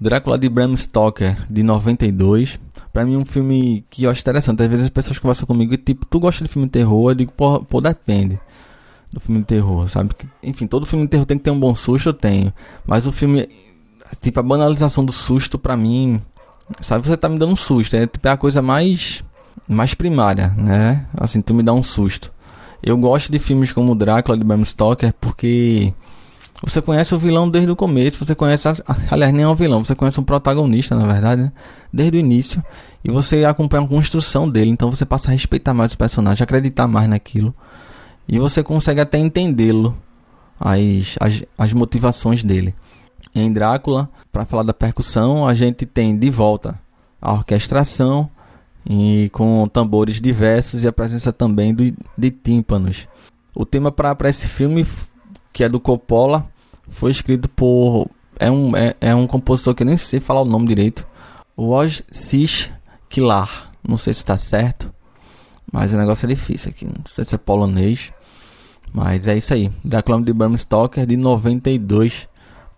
Drácula 0.00 0.36
de 0.36 0.48
Bram 0.48 0.76
Stoker, 0.76 1.36
de 1.48 1.62
92. 1.62 2.58
Pra 2.92 3.04
mim, 3.04 3.16
um 3.16 3.24
filme 3.24 3.84
que 3.88 4.02
eu 4.02 4.10
acho 4.10 4.20
interessante. 4.20 4.60
Às 4.62 4.68
vezes 4.68 4.84
as 4.86 4.90
pessoas 4.90 5.18
conversam 5.18 5.46
comigo 5.46 5.72
e, 5.72 5.76
tipo, 5.76 6.04
tu 6.06 6.18
gosta 6.18 6.44
de 6.44 6.50
filme 6.50 6.66
de 6.66 6.72
terror? 6.72 7.12
Eu 7.12 7.14
digo, 7.14 7.32
pô, 7.32 7.60
pô 7.60 7.80
depende 7.80 8.38
do 9.12 9.20
filme 9.20 9.40
de 9.40 9.46
terror, 9.46 9.88
sabe? 9.88 10.10
Enfim, 10.42 10.66
todo 10.66 10.86
filme 10.86 11.04
de 11.04 11.10
terror 11.10 11.26
tem 11.26 11.38
que 11.38 11.44
ter 11.44 11.50
um 11.50 11.60
bom 11.60 11.74
susto, 11.74 12.08
eu 12.08 12.12
tenho. 12.12 12.52
Mas 12.84 13.06
o 13.06 13.12
filme, 13.12 13.48
tipo, 14.20 14.40
a 14.40 14.42
banalização 14.42 15.04
do 15.04 15.12
susto, 15.12 15.58
pra 15.58 15.76
mim, 15.76 16.20
sabe? 16.80 17.06
Você 17.06 17.16
tá 17.16 17.28
me 17.28 17.38
dando 17.38 17.52
um 17.52 17.56
susto. 17.56 17.94
É, 17.94 18.06
tipo, 18.06 18.26
é 18.26 18.30
a 18.32 18.36
coisa 18.36 18.60
mais 18.60 19.22
mais 19.68 19.94
primária, 19.94 20.48
né? 20.56 21.06
Assim, 21.16 21.40
tu 21.40 21.54
me 21.54 21.62
dá 21.62 21.72
um 21.72 21.82
susto. 21.82 22.32
Eu 22.82 22.96
gosto 22.96 23.30
de 23.30 23.38
filmes 23.38 23.72
como 23.72 23.94
Drácula 23.94 24.36
de 24.36 24.44
Bram 24.44 24.64
Stoker 24.64 25.14
porque 25.20 25.94
você 26.64 26.80
conhece 26.80 27.12
o 27.14 27.18
vilão 27.18 27.50
desde 27.50 27.70
o 27.70 27.76
começo, 27.76 28.24
você 28.24 28.36
conhece, 28.36 28.68
aliás, 29.10 29.32
nem 29.32 29.44
é 29.44 29.48
um 29.48 29.54
vilão, 29.54 29.82
você 29.82 29.96
conhece 29.96 30.20
um 30.20 30.24
protagonista, 30.24 30.94
na 30.94 31.06
verdade, 31.06 31.42
né? 31.42 31.52
desde 31.92 32.16
o 32.16 32.20
início, 32.20 32.62
e 33.02 33.10
você 33.10 33.44
acompanha 33.44 33.84
a 33.84 33.88
construção 33.88 34.48
dele, 34.48 34.70
então 34.70 34.88
você 34.88 35.04
passa 35.04 35.28
a 35.28 35.32
respeitar 35.32 35.74
mais 35.74 35.92
o 35.92 35.98
personagem, 35.98 36.44
acreditar 36.44 36.86
mais 36.86 37.08
naquilo, 37.08 37.52
e 38.28 38.38
você 38.38 38.62
consegue 38.62 39.00
até 39.00 39.18
entendê-lo, 39.18 39.96
as, 40.60 41.16
as, 41.18 41.42
as 41.58 41.72
motivações 41.72 42.44
dele. 42.44 42.72
Em 43.34 43.52
Drácula, 43.52 44.08
para 44.30 44.44
falar 44.44 44.62
da 44.62 44.72
percussão, 44.72 45.48
a 45.48 45.54
gente 45.54 45.84
tem 45.84 46.16
de 46.16 46.30
volta 46.30 46.78
a 47.20 47.32
orquestração, 47.32 48.30
e 48.88 49.30
com 49.32 49.68
tambores 49.68 50.20
diversos 50.20 50.82
e 50.82 50.88
a 50.88 50.92
presença 50.92 51.32
também 51.32 51.74
do, 51.74 51.94
de 52.16 52.30
tímpanos. 52.30 53.08
O 53.54 53.64
tema 53.64 53.92
para 53.92 54.28
esse 54.28 54.46
filme, 54.46 54.86
que 55.52 55.62
é 55.62 55.68
do 55.68 55.80
Coppola, 55.80 56.48
foi 56.88 57.10
escrito 57.10 57.48
por. 57.48 58.08
É 58.38 58.50
um, 58.50 58.76
é, 58.76 58.94
é 59.00 59.14
um 59.14 59.26
compositor 59.26 59.74
que 59.74 59.82
eu 59.82 59.86
nem 59.86 59.96
sei 59.96 60.20
falar 60.20 60.42
o 60.42 60.46
nome 60.46 60.66
direito. 60.66 61.06
Wojciech 61.56 62.72
Kilar. 63.08 63.70
Não 63.86 63.98
sei 63.98 64.14
se 64.14 64.20
está 64.20 64.38
certo, 64.38 64.92
mas 65.70 65.92
o 65.92 65.96
negócio 65.96 66.24
é 66.26 66.28
difícil 66.28 66.70
aqui. 66.70 66.86
Não 66.86 67.04
sei 67.04 67.24
se 67.24 67.34
é 67.34 67.38
polonês. 67.38 68.12
Mas 68.92 69.26
é 69.26 69.36
isso 69.36 69.54
aí. 69.54 69.72
Drácula 69.82 70.22
de 70.22 70.32
Bram 70.32 70.56
Stoker 70.56 71.06
de 71.06 71.16
92. 71.16 72.28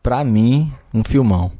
Pra 0.03 0.23
mim, 0.23 0.73
um 0.93 1.03
filmão. 1.03 1.51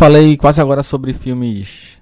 Falei 0.00 0.34
quase 0.34 0.58
agora 0.62 0.82
sobre 0.82 1.12
filmes 1.12 1.98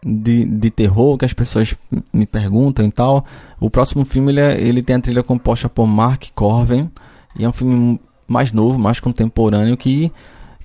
de, 0.00 0.44
de 0.44 0.70
terror 0.70 1.18
que 1.18 1.24
as 1.24 1.32
pessoas 1.32 1.74
me 2.12 2.24
perguntam 2.24 2.86
e 2.86 2.92
tal. 2.92 3.26
O 3.58 3.68
próximo 3.68 4.04
filme 4.04 4.30
ele, 4.30 4.40
é, 4.40 4.60
ele 4.60 4.80
tem 4.80 4.94
a 4.94 5.00
trilha 5.00 5.24
composta 5.24 5.68
por 5.68 5.84
Mark 5.84 6.26
Corven 6.36 6.88
e 7.36 7.44
é 7.44 7.48
um 7.48 7.52
filme 7.52 8.00
mais 8.28 8.52
novo, 8.52 8.78
mais 8.78 9.00
contemporâneo 9.00 9.76
que 9.76 10.12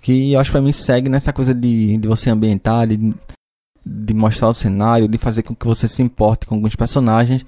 que 0.04 0.34
eu 0.34 0.40
acho 0.40 0.52
para 0.52 0.62
mim 0.62 0.72
segue 0.72 1.10
nessa 1.10 1.34
coisa 1.34 1.52
de, 1.52 1.98
de 1.98 2.08
você 2.08 2.30
ambientar, 2.30 2.86
de, 2.86 3.12
de 3.84 4.14
mostrar 4.14 4.50
o 4.50 4.54
cenário, 4.54 5.08
de 5.08 5.18
fazer 5.18 5.42
com 5.42 5.56
que 5.56 5.66
você 5.66 5.88
se 5.88 6.04
importe 6.04 6.46
com 6.46 6.54
alguns 6.54 6.76
personagens. 6.76 7.44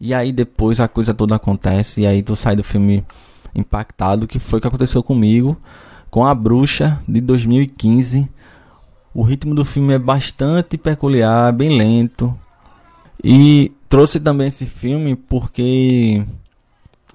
E 0.00 0.14
aí 0.14 0.30
depois 0.30 0.78
a 0.78 0.86
coisa 0.86 1.12
toda 1.12 1.34
acontece 1.34 2.02
e 2.02 2.06
aí 2.06 2.22
tu 2.22 2.36
sai 2.36 2.54
do 2.54 2.62
filme 2.62 3.04
impactado, 3.52 4.28
que 4.28 4.38
foi 4.38 4.60
o 4.60 4.62
que 4.62 4.68
aconteceu 4.68 5.02
comigo 5.02 5.60
com 6.08 6.24
A 6.24 6.32
Bruxa 6.32 7.02
de 7.08 7.20
2015. 7.20 8.28
O 9.12 9.22
ritmo 9.22 9.54
do 9.54 9.64
filme 9.64 9.94
é 9.94 9.98
bastante 9.98 10.78
peculiar, 10.78 11.52
bem 11.52 11.76
lento. 11.76 12.36
E 13.22 13.72
trouxe 13.88 14.20
também 14.20 14.48
esse 14.48 14.64
filme 14.64 15.16
porque 15.16 16.24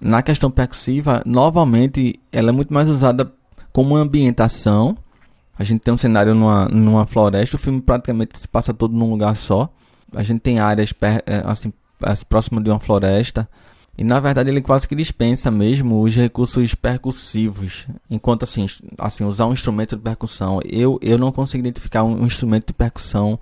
na 0.02 0.22
questão 0.22 0.52
percussiva, 0.52 1.22
novamente, 1.26 2.20
ela 2.32 2.50
é 2.50 2.52
muito 2.52 2.74
mais 2.74 2.90
usada 2.90 3.32
como 3.72 3.96
ambientação. 3.96 4.98
A 5.58 5.64
gente 5.64 5.82
tem 5.82 5.94
um 5.94 5.98
cenário 5.98 6.36
numa, 6.36 6.66
numa 6.68 7.06
floresta, 7.06 7.56
o 7.56 7.60
filme 7.60 7.82
praticamente 7.82 8.38
se 8.38 8.48
passa 8.48 8.74
todo 8.74 8.94
num 8.94 9.10
lugar 9.10 9.36
só. 9.36 9.70
A 10.14 10.22
gente 10.22 10.42
tem 10.42 10.60
áreas 10.60 10.94
eh, 11.02 11.42
assim, 11.46 11.74
próximas 12.28 12.64
de 12.64 12.70
uma 12.70 12.80
floresta. 12.80 13.48
E 13.98 14.04
na 14.04 14.20
verdade 14.20 14.50
ele 14.50 14.62
quase 14.62 14.88
que 14.88 14.96
dispensa 14.96 15.50
mesmo 15.50 16.02
os 16.02 16.14
recursos 16.14 16.76
percussivos. 16.76 17.88
Enquanto 18.10 18.44
assim, 18.44 18.68
assim 18.98 19.24
usar 19.24 19.46
um 19.46 19.54
instrumento 19.54 19.96
de 19.96 20.02
percussão, 20.02 20.60
eu, 20.66 21.00
eu 21.02 21.18
não 21.18 21.32
consigo 21.32 21.62
identificar 21.62 22.04
um, 22.04 22.26
instrumento 22.26 22.68
de 22.68 22.74
percussão 22.74 23.40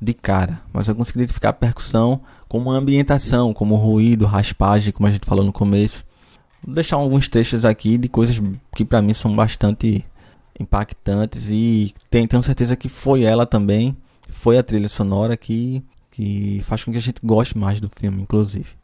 de 0.00 0.12
cara, 0.12 0.60
mas 0.72 0.88
eu 0.88 0.96
consigo 0.96 1.20
identificar 1.20 1.50
a 1.50 1.52
percussão 1.52 2.20
como 2.48 2.72
ambientação, 2.72 3.54
como 3.54 3.76
ruído, 3.76 4.26
raspagem, 4.26 4.92
como 4.92 5.06
a 5.06 5.10
gente 5.12 5.24
falou 5.24 5.44
no 5.44 5.52
começo. 5.52 6.04
Vou 6.64 6.74
deixar 6.74 6.96
alguns 6.96 7.28
trechos 7.28 7.64
aqui 7.64 7.96
de 7.96 8.08
coisas 8.08 8.40
que 8.74 8.84
para 8.84 9.00
mim 9.00 9.14
são 9.14 9.34
bastante 9.34 10.04
impactantes 10.58 11.48
e 11.48 11.94
tenho, 12.10 12.26
tenho 12.26 12.42
certeza 12.42 12.74
que 12.74 12.88
foi 12.88 13.22
ela 13.22 13.46
também, 13.46 13.96
foi 14.28 14.58
a 14.58 14.62
trilha 14.62 14.88
sonora 14.88 15.36
que, 15.36 15.84
que 16.10 16.60
faz 16.64 16.82
com 16.82 16.90
que 16.90 16.98
a 16.98 17.00
gente 17.00 17.20
goste 17.22 17.56
mais 17.56 17.78
do 17.78 17.88
filme, 17.88 18.22
inclusive. 18.22 18.82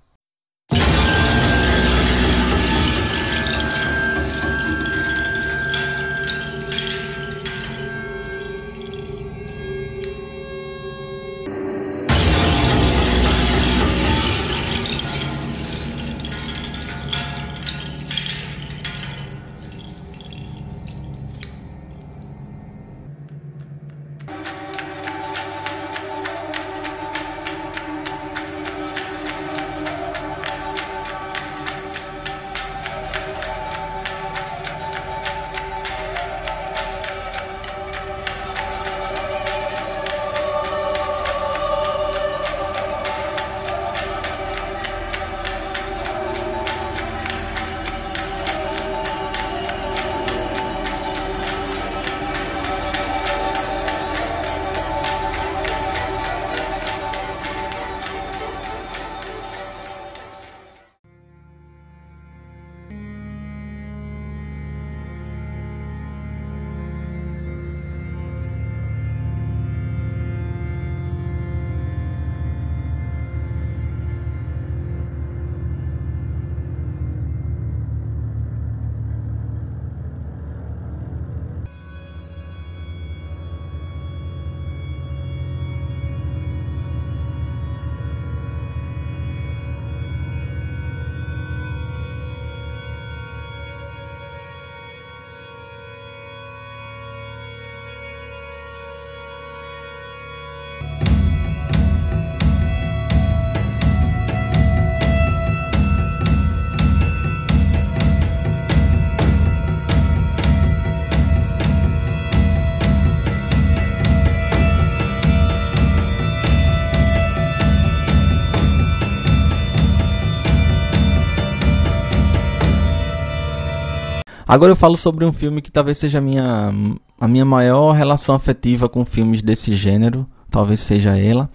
Agora 124.49 124.73
eu 124.73 124.77
falo 124.77 124.97
sobre 124.97 125.27
um 125.27 125.33
filme 125.33 125.61
que 125.61 125.71
talvez 125.71 125.99
seja 125.99 126.17
a 126.17 126.21
minha, 126.23 126.73
a 127.21 127.29
minha 127.29 127.45
maior 127.45 127.93
relação 127.93 128.35
afetiva 128.35 128.89
com 128.89 129.05
filmes 129.05 129.43
desse 129.43 129.75
gênero. 129.75 130.27
Talvez 130.51 130.81
seja 130.81 131.19
ela. 131.19 131.51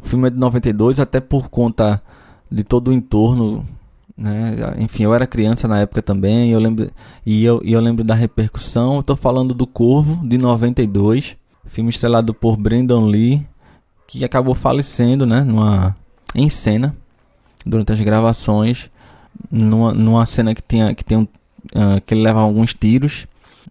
O 0.00 0.08
filme 0.08 0.26
é 0.26 0.30
de 0.30 0.36
92, 0.36 0.98
até 0.98 1.20
por 1.20 1.48
conta 1.48 2.02
de 2.50 2.64
todo 2.64 2.88
o 2.88 2.92
entorno. 2.92 3.64
Né? 4.18 4.56
Enfim, 4.78 5.04
eu 5.04 5.14
era 5.14 5.24
criança 5.24 5.68
na 5.68 5.78
época 5.78 6.02
também. 6.02 6.50
Eu 6.50 6.58
lembro, 6.58 6.90
e, 7.24 7.44
eu, 7.44 7.62
eu 7.64 7.80
lembro 7.80 8.02
da 8.02 8.12
repercussão. 8.14 8.98
Estou 8.98 9.14
falando 9.14 9.54
do 9.54 9.64
Corvo, 9.64 10.26
de 10.26 10.36
92. 10.36 11.36
Filme 11.66 11.90
estrelado 11.90 12.34
por 12.34 12.56
Brandon 12.56 13.06
Lee. 13.06 13.46
Que 14.08 14.24
acabou 14.24 14.56
falecendo 14.56 15.24
né? 15.24 15.42
numa, 15.42 15.96
em 16.34 16.48
cena 16.48 16.92
durante 17.64 17.92
as 17.92 18.00
gravações. 18.00 18.90
Numa, 19.48 19.94
numa 19.94 20.26
cena 20.26 20.56
que, 20.56 20.62
tinha, 20.62 20.92
que 20.92 21.04
tem 21.04 21.18
um 21.18 21.26
uh, 21.74 22.00
que 22.04 22.14
ele 22.14 22.22
leva 22.22 22.40
alguns 22.40 22.74
tiros 22.74 23.26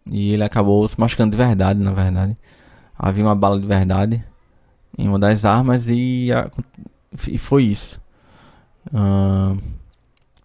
e 0.09 0.33
ele 0.33 0.43
acabou 0.43 0.87
se 0.87 0.99
machucando 0.99 1.31
de 1.31 1.37
verdade, 1.37 1.79
na 1.79 1.91
verdade. 1.91 2.37
Havia 2.97 3.23
uma 3.23 3.35
bala 3.35 3.59
de 3.59 3.65
verdade 3.65 4.23
em 4.97 5.07
uma 5.07 5.19
das 5.19 5.45
armas 5.45 5.87
e, 5.87 6.31
a, 6.31 6.49
e 7.27 7.37
foi 7.37 7.63
isso. 7.63 7.99
Uh, 8.87 9.57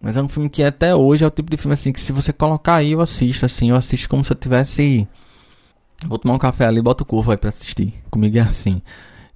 mas 0.01 0.15
é 0.15 0.21
um 0.21 0.29
filme 0.29 0.49
que 0.49 0.63
até 0.63 0.95
hoje 0.95 1.23
é 1.23 1.27
o 1.27 1.31
tipo 1.31 1.49
de 1.49 1.57
filme 1.57 1.73
assim 1.73 1.91
que 1.91 1.99
se 1.99 2.11
você 2.11 2.31
colocar 2.31 2.75
aí 2.75 2.91
eu 2.91 3.01
assisto 3.01 3.45
assim, 3.45 3.71
eu 3.71 3.75
assisto 3.75 4.07
como 4.07 4.23
se 4.23 4.31
eu 4.31 4.35
tivesse 4.35 5.07
vou 6.05 6.19
tomar 6.19 6.35
um 6.35 6.39
café 6.39 6.65
ali, 6.65 6.81
boto 6.81 7.03
o 7.03 7.07
corpo 7.07 7.31
aí 7.31 7.37
para 7.37 7.49
assistir. 7.49 7.93
Comigo 8.09 8.37
é 8.37 8.41
assim. 8.41 8.81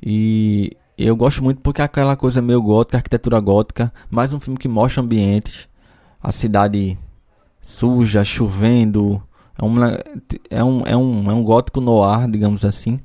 E 0.03 0.78
eu 0.97 1.16
gosto 1.16 1.43
muito 1.43 1.62
porque 1.62 1.82
é 1.82 1.86
aquela 1.86 2.16
coisa 2.16 2.41
meio 2.41 2.62
gótica, 2.62 2.97
arquitetura 2.97 3.39
gótica, 3.39 3.91
mais 4.09 4.34
um 4.34 4.39
filme 4.39 4.59
que 4.59 4.68
mostra 4.68 5.01
ambientes, 5.01 5.68
a 6.22 6.32
cidade 6.32 6.97
suja, 7.62 8.24
chovendo. 8.24 9.22
É 9.57 9.66
um, 9.66 9.84
é 10.49 10.64
um, 10.64 10.84
é 10.86 10.97
um, 10.97 11.32
é 11.32 11.34
um 11.34 11.43
gótico 11.43 11.80
noir, 11.80 12.30
digamos 12.30 12.66
assim. 12.66 12.99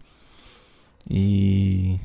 E 1.09 2.01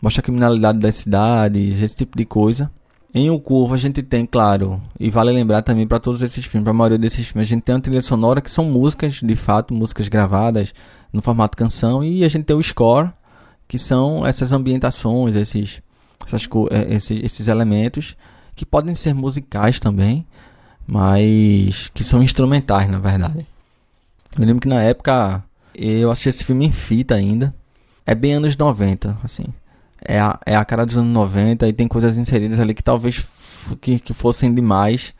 mostra 0.00 0.20
a 0.20 0.24
criminalidade 0.24 0.78
das 0.78 0.96
cidades, 0.96 1.80
esse 1.80 1.96
tipo 1.96 2.16
de 2.16 2.24
coisa. 2.24 2.70
Em 3.14 3.30
O 3.30 3.38
Curvo 3.38 3.74
a 3.74 3.78
gente 3.78 4.02
tem, 4.02 4.26
claro, 4.26 4.82
e 4.98 5.08
vale 5.08 5.30
lembrar 5.30 5.62
também 5.62 5.86
para 5.86 6.00
todos 6.00 6.20
esses 6.20 6.44
filmes, 6.44 6.64
para 6.64 6.72
a 6.72 6.74
maioria 6.74 6.98
desses 6.98 7.28
filmes, 7.28 7.48
a 7.48 7.54
gente 7.54 7.62
tem 7.62 7.72
uma 7.72 7.80
trilha 7.80 8.02
sonora 8.02 8.40
que 8.40 8.50
são 8.50 8.64
músicas, 8.64 9.20
de 9.22 9.36
fato, 9.36 9.72
músicas 9.72 10.08
gravadas 10.08 10.74
no 11.12 11.22
formato 11.22 11.56
canção, 11.56 12.02
e 12.02 12.24
a 12.24 12.28
gente 12.28 12.44
tem 12.44 12.56
o 12.56 12.62
score, 12.62 13.12
que 13.68 13.78
são 13.78 14.26
essas 14.26 14.52
ambientações, 14.52 15.36
esses, 15.36 15.80
essas, 16.26 16.48
é, 16.72 16.94
esses, 16.96 17.24
esses 17.24 17.46
elementos, 17.46 18.16
que 18.56 18.66
podem 18.66 18.96
ser 18.96 19.14
musicais 19.14 19.78
também, 19.78 20.26
mas 20.86 21.90
que 21.94 22.04
são 22.04 22.22
instrumentais, 22.22 22.88
na 22.90 22.98
verdade. 22.98 23.46
Eu 24.38 24.44
lembro 24.44 24.60
que 24.60 24.68
na 24.68 24.82
época 24.82 25.42
Eu 25.76 26.10
achei 26.10 26.30
esse 26.30 26.44
filme 26.44 26.66
em 26.66 26.72
fita 26.72 27.14
ainda. 27.14 27.52
É 28.06 28.14
bem 28.14 28.34
anos 28.34 28.56
90, 28.56 29.18
assim. 29.24 29.44
É 30.04 30.20
a, 30.20 30.38
é 30.44 30.54
a 30.54 30.64
cara 30.64 30.84
dos 30.84 30.96
anos 30.96 31.12
90 31.12 31.66
e 31.66 31.72
tem 31.72 31.88
coisas 31.88 32.16
inseridas 32.16 32.60
ali 32.60 32.74
que 32.74 32.82
talvez 32.82 33.26
que, 33.80 33.98
que 33.98 34.12
fossem 34.12 34.54
demais. 34.54 35.14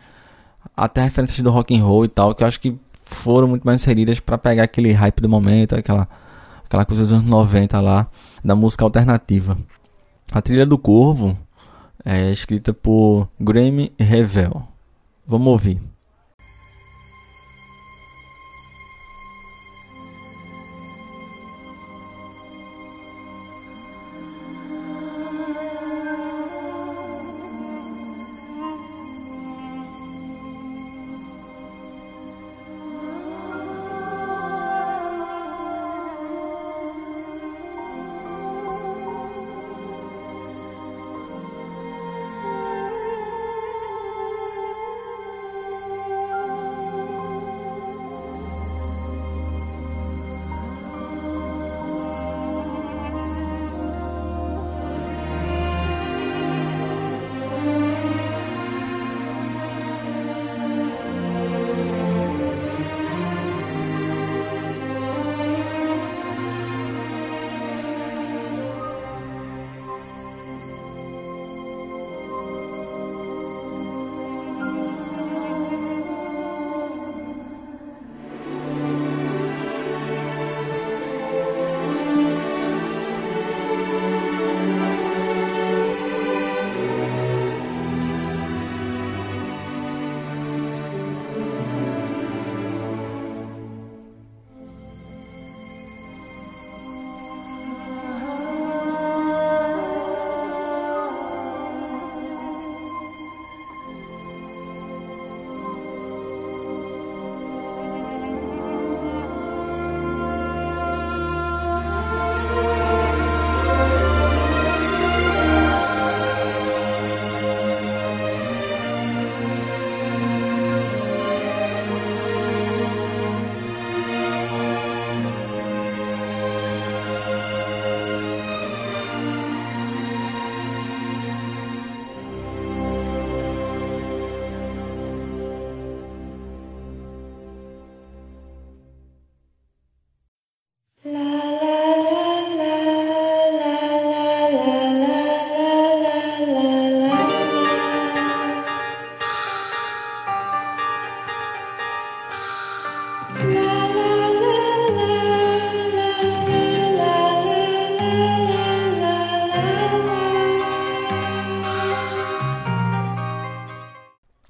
Até 0.77 1.03
referências 1.03 1.41
do 1.41 1.51
rock 1.51 1.77
and 1.77 1.85
roll 1.85 2.05
e 2.05 2.09
tal, 2.09 2.35
que 2.35 2.43
eu 2.43 2.49
acho 2.49 2.61
que 2.61 2.77
foram 3.05 3.49
muito 3.49 3.65
mais 3.65 3.81
inseridas 3.81 4.21
para 4.21 4.37
pegar 4.37 4.65
aquele 4.65 4.93
hype 4.93 5.21
do 5.21 5.29
momento, 5.29 5.75
aquela, 5.77 6.09
aquela 6.65 6.85
coisa 6.85 7.05
dos 7.05 7.13
anos 7.13 7.27
90 7.27 7.81
lá, 7.81 8.09
da 8.45 8.55
música 8.55 8.85
alternativa. 8.85 9.57
A 10.33 10.43
trilha 10.43 10.67
do 10.67 10.77
Corvo 10.77 11.39
é 12.05 12.31
escrita 12.31 12.73
por 12.73 13.29
Grammy 13.41 13.93
Revel. 13.99 14.74
Vamos 15.27 15.49
ouvir. 15.49 15.94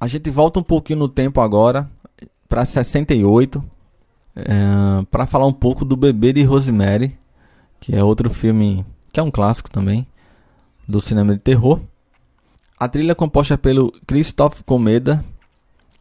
A 0.05 0.07
gente 0.07 0.29
volta 0.29 0.61
um 0.61 0.63
pouquinho 0.63 0.99
no 0.99 1.09
tempo 1.09 1.41
agora, 1.41 1.91
para 2.47 2.63
68, 2.67 3.65
é, 4.37 4.45
para 5.11 5.27
falar 5.27 5.47
um 5.47 5.53
pouco 5.53 5.83
do 5.83 5.97
Bebê 5.97 6.31
de 6.31 6.43
Rosemary, 6.43 7.17
que 7.81 7.97
é 7.97 8.05
outro 8.05 8.29
filme 8.29 8.85
que 9.11 9.19
é 9.19 9.23
um 9.23 9.31
clássico 9.31 9.71
também 9.71 10.07
do 10.87 11.01
cinema 11.01 11.33
de 11.33 11.41
terror. 11.41 11.81
A 12.79 12.87
trilha 12.87 13.13
é 13.13 13.15
composta 13.15 13.57
pelo 13.57 13.93
Christoph 14.07 14.61
Comeda. 14.67 15.25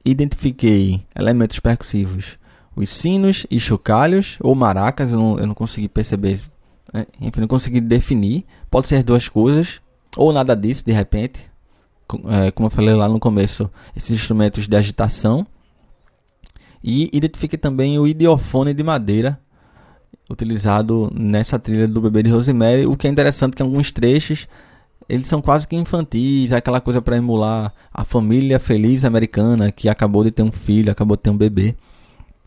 Identifiquei 0.03 1.01
elementos 1.15 1.61
percussivos, 1.61 2.37
os 2.75 2.89
sinos 2.89 3.47
e 3.49 3.57
chocalhos 3.57 4.37
ou 4.41 4.53
maracas, 4.53 5.13
eu 5.13 5.17
não, 5.17 5.39
eu 5.39 5.47
não 5.47 5.55
consegui 5.55 5.87
perceber, 5.87 6.41
né? 6.91 7.05
enfim, 7.21 7.39
não 7.39 7.47
consegui 7.47 7.79
definir. 7.79 8.43
Pode 8.69 8.89
ser 8.89 9.01
duas 9.01 9.29
coisas 9.29 9.79
ou 10.17 10.33
nada 10.33 10.57
disso 10.57 10.83
de 10.85 10.91
repente 10.91 11.52
é, 12.29 12.51
como 12.51 12.67
eu 12.67 12.71
falei 12.71 12.93
lá 12.93 13.07
no 13.07 13.19
começo, 13.19 13.69
esses 13.95 14.11
instrumentos 14.11 14.67
de 14.67 14.75
agitação. 14.75 15.45
E 16.83 17.09
identifique 17.13 17.57
também 17.57 17.97
o 17.97 18.05
idiofone 18.05 18.73
de 18.73 18.83
madeira 18.83 19.39
utilizado 20.29 21.11
nessa 21.13 21.57
trilha 21.57 21.87
do 21.87 22.01
Bebê 22.01 22.23
de 22.23 22.29
Rosemary. 22.29 22.85
O 22.85 22.97
que 22.97 23.07
é 23.07 23.09
interessante 23.09 23.53
é 23.53 23.55
que 23.57 23.61
alguns 23.61 23.91
trechos 23.91 24.47
eles 25.07 25.27
são 25.27 25.41
quase 25.41 25.67
que 25.67 25.75
infantis, 25.75 26.51
aquela 26.51 26.79
coisa 26.79 27.01
para 27.01 27.17
emular 27.17 27.73
a 27.93 28.03
família 28.03 28.59
feliz 28.59 29.03
americana 29.03 29.71
que 29.71 29.89
acabou 29.89 30.23
de 30.23 30.31
ter 30.31 30.43
um 30.43 30.51
filho, 30.51 30.91
acabou 30.91 31.17
de 31.17 31.23
ter 31.23 31.29
um 31.29 31.37
bebê. 31.37 31.75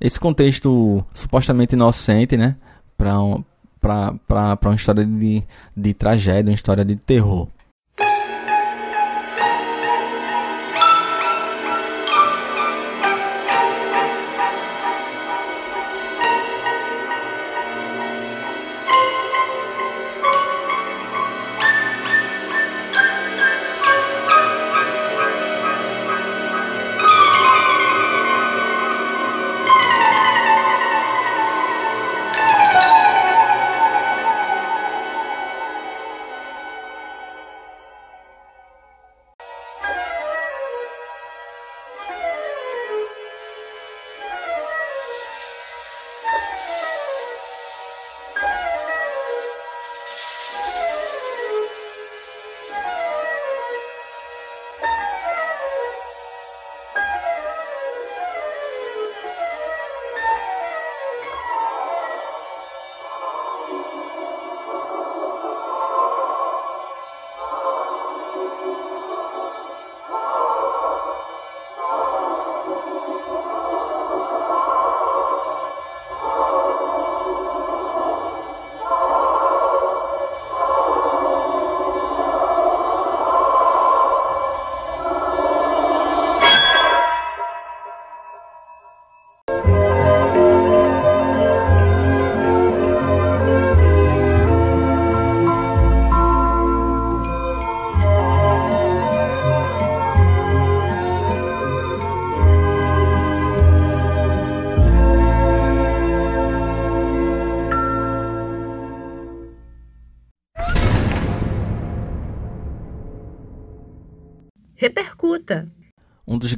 Esse 0.00 0.18
contexto 0.18 1.04
supostamente 1.12 1.74
inocente, 1.74 2.36
né, 2.36 2.56
para 2.96 3.22
um, 3.22 3.44
uma 3.82 4.74
história 4.74 5.04
de, 5.04 5.42
de 5.76 5.94
tragédia, 5.94 6.50
uma 6.50 6.54
história 6.54 6.84
de 6.84 6.96
terror. 6.96 7.48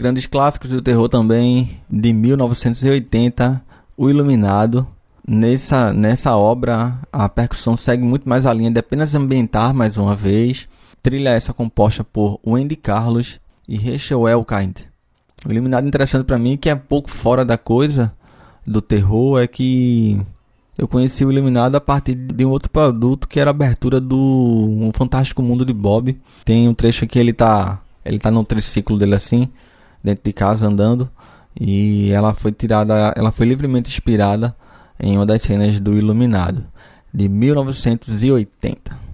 Grandes 0.08 0.24
clássicos 0.24 0.70
do 0.70 0.80
terror 0.80 1.06
também, 1.06 1.78
de 1.90 2.14
1980, 2.14 3.62
O 3.94 4.08
Iluminado. 4.08 4.86
Nessa, 5.26 5.92
nessa 5.92 6.34
obra, 6.34 6.98
a 7.12 7.28
percussão 7.28 7.76
segue 7.76 8.02
muito 8.02 8.26
mais 8.26 8.46
a 8.46 8.54
linha 8.54 8.70
de 8.70 8.80
apenas 8.80 9.14
ambientar 9.14 9.74
mais 9.74 9.98
uma 9.98 10.16
vez. 10.16 10.66
Trilha 11.02 11.28
essa 11.28 11.52
composta 11.52 12.02
por 12.02 12.40
Wendy 12.46 12.74
Carlos 12.74 13.38
e 13.68 13.76
Rachel 13.76 14.26
Elkind. 14.26 14.76
O 15.44 15.52
Iluminado 15.52 15.86
interessante 15.86 16.24
para 16.24 16.38
mim, 16.38 16.56
que 16.56 16.70
é 16.70 16.74
pouco 16.74 17.10
fora 17.10 17.44
da 17.44 17.58
coisa 17.58 18.10
do 18.66 18.80
terror, 18.80 19.38
é 19.38 19.46
que 19.46 20.18
eu 20.78 20.88
conheci 20.88 21.22
o 21.22 21.30
Iluminado 21.30 21.74
a 21.74 21.82
partir 21.82 22.14
de 22.14 22.46
um 22.46 22.50
outro 22.50 22.70
produto 22.70 23.28
que 23.28 23.38
era 23.38 23.50
a 23.50 23.52
abertura 23.52 24.00
do 24.00 24.16
um 24.16 24.90
Fantástico 24.94 25.42
Mundo 25.42 25.66
de 25.66 25.74
Bob. 25.74 26.16
Tem 26.46 26.66
um 26.66 26.72
trecho 26.72 27.06
que 27.06 27.18
ele 27.18 27.34
tá, 27.34 27.82
ele 28.02 28.18
tá 28.18 28.30
no 28.30 28.42
triciclo 28.42 28.96
dele 28.96 29.14
assim, 29.14 29.50
dentro 30.02 30.24
de 30.24 30.32
casa 30.32 30.66
andando, 30.66 31.08
e 31.58 32.10
ela 32.10 32.34
foi 32.34 32.52
tirada, 32.52 33.12
ela 33.16 33.32
foi 33.32 33.46
livremente 33.46 33.90
inspirada 33.90 34.54
em 35.00 35.16
uma 35.16 35.26
das 35.26 35.42
cenas 35.42 35.78
do 35.80 35.96
Iluminado, 35.96 36.64
de 37.12 37.28
1980. 37.28 39.08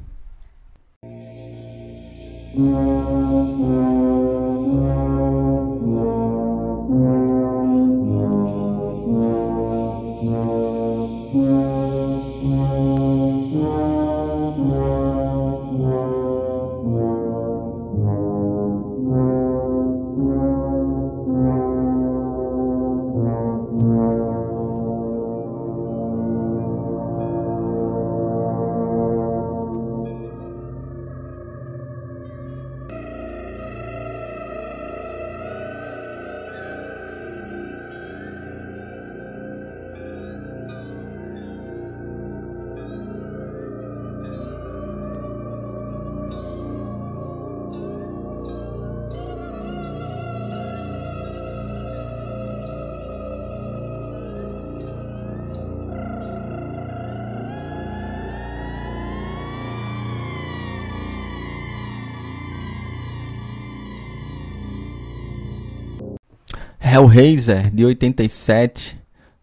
Hellraiser 67.14 67.70
de 67.70 67.84
87. 67.84 68.98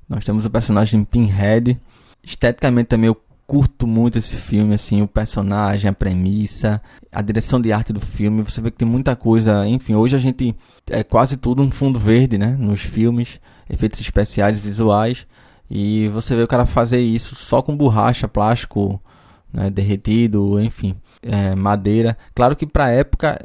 Nós 0.09 0.25
temos 0.25 0.45
o 0.45 0.49
personagem 0.49 1.05
Pinhead. 1.05 1.79
Esteticamente 2.21 2.89
também 2.89 3.07
eu 3.07 3.15
curto 3.47 3.87
muito 3.87 4.17
esse 4.17 4.35
filme, 4.35 4.75
assim, 4.75 5.01
o 5.01 5.07
personagem, 5.07 5.89
a 5.89 5.93
premissa, 5.93 6.81
a 7.09 7.21
direção 7.21 7.61
de 7.61 7.71
arte 7.71 7.93
do 7.93 8.01
filme. 8.01 8.43
Você 8.43 8.59
vê 8.59 8.71
que 8.71 8.77
tem 8.77 8.87
muita 8.87 9.15
coisa. 9.15 9.65
Enfim, 9.65 9.95
hoje 9.95 10.17
a 10.17 10.19
gente 10.19 10.53
é 10.89 11.01
quase 11.01 11.37
tudo 11.37 11.63
um 11.63 11.71
fundo 11.71 11.97
verde, 11.97 12.37
né? 12.37 12.57
Nos 12.59 12.81
filmes, 12.81 13.39
efeitos 13.69 14.01
especiais, 14.01 14.59
visuais. 14.59 15.25
E 15.69 16.09
você 16.09 16.35
vê 16.35 16.43
o 16.43 16.47
cara 16.49 16.65
fazer 16.65 16.99
isso 16.99 17.35
só 17.35 17.61
com 17.61 17.77
borracha, 17.77 18.27
plástico, 18.27 19.01
né, 19.53 19.69
derretido, 19.69 20.59
enfim, 20.59 20.93
é, 21.21 21.55
madeira. 21.55 22.17
Claro 22.35 22.53
que 22.53 22.67
pra 22.67 22.91
época, 22.91 23.39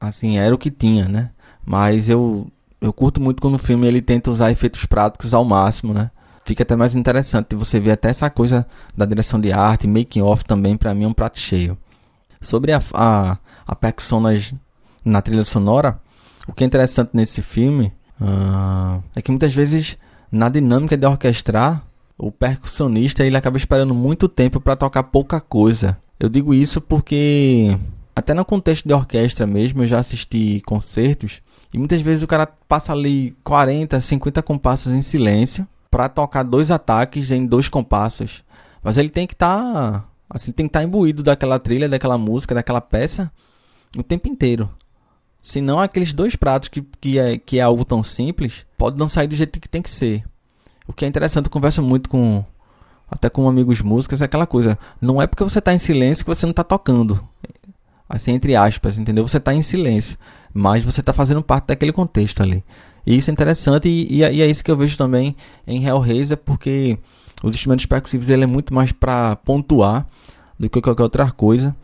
assim, 0.00 0.38
era 0.38 0.54
o 0.54 0.58
que 0.58 0.70
tinha, 0.70 1.08
né? 1.08 1.30
Mas 1.64 2.08
eu 2.08 2.46
eu 2.80 2.92
curto 2.92 3.20
muito 3.20 3.40
quando 3.40 3.54
o 3.54 3.58
filme 3.58 3.86
ele 3.86 4.02
tenta 4.02 4.30
usar 4.30 4.50
efeitos 4.50 4.84
práticos 4.86 5.32
ao 5.32 5.44
máximo, 5.44 5.94
né? 5.94 6.10
Fica 6.44 6.62
até 6.62 6.76
mais 6.76 6.94
interessante 6.94 7.56
você 7.56 7.80
ver 7.80 7.92
até 7.92 8.10
essa 8.10 8.30
coisa 8.30 8.66
da 8.96 9.04
direção 9.04 9.40
de 9.40 9.52
arte, 9.52 9.86
making 9.86 10.22
off 10.22 10.44
também 10.44 10.76
para 10.76 10.94
mim 10.94 11.04
é 11.04 11.08
um 11.08 11.12
prato 11.12 11.38
cheio. 11.38 11.76
Sobre 12.40 12.72
a, 12.72 12.80
a, 12.94 13.38
a 13.66 13.74
percussão 13.74 14.22
na 15.04 15.22
trilha 15.22 15.44
sonora, 15.44 16.00
o 16.46 16.52
que 16.52 16.62
é 16.62 16.66
interessante 16.66 17.10
nesse 17.14 17.42
filme 17.42 17.92
uh, 18.20 19.02
é 19.14 19.20
que 19.20 19.30
muitas 19.30 19.52
vezes 19.52 19.98
na 20.30 20.48
dinâmica 20.48 20.96
de 20.96 21.06
orquestrar, 21.06 21.82
o 22.18 22.30
percussionista 22.30 23.24
ele 23.24 23.36
acaba 23.36 23.56
esperando 23.56 23.94
muito 23.94 24.28
tempo 24.28 24.60
para 24.60 24.76
tocar 24.76 25.02
pouca 25.02 25.40
coisa. 25.40 25.98
Eu 26.18 26.28
digo 26.28 26.54
isso 26.54 26.80
porque 26.80 27.76
até 28.14 28.32
no 28.32 28.44
contexto 28.44 28.86
de 28.86 28.94
orquestra 28.94 29.46
mesmo, 29.46 29.82
eu 29.82 29.86
já 29.86 29.98
assisti 29.98 30.62
concertos 30.64 31.42
e 31.72 31.78
muitas 31.78 32.00
vezes 32.00 32.22
o 32.22 32.26
cara 32.26 32.46
passa 32.46 32.92
ali 32.92 33.36
40, 33.44 34.00
50 34.00 34.42
compassos 34.42 34.92
em 34.92 35.02
silêncio 35.02 35.66
para 35.90 36.08
tocar 36.08 36.42
dois 36.42 36.70
ataques 36.70 37.30
em 37.30 37.46
dois 37.46 37.68
compassos. 37.68 38.44
Mas 38.82 38.96
ele 38.96 39.08
tem 39.08 39.26
que 39.26 39.34
estar, 39.34 39.58
tá, 39.58 40.04
assim, 40.30 40.52
tem 40.52 40.66
que 40.66 40.70
estar 40.70 40.80
tá 40.80 40.84
imbuído 40.84 41.22
daquela 41.22 41.58
trilha, 41.58 41.88
daquela 41.88 42.18
música, 42.18 42.54
daquela 42.54 42.80
peça 42.80 43.30
o 43.96 44.02
tempo 44.02 44.28
inteiro. 44.28 44.68
Senão 45.42 45.80
aqueles 45.80 46.12
dois 46.12 46.34
pratos 46.36 46.68
que, 46.68 46.82
que, 47.00 47.18
é, 47.18 47.38
que 47.38 47.58
é 47.58 47.62
algo 47.62 47.84
tão 47.84 48.02
simples, 48.02 48.66
pode 48.76 48.98
não 48.98 49.08
sair 49.08 49.26
do 49.28 49.34
jeito 49.34 49.60
que 49.60 49.68
tem 49.68 49.82
que 49.82 49.90
ser. 49.90 50.24
O 50.86 50.92
que 50.92 51.04
é 51.04 51.08
interessante, 51.08 51.46
eu 51.46 51.50
converso 51.50 51.82
muito 51.82 52.08
com 52.08 52.44
até 53.08 53.30
com 53.30 53.48
amigos 53.48 53.80
músicos, 53.80 54.20
é 54.20 54.24
aquela 54.24 54.46
coisa, 54.46 54.76
não 55.00 55.22
é 55.22 55.26
porque 55.28 55.44
você 55.44 55.60
está 55.60 55.72
em 55.72 55.78
silêncio 55.78 56.24
que 56.24 56.34
você 56.34 56.44
não 56.44 56.50
está 56.50 56.64
tocando. 56.64 57.26
Assim, 58.08 58.32
entre 58.32 58.56
aspas, 58.56 58.98
entendeu? 58.98 59.26
Você 59.26 59.36
está 59.36 59.54
em 59.54 59.62
silêncio 59.62 60.18
mas 60.56 60.84
você 60.84 61.00
está 61.00 61.12
fazendo 61.12 61.42
parte 61.42 61.66
daquele 61.66 61.92
contexto 61.92 62.42
ali. 62.42 62.64
E 63.06 63.16
isso 63.16 63.30
é 63.30 63.32
interessante 63.32 63.88
e, 63.88 64.16
e, 64.16 64.24
é, 64.24 64.32
e, 64.32 64.42
é 64.42 64.46
isso 64.46 64.64
que 64.64 64.70
eu 64.70 64.76
vejo 64.76 64.96
também 64.96 65.36
em 65.66 65.84
Hellraiser, 65.84 66.36
porque 66.36 66.98
os 67.42 67.54
instrumentos 67.54 67.86
percussivos 67.86 68.28
ele 68.28 68.44
é 68.44 68.46
muito 68.46 68.74
mais 68.74 68.90
para 68.90 69.36
pontuar 69.36 70.06
do 70.58 70.68
que 70.68 70.80
qualquer 70.80 71.02
outra 71.02 71.30
coisa, 71.30 71.76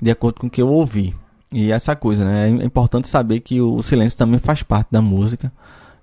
de 0.00 0.10
acordo 0.10 0.40
com 0.40 0.46
o 0.46 0.50
que 0.50 0.60
eu 0.60 0.68
ouvi. 0.68 1.14
E 1.52 1.70
essa 1.70 1.94
coisa, 1.94 2.24
né? 2.24 2.48
É 2.48 2.64
importante 2.64 3.06
saber 3.06 3.40
que 3.40 3.60
o 3.60 3.82
silêncio 3.82 4.18
também 4.18 4.40
faz 4.40 4.62
parte 4.62 4.88
da 4.90 5.00
música 5.00 5.52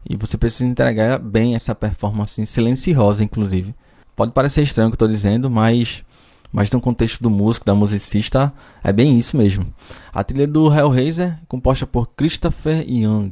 e 0.09 0.15
você 0.15 0.37
precisa 0.37 0.69
entregar 0.69 1.19
bem 1.19 1.55
essa 1.55 1.75
performance 1.75 2.45
silenciosa, 2.45 3.23
inclusive. 3.23 3.75
Pode 4.15 4.31
parecer 4.31 4.61
estranho 4.61 4.87
o 4.87 4.91
que 4.91 4.93
eu 4.93 5.05
estou 5.05 5.07
dizendo, 5.07 5.49
mas 5.49 6.03
mas 6.53 6.69
no 6.69 6.79
contexto 6.79 7.21
do 7.21 7.31
músico, 7.31 7.65
da 7.65 7.73
musicista, 7.73 8.53
é 8.83 8.93
bem 8.93 9.17
isso 9.17 9.35
mesmo. 9.35 9.65
A 10.13 10.23
trilha 10.23 10.47
do 10.47 10.71
Hellraiser, 10.71 11.39
composta 11.47 11.87
por 11.87 12.07
Christopher 12.15 12.87
Young. 12.87 13.31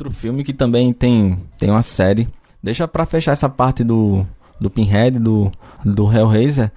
Outro 0.00 0.10
filme 0.10 0.42
que 0.42 0.52
também 0.52 0.92
tem, 0.92 1.38
tem 1.58 1.70
uma 1.70 1.82
série. 1.82 2.28
Deixa 2.62 2.88
pra 2.88 3.06
fechar 3.06 3.32
essa 3.32 3.48
parte 3.48 3.84
do, 3.84 4.26
do 4.58 4.70
Pinhead, 4.70 5.18
do, 5.18 5.52
do 5.84 6.10
Hellraiser. 6.10 6.72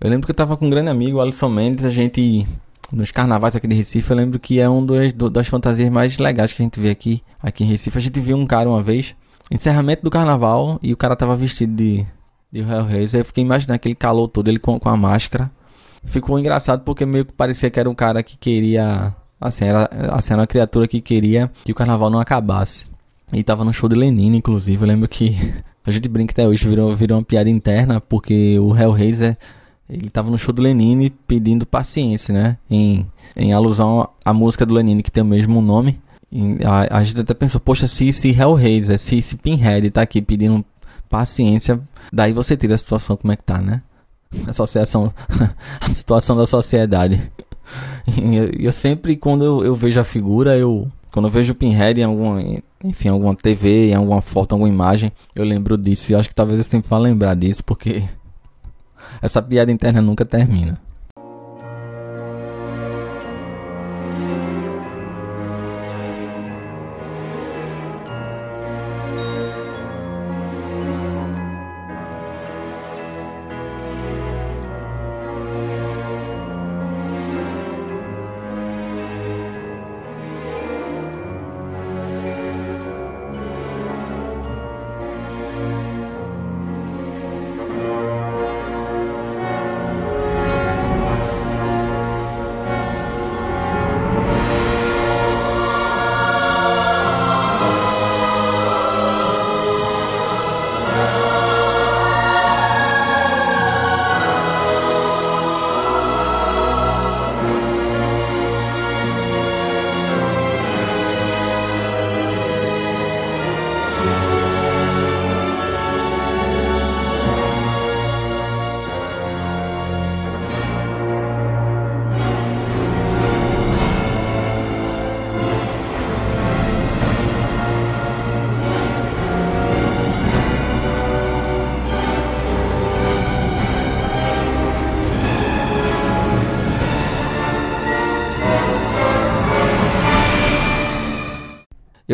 Eu 0.00 0.10
lembro 0.10 0.26
que 0.26 0.32
eu 0.32 0.34
tava 0.34 0.56
com 0.56 0.66
um 0.66 0.70
grande 0.70 0.90
amigo, 0.90 1.20
Alisson 1.20 1.48
Mendes, 1.48 1.84
a 1.84 1.90
gente. 1.90 2.46
Nos 2.92 3.10
carnavais 3.10 3.56
aqui 3.56 3.66
de 3.66 3.74
Recife, 3.74 4.10
eu 4.10 4.16
lembro 4.16 4.38
que 4.38 4.60
é 4.60 4.68
um 4.68 4.84
do, 4.84 5.30
das 5.30 5.48
fantasias 5.48 5.90
mais 5.90 6.18
legais 6.18 6.52
que 6.52 6.62
a 6.62 6.64
gente 6.64 6.78
vê 6.78 6.90
aqui, 6.90 7.22
aqui 7.42 7.64
em 7.64 7.66
Recife. 7.66 7.96
A 7.96 8.00
gente 8.00 8.20
viu 8.20 8.36
um 8.36 8.46
cara 8.46 8.68
uma 8.68 8.82
vez, 8.82 9.16
encerramento 9.50 10.02
do 10.02 10.10
carnaval, 10.10 10.78
e 10.82 10.92
o 10.92 10.96
cara 10.96 11.16
tava 11.16 11.34
vestido 11.34 11.74
de, 11.74 12.06
de 12.52 12.60
Hellraiser. 12.60 13.22
Eu 13.22 13.24
fiquei 13.24 13.42
imaginando 13.42 13.76
aquele 13.76 13.94
calor 13.94 14.28
todo, 14.28 14.48
ele 14.48 14.58
com, 14.58 14.78
com 14.78 14.88
a 14.90 14.96
máscara. 14.96 15.50
Ficou 16.04 16.38
engraçado 16.38 16.82
porque 16.84 17.06
meio 17.06 17.24
que 17.24 17.32
parecia 17.32 17.70
que 17.70 17.80
era 17.80 17.88
um 17.88 17.94
cara 17.94 18.22
que 18.22 18.36
queria 18.36 19.16
Assim, 19.44 19.66
era, 19.66 19.90
assim, 20.10 20.32
era 20.32 20.40
uma 20.40 20.46
criatura 20.46 20.88
que 20.88 21.02
queria 21.02 21.50
que 21.62 21.70
o 21.70 21.74
carnaval 21.74 22.08
não 22.08 22.18
acabasse. 22.18 22.86
E 23.30 23.42
tava 23.42 23.62
no 23.62 23.74
show 23.74 23.90
de 23.90 23.94
Lenine, 23.94 24.38
inclusive. 24.38 24.82
Eu 24.82 24.88
lembro 24.88 25.06
que 25.06 25.36
a 25.84 25.90
gente 25.90 26.08
brinca 26.08 26.32
até 26.32 26.48
hoje, 26.48 26.66
virou, 26.66 26.96
virou 26.96 27.18
uma 27.18 27.24
piada 27.24 27.50
interna, 27.50 28.00
porque 28.00 28.58
o 28.58 28.74
Hellraiser 28.74 29.36
Ele 29.86 30.06
estava 30.06 30.30
no 30.30 30.38
show 30.38 30.54
do 30.54 30.62
Lenine 30.62 31.10
pedindo 31.10 31.66
paciência, 31.66 32.32
né? 32.32 32.56
Em, 32.70 33.06
em 33.36 33.52
alusão 33.52 34.08
à 34.24 34.32
música 34.32 34.64
do 34.64 34.72
Lenine, 34.72 35.02
que 35.02 35.10
tem 35.10 35.22
o 35.22 35.26
mesmo 35.26 35.60
nome. 35.60 36.00
A, 36.64 36.98
a, 36.98 37.04
gente 37.04 37.20
até 37.20 37.34
pensou, 37.34 37.60
poxa, 37.60 37.86
se, 37.86 38.14
se 38.14 38.30
Hellraiser, 38.30 38.98
se, 38.98 39.20
se 39.20 39.36
Pinhead 39.36 39.90
tá 39.90 40.00
aqui 40.00 40.22
pedindo 40.22 40.64
paciência, 41.10 41.78
daí 42.10 42.32
você 42.32 42.56
tira 42.56 42.76
a 42.76 42.78
situação 42.78 43.14
como 43.14 43.30
é 43.30 43.36
que 43.36 43.42
tá, 43.42 43.58
né? 43.58 43.82
A 44.48 44.50
associação, 44.50 45.12
a 45.80 45.92
situação 45.92 46.34
da 46.34 46.46
sociedade. 46.46 47.30
Eu, 48.06 48.50
eu, 48.58 48.72
sempre, 48.72 49.16
quando 49.16 49.44
eu, 49.44 49.64
eu, 49.64 49.74
vejo 49.74 49.98
a 49.98 50.04
figura, 50.04 50.56
eu. 50.56 50.88
Quando 51.10 51.26
eu 51.26 51.30
vejo 51.30 51.52
o 51.52 51.54
Pinhead 51.54 52.00
em 52.00 52.04
alguma, 52.04 52.42
enfim, 52.82 53.08
alguma 53.08 53.34
TV, 53.34 53.90
em 53.90 53.94
alguma 53.94 54.20
foto, 54.20 54.52
alguma 54.52 54.68
imagem, 54.68 55.12
eu 55.34 55.44
lembro 55.44 55.76
disso. 55.76 56.12
E 56.12 56.14
acho 56.14 56.28
que 56.28 56.34
talvez 56.34 56.58
eu 56.58 56.64
sempre 56.64 56.88
vá 56.88 56.98
lembrar 56.98 57.34
disso, 57.34 57.62
porque 57.64 58.04
essa 59.22 59.40
piada 59.40 59.72
interna 59.72 60.02
nunca 60.02 60.24
termina. 60.24 60.78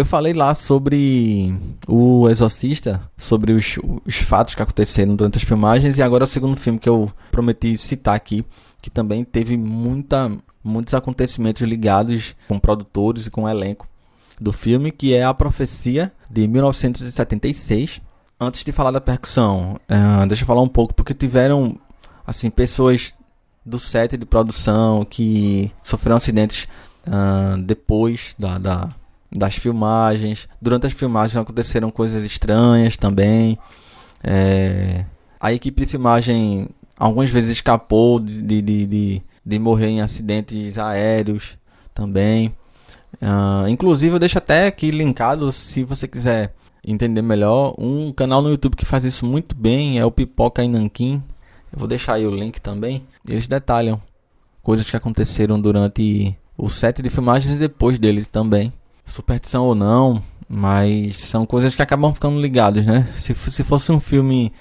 Eu 0.01 0.05
falei 0.07 0.33
lá 0.33 0.55
sobre 0.55 1.55
o 1.87 2.27
Exorcista, 2.31 3.03
sobre 3.19 3.53
os, 3.53 3.79
os, 4.07 4.17
fatos 4.17 4.55
que 4.55 4.63
aconteceram 4.63 5.15
durante 5.15 5.37
as 5.37 5.45
filmagens, 5.45 5.99
e 5.99 6.03
agora 6.03 6.25
é 6.25 6.27
o 6.27 6.27
segundo 6.27 6.57
filme 6.57 6.79
que 6.79 6.89
eu 6.89 7.13
prometi 7.31 7.77
citar 7.77 8.15
aqui, 8.17 8.43
que 8.81 8.89
também 8.89 9.25
teve 9.25 9.59
muita, 9.59 10.33
muitos 10.65 10.95
acontecimentos 10.95 11.61
ligados 11.69 12.35
com 12.49 12.59
produtores 12.59 13.27
e 13.27 13.31
com 13.31 13.43
o 13.43 13.49
elenco 13.49 13.87
do 14.41 14.55
filme, 14.55 14.91
que 14.91 15.13
é 15.13 15.23
A 15.23 15.35
Profecia, 15.35 16.11
de 16.31 16.49
1976. 16.49 18.01
Antes 18.41 18.65
de 18.65 18.73
falar 18.73 18.93
da 18.93 19.03
percussão, 19.03 19.79
uh, 19.85 20.27
deixa 20.27 20.45
eu 20.45 20.47
falar 20.47 20.63
um 20.63 20.69
pouco, 20.69 20.95
porque 20.95 21.13
tiveram 21.13 21.79
assim 22.27 22.49
pessoas 22.49 23.13
do 23.67 23.79
set 23.79 24.17
de 24.17 24.25
produção 24.25 25.05
que 25.05 25.71
sofreram 25.83 26.17
acidentes 26.17 26.67
uh, 27.07 27.61
depois 27.61 28.35
da, 28.39 28.57
da 28.57 28.95
das 29.31 29.55
filmagens. 29.57 30.49
Durante 30.61 30.87
as 30.87 30.93
filmagens 30.93 31.37
aconteceram 31.37 31.91
coisas 31.91 32.25
estranhas 32.25 32.97
também. 32.97 33.59
É, 34.23 35.05
a 35.39 35.53
equipe 35.53 35.81
de 35.81 35.87
filmagem 35.87 36.69
algumas 36.99 37.31
vezes 37.31 37.51
escapou 37.51 38.21
de, 38.21 38.61
de, 38.61 38.87
de, 38.87 39.23
de 39.45 39.59
morrer 39.59 39.89
em 39.89 40.01
acidentes 40.01 40.77
aéreos 40.77 41.57
também. 41.95 42.55
Uh, 43.23 43.69
inclusive, 43.69 44.15
eu 44.15 44.19
deixo 44.19 44.39
até 44.39 44.67
aqui 44.67 44.91
linkado, 44.91 45.51
se 45.53 45.83
você 45.85 46.07
quiser 46.07 46.55
entender 46.85 47.23
melhor, 47.23 47.75
um 47.79 48.13
canal 48.13 48.41
no 48.41 48.51
YouTube 48.51 48.77
que 48.77 48.85
faz 48.85 49.05
isso 49.05 49.27
muito 49.27 49.55
bem 49.55 49.99
é 49.99 50.05
o 50.05 50.11
Pipoca 50.11 50.63
e 50.63 50.69
Nanquim. 50.69 51.23
Eu 51.73 51.79
vou 51.79 51.89
deixar 51.89 52.15
aí 52.15 52.27
o 52.27 52.31
link 52.31 52.61
também. 52.61 53.03
Eles 53.29 53.47
detalham 53.47 54.01
coisas 54.63 54.89
que 54.89 54.97
aconteceram 54.97 55.61
durante 55.61 56.37
o 56.57 56.69
set 56.69 57.03
de 57.03 57.11
filmagens 57.11 57.55
e 57.55 57.59
depois 57.59 57.99
deles 57.99 58.27
também 58.27 58.73
superstição 59.11 59.65
ou 59.65 59.75
não, 59.75 60.23
mas 60.49 61.17
são 61.19 61.45
coisas 61.47 61.75
que 61.75 61.83
acabam 61.83 62.13
ficando 62.13 62.41
ligadas, 62.41 62.85
né? 62.85 63.09
Se, 63.17 63.35
se 63.35 63.63
fosse 63.63 63.93
um 63.93 64.01
filme 64.01 64.53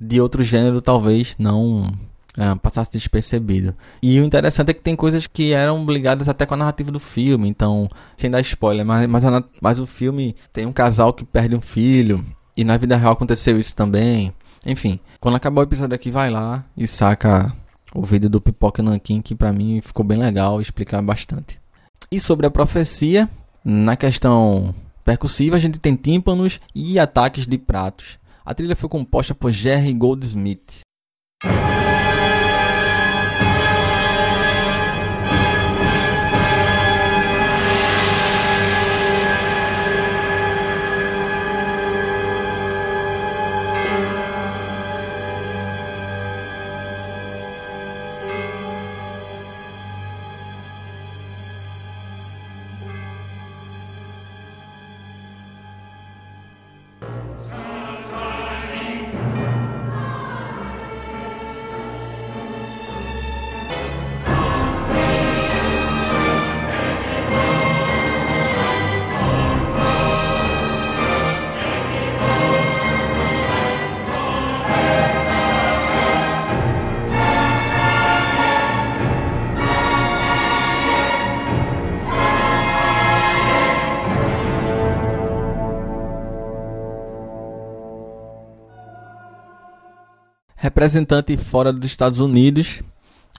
de 0.00 0.20
outro 0.20 0.42
gênero, 0.42 0.80
talvez 0.80 1.34
não 1.38 1.90
é, 2.36 2.54
passasse 2.56 2.92
despercebido. 2.92 3.74
E 4.02 4.20
o 4.20 4.24
interessante 4.24 4.70
é 4.70 4.74
que 4.74 4.80
tem 4.80 4.96
coisas 4.96 5.26
que 5.26 5.52
eram 5.52 5.84
ligadas 5.86 6.28
até 6.28 6.46
com 6.46 6.54
a 6.54 6.56
narrativa 6.56 6.90
do 6.90 7.00
filme, 7.00 7.48
então, 7.48 7.88
sem 8.16 8.30
dar 8.30 8.40
spoiler, 8.40 8.84
mas, 8.84 9.08
mas, 9.08 9.24
a, 9.24 9.44
mas 9.60 9.78
o 9.78 9.86
filme 9.86 10.34
tem 10.52 10.66
um 10.66 10.72
casal 10.72 11.12
que 11.12 11.24
perde 11.24 11.54
um 11.54 11.60
filho, 11.60 12.24
e 12.56 12.64
na 12.64 12.76
vida 12.76 12.96
real 12.96 13.12
aconteceu 13.12 13.58
isso 13.58 13.74
também. 13.74 14.32
Enfim, 14.64 15.00
quando 15.18 15.36
acabar 15.36 15.60
o 15.60 15.64
episódio 15.64 15.94
aqui, 15.94 16.10
vai 16.10 16.30
lá 16.30 16.64
e 16.76 16.86
saca 16.86 17.52
o 17.94 18.04
vídeo 18.04 18.28
do 18.28 18.40
Pipoca 18.40 18.82
Nankin, 18.82 19.20
que 19.22 19.34
pra 19.34 19.52
mim 19.52 19.80
ficou 19.80 20.04
bem 20.04 20.18
legal, 20.18 20.60
explicar 20.60 21.00
bastante. 21.02 21.60
E 22.10 22.20
sobre 22.20 22.46
a 22.46 22.50
profecia, 22.50 23.28
na 23.64 23.96
questão 23.96 24.74
percussiva, 25.04 25.56
a 25.56 25.60
gente 25.60 25.78
tem 25.78 25.94
tímpanos 25.94 26.60
e 26.74 26.98
ataques 26.98 27.46
de 27.46 27.58
pratos. 27.58 28.18
A 28.44 28.54
trilha 28.54 28.76
foi 28.76 28.88
composta 28.88 29.34
por 29.34 29.50
Jerry 29.50 29.92
Goldsmith. 29.92 30.80
Representante 90.70 91.36
fora 91.36 91.72
dos 91.72 91.84
Estados 91.84 92.20
Unidos, 92.20 92.80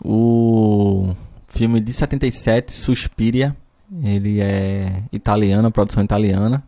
o 0.04 1.16
filme 1.48 1.80
de 1.80 1.94
77, 1.94 2.74
Suspiria. 2.74 3.56
Ele 4.04 4.42
é 4.42 5.04
italiano, 5.12 5.72
produção 5.72 6.04
italiana, 6.04 6.62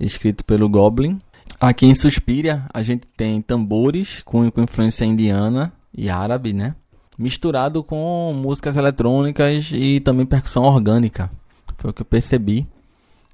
escrito 0.00 0.44
pelo 0.44 0.68
Goblin. 0.68 1.20
Aqui 1.60 1.86
em 1.86 1.94
Suspiria 1.94 2.64
a 2.74 2.82
gente 2.82 3.06
tem 3.16 3.40
tambores 3.40 4.22
com, 4.24 4.50
com 4.50 4.62
influência 4.62 5.04
indiana 5.04 5.72
e 5.96 6.10
árabe, 6.10 6.52
né? 6.52 6.74
Misturado 7.16 7.82
com 7.82 8.32
músicas 8.36 8.76
eletrônicas 8.76 9.70
e 9.72 10.00
também 10.00 10.26
percussão 10.26 10.64
orgânica. 10.64 11.30
Foi 11.78 11.90
o 11.90 11.92
que 11.92 12.02
eu 12.02 12.06
percebi 12.06 12.66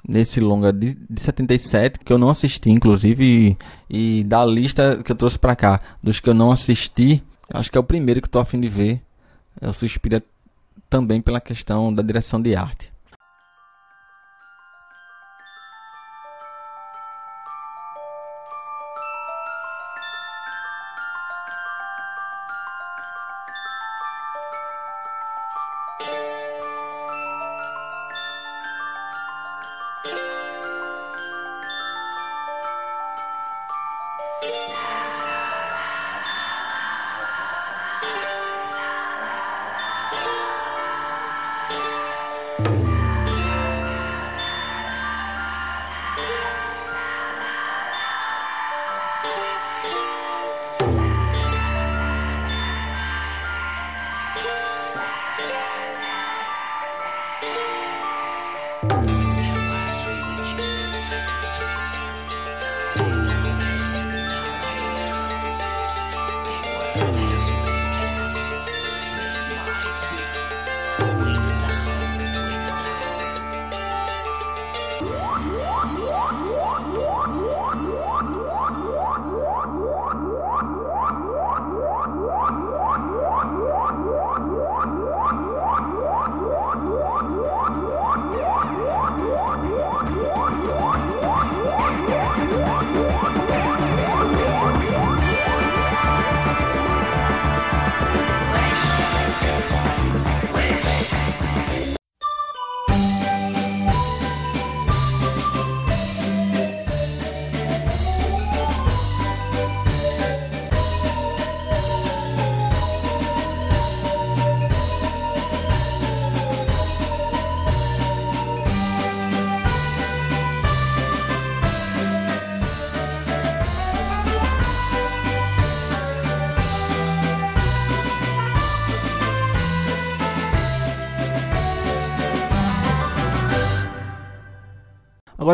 nesse 0.07 0.41
longa 0.41 0.73
de, 0.73 0.97
de 1.09 1.21
77, 1.21 2.01
que 2.01 2.13
eu 2.13 2.19
não 2.19 2.29
assisti, 2.31 2.71
inclusive, 2.71 3.57
e, 3.91 4.19
e, 4.21 4.25
da 4.25 4.45
lista 4.45 5.01
que 5.03 5.11
eu 5.11 5.17
trouxe 5.17 5.39
pra 5.39 5.57
cá, 5.57 5.81
dos 6.03 6.21
que 6.21 6.29
eu 6.29 6.35
não 6.35 6.53
assisti, 6.53 7.23
Acho 7.53 7.71
que 7.71 7.79
é 7.79 7.81
o 7.81 7.85
primeiro 7.85 8.21
que 8.21 8.29
estou 8.29 8.41
afim 8.41 8.61
de 8.61 8.69
ver. 8.69 9.03
Eu 9.61 9.73
suspiro 9.73 10.23
também 10.89 11.21
pela 11.21 11.41
questão 11.41 11.93
da 11.93 12.03
direção 12.03 12.41
de 12.41 12.57
arte. 12.57 12.93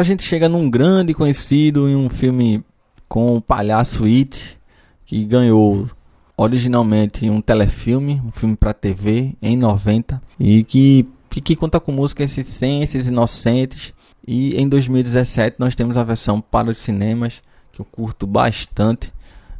Agora 0.01 0.09
a 0.09 0.12
gente 0.12 0.22
chega 0.22 0.48
num 0.48 0.70
grande 0.70 1.12
conhecido 1.12 1.86
em 1.86 1.94
um 1.94 2.09
filme 2.09 2.64
com 3.07 3.36
o 3.36 3.40
palhaço 3.40 4.07
It, 4.07 4.59
que 5.05 5.22
ganhou 5.26 5.90
originalmente 6.38 7.28
um 7.28 7.42
telefilme, 7.42 8.18
um 8.24 8.32
filme 8.32 8.57
para 8.57 8.72
TV 8.72 9.34
em 9.42 9.59
90 9.59 10.22
e 10.38 10.64
que, 10.64 11.07
que, 11.28 11.55
conta 11.55 11.78
com 11.78 11.92
músicas 11.92 12.38
essências 12.38 13.09
inocentes. 13.09 13.92
E 14.26 14.57
em 14.57 14.66
2017 14.66 15.57
nós 15.59 15.74
temos 15.74 15.98
a 15.98 16.03
versão 16.03 16.40
para 16.40 16.70
os 16.70 16.78
cinemas, 16.78 17.42
que 17.70 17.82
eu 17.82 17.84
curto 17.84 18.26
bastante, 18.26 19.12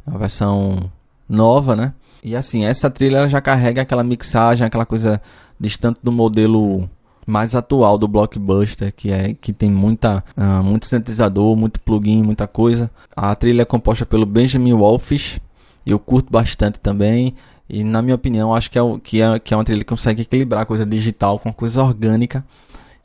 a 0.07 0.17
versão 0.17 0.91
nova, 1.29 1.75
né? 1.75 1.93
E 2.23 2.35
assim, 2.35 2.65
essa 2.65 2.89
trilha 2.89 3.29
já 3.29 3.39
carrega 3.39 3.83
aquela 3.83 4.03
mixagem, 4.03 4.65
aquela 4.65 4.87
coisa 4.87 5.21
distante 5.59 5.99
do 6.01 6.11
modelo 6.11 6.89
mais 7.31 7.55
atual 7.55 7.97
do 7.97 8.07
blockbuster, 8.07 8.93
que 8.93 9.09
é 9.09 9.33
que 9.33 9.53
tem 9.53 9.71
muita 9.71 10.23
uh, 10.37 10.61
muito 10.61 10.85
sintetizador, 10.85 11.55
muito 11.55 11.79
plugin, 11.79 12.21
muita 12.21 12.45
coisa. 12.45 12.91
A 13.15 13.33
trilha 13.33 13.61
é 13.61 13.65
composta 13.65 14.05
pelo 14.05 14.25
Benjamin 14.25 14.73
Wolfish, 14.73 15.39
eu 15.85 15.97
curto 15.97 16.29
bastante 16.29 16.79
também. 16.79 17.33
E 17.69 17.85
na 17.85 18.01
minha 18.01 18.15
opinião, 18.15 18.53
acho 18.53 18.69
que 18.69 18.77
é, 18.77 18.81
que 19.01 19.21
é, 19.21 19.39
que 19.39 19.53
é 19.53 19.57
uma 19.57 19.63
trilha 19.63 19.79
que 19.79 19.85
consegue 19.85 20.23
equilibrar 20.23 20.63
a 20.63 20.65
coisa 20.65 20.85
digital 20.85 21.39
com 21.39 21.47
a 21.47 21.53
coisa 21.53 21.81
orgânica 21.81 22.43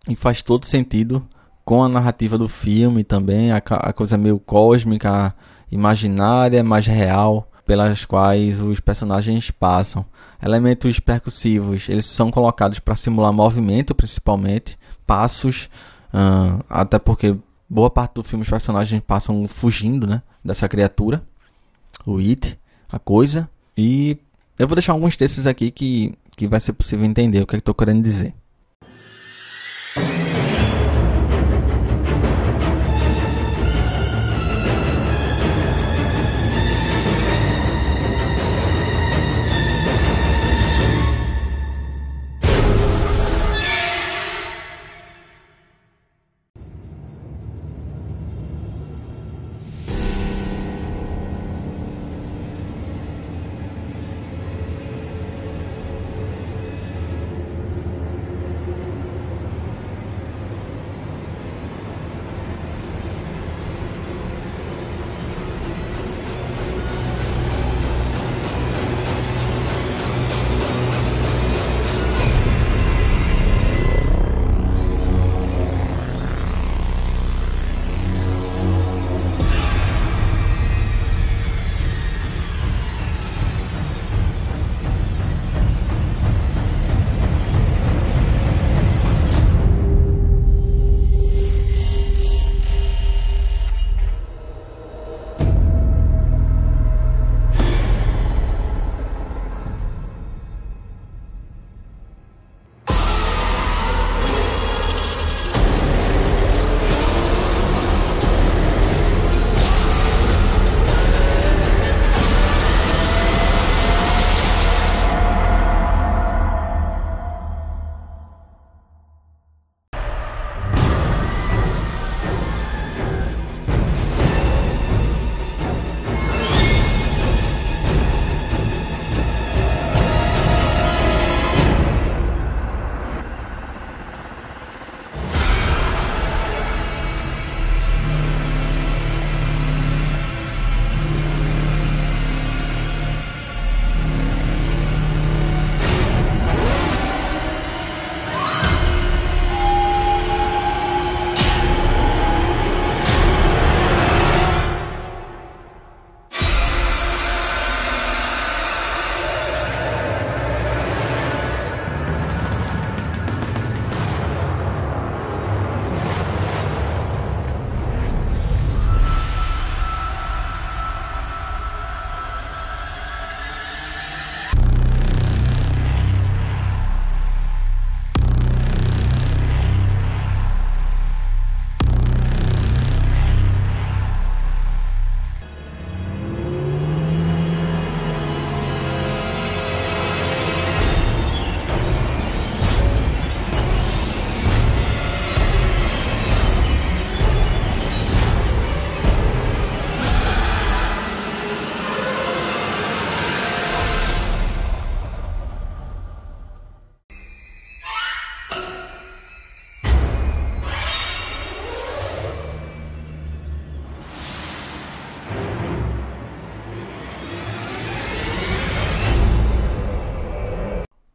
e 0.09 0.17
faz 0.17 0.43
todo 0.43 0.67
sentido 0.67 1.25
com 1.65 1.85
a 1.85 1.89
narrativa 1.89 2.37
do 2.37 2.49
filme 2.49 3.05
também, 3.05 3.53
a, 3.53 3.59
a 3.59 3.93
coisa 3.93 4.17
meio 4.19 4.41
cósmica, 4.41 5.33
imaginária, 5.71 6.65
mais 6.65 6.87
real 6.87 7.49
pelas 7.67 8.05
quais 8.05 8.61
os 8.61 8.79
personagens 8.79 9.51
passam. 9.51 10.07
Elementos 10.43 11.01
percussivos, 11.01 11.89
eles 11.89 12.07
são 12.07 12.31
colocados 12.31 12.79
para 12.79 12.95
simular 12.95 13.33
movimento, 13.33 13.95
principalmente, 13.95 14.79
passos, 15.07 15.69
uh, 16.15 16.65
até 16.71 16.99
porque 16.99 17.37
boa 17.69 17.91
parte 17.91 18.15
do 18.15 18.23
filme 18.23 18.45
os 18.45 18.49
personagens 18.49 19.03
passam 19.05 19.47
fugindo, 19.49 20.07
né, 20.07 20.23
dessa 20.45 20.69
criatura, 20.69 21.23
o 22.07 22.19
It, 22.19 22.59
a 22.89 22.99
coisa. 22.99 23.49
E 23.77 24.17
eu 24.59 24.69
vou 24.69 24.77
deixar 24.77 24.93
alguns 24.93 25.17
textos 25.17 25.47
aqui 25.47 25.71
que, 25.71 26.15
que 26.37 26.47
vai 26.47 26.61
ser 26.61 26.73
possível 26.73 27.05
entender 27.05 27.43
o 27.43 27.47
que, 27.47 27.57
é 27.57 27.59
que 27.59 27.63
estou 27.63 27.75
querendo 27.75 28.03
dizer. 28.03 28.33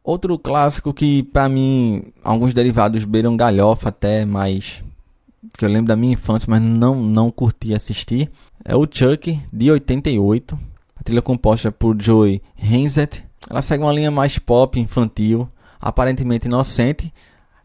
Outro 0.04 0.38
clássico 0.38 0.92
que 0.92 1.22
para 1.22 1.48
mim 1.48 2.02
alguns 2.24 2.52
derivados 2.52 3.04
beiram 3.04 3.36
galhofa 3.36 3.90
até, 3.90 4.24
mas 4.24 4.82
que 5.56 5.64
eu 5.64 5.68
lembro 5.68 5.88
da 5.88 5.96
minha 5.96 6.14
infância, 6.14 6.46
mas 6.48 6.60
não 6.60 6.96
não 7.02 7.30
curti 7.30 7.74
assistir, 7.74 8.30
é 8.64 8.74
o 8.74 8.86
Chuck 8.90 9.40
de 9.52 9.70
88. 9.70 10.58
A 10.96 11.02
trilha 11.02 11.22
composta 11.22 11.70
por 11.70 12.00
Joey 12.00 12.42
Hensett. 12.60 13.24
Ela 13.48 13.62
segue 13.62 13.82
uma 13.82 13.92
linha 13.92 14.10
mais 14.10 14.38
pop, 14.38 14.78
infantil, 14.78 15.48
aparentemente 15.80 16.46
inocente. 16.46 17.12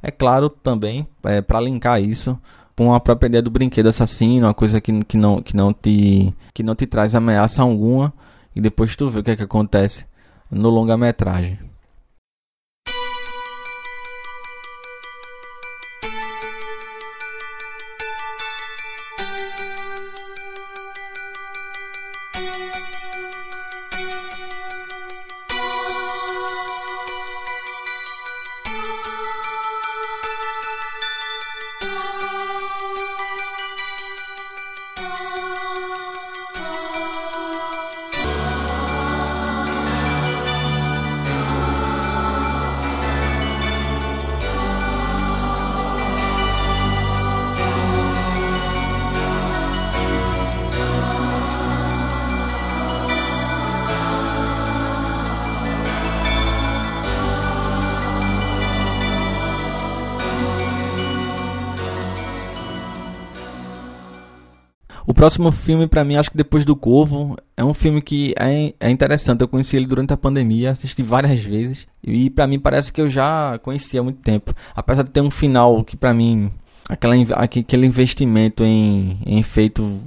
É 0.01 0.11
claro 0.11 0.49
também, 0.49 1.07
é, 1.23 1.41
para 1.41 1.61
linkar 1.61 2.01
isso 2.01 2.37
com 2.75 2.93
a 2.93 2.99
própria 2.99 3.27
ideia 3.27 3.41
do 3.41 3.49
brinquedo 3.49 3.87
assassino, 3.87 4.45
uma 4.45 4.53
coisa 4.53 4.79
que, 4.79 5.03
que, 5.05 5.17
não, 5.17 5.41
que, 5.41 5.55
não 5.55 5.73
te, 5.73 6.31
que 6.53 6.61
não 6.61 6.75
te 6.75 6.85
traz 6.85 7.15
ameaça 7.15 7.63
alguma, 7.63 8.13
e 8.55 8.61
depois 8.61 8.95
tu 8.95 9.09
vê 9.09 9.19
o 9.19 9.23
que, 9.23 9.31
é 9.31 9.35
que 9.35 9.41
acontece 9.41 10.05
no 10.51 10.69
longa-metragem. 10.69 11.57
Próximo 65.27 65.51
filme, 65.51 65.87
para 65.87 66.05
mim, 66.05 66.15
acho 66.15 66.31
que 66.31 66.37
depois 66.37 66.63
do 66.63 66.73
Corvo, 66.73 67.35
é 67.57 67.61
um 67.61 67.73
filme 67.73 68.01
que 68.01 68.33
é, 68.39 68.73
é 68.79 68.89
interessante. 68.89 69.41
Eu 69.41 69.47
conheci 69.49 69.75
ele 69.75 69.85
durante 69.85 70.13
a 70.13 70.17
pandemia, 70.17 70.71
assisti 70.71 71.03
várias 71.03 71.41
vezes. 71.41 71.85
E 72.01 72.29
para 72.29 72.47
mim 72.47 72.57
parece 72.57 72.93
que 72.93 73.01
eu 73.01 73.09
já 73.09 73.59
conhecia 73.61 73.99
há 73.99 74.03
muito 74.03 74.21
tempo. 74.21 74.53
Apesar 74.73 75.03
de 75.03 75.09
ter 75.09 75.19
um 75.19 75.29
final 75.29 75.83
que 75.83 75.97
para 75.97 76.13
mim, 76.13 76.49
aquela, 76.87 77.13
aquele 77.35 77.85
investimento 77.85 78.63
em, 78.63 79.19
em 79.25 79.37
efeito 79.37 79.99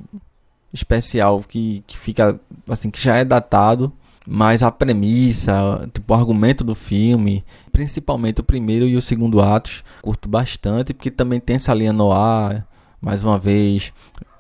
especial 0.73 1.45
que, 1.47 1.85
que 1.87 1.99
fica 1.99 2.41
assim, 2.67 2.89
que 2.89 3.03
já 3.03 3.17
é 3.17 3.25
datado. 3.25 3.93
Mas 4.27 4.63
a 4.63 4.71
premissa, 4.71 5.87
tipo, 5.93 6.15
o 6.15 6.17
argumento 6.17 6.65
do 6.65 6.75
filme, 6.75 7.45
principalmente 7.71 8.41
o 8.41 8.45
primeiro 8.45 8.87
e 8.87 8.97
o 8.97 9.03
segundo 9.03 9.39
atos, 9.41 9.85
curto 10.01 10.31
bastante, 10.31 10.95
porque 10.95 11.11
também 11.11 11.41
tem 11.41 11.57
essa 11.57 11.75
linha 11.75 11.93
no 11.93 12.11
ar, 12.11 12.67
mais 13.03 13.25
uma 13.25 13.39
vez, 13.39 13.93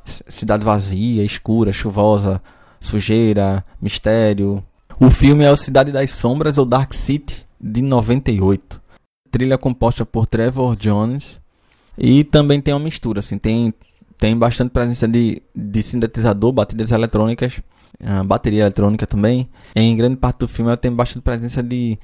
cidade 0.05 0.65
vazia, 0.65 1.25
escura, 1.25 1.73
chuvosa, 1.73 2.41
sujeira, 2.81 3.65
mistério. 3.81 4.65
O 4.99 5.11
filme 5.11 5.45
é 5.45 5.51
o 5.51 5.57
Cidade 5.57 5.93
das 5.93 6.11
Sombras 6.11 6.59
ou 6.59 6.65
Dark 6.65 6.93
City 6.95 7.45
de 7.61 7.83
98. 7.83 8.81
Trilha 9.31 9.57
composta 9.57 10.05
por 10.05 10.27
Trevor 10.27 10.77
Jones 10.77 11.41
e 11.97 12.25
também 12.25 12.61
tem 12.61 12.75
uma 12.75 12.81
mistura, 12.81 13.21
assim, 13.21 13.39
tem 13.39 13.73
tem 14.21 14.37
bastante 14.37 14.71
presença 14.71 15.09
de, 15.09 15.43
de 15.57 15.83
sintetizador, 15.83 16.53
batidas 16.53 16.91
eletrônicas, 16.91 17.59
uh, 18.03 18.23
bateria 18.23 18.61
eletrônica 18.61 19.07
também. 19.07 19.49
Em 19.75 19.97
grande 19.97 20.17
parte 20.17 20.41
do 20.41 20.49
filme 20.49 20.69
ela 20.69 20.77
tem 20.77 20.93
bastante 20.93 21.23
presença 21.23 21.63
de, 21.63 21.99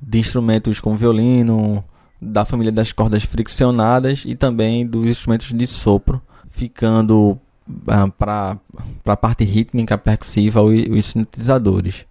de 0.00 0.18
instrumentos 0.18 0.80
como 0.80 0.96
violino, 0.96 1.84
da 2.20 2.46
família 2.46 2.72
das 2.72 2.90
cordas 2.90 3.22
friccionadas 3.24 4.22
e 4.24 4.34
também 4.34 4.86
dos 4.86 5.06
instrumentos 5.06 5.52
de 5.52 5.66
sopro, 5.66 6.22
ficando 6.50 7.38
uh, 7.68 8.10
para 8.16 8.58
a 9.06 9.16
parte 9.16 9.44
rítmica, 9.44 9.98
percussiva 9.98 10.60
e 10.74 10.98
os 10.98 11.06
sintetizadores. 11.06 12.04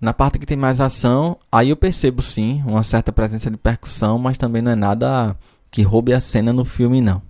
Na 0.00 0.14
parte 0.14 0.38
que 0.38 0.46
tem 0.46 0.56
mais 0.56 0.80
ação, 0.80 1.36
aí 1.52 1.68
eu 1.70 1.76
percebo 1.76 2.22
sim 2.22 2.62
uma 2.66 2.82
certa 2.82 3.12
presença 3.12 3.50
de 3.50 3.56
percussão, 3.56 4.18
mas 4.18 4.38
também 4.38 4.62
não 4.62 4.72
é 4.72 4.76
nada 4.76 5.36
que 5.70 5.82
roube 5.82 6.12
a 6.14 6.20
cena 6.20 6.52
no 6.52 6.64
filme 6.64 7.00
não. 7.00 7.22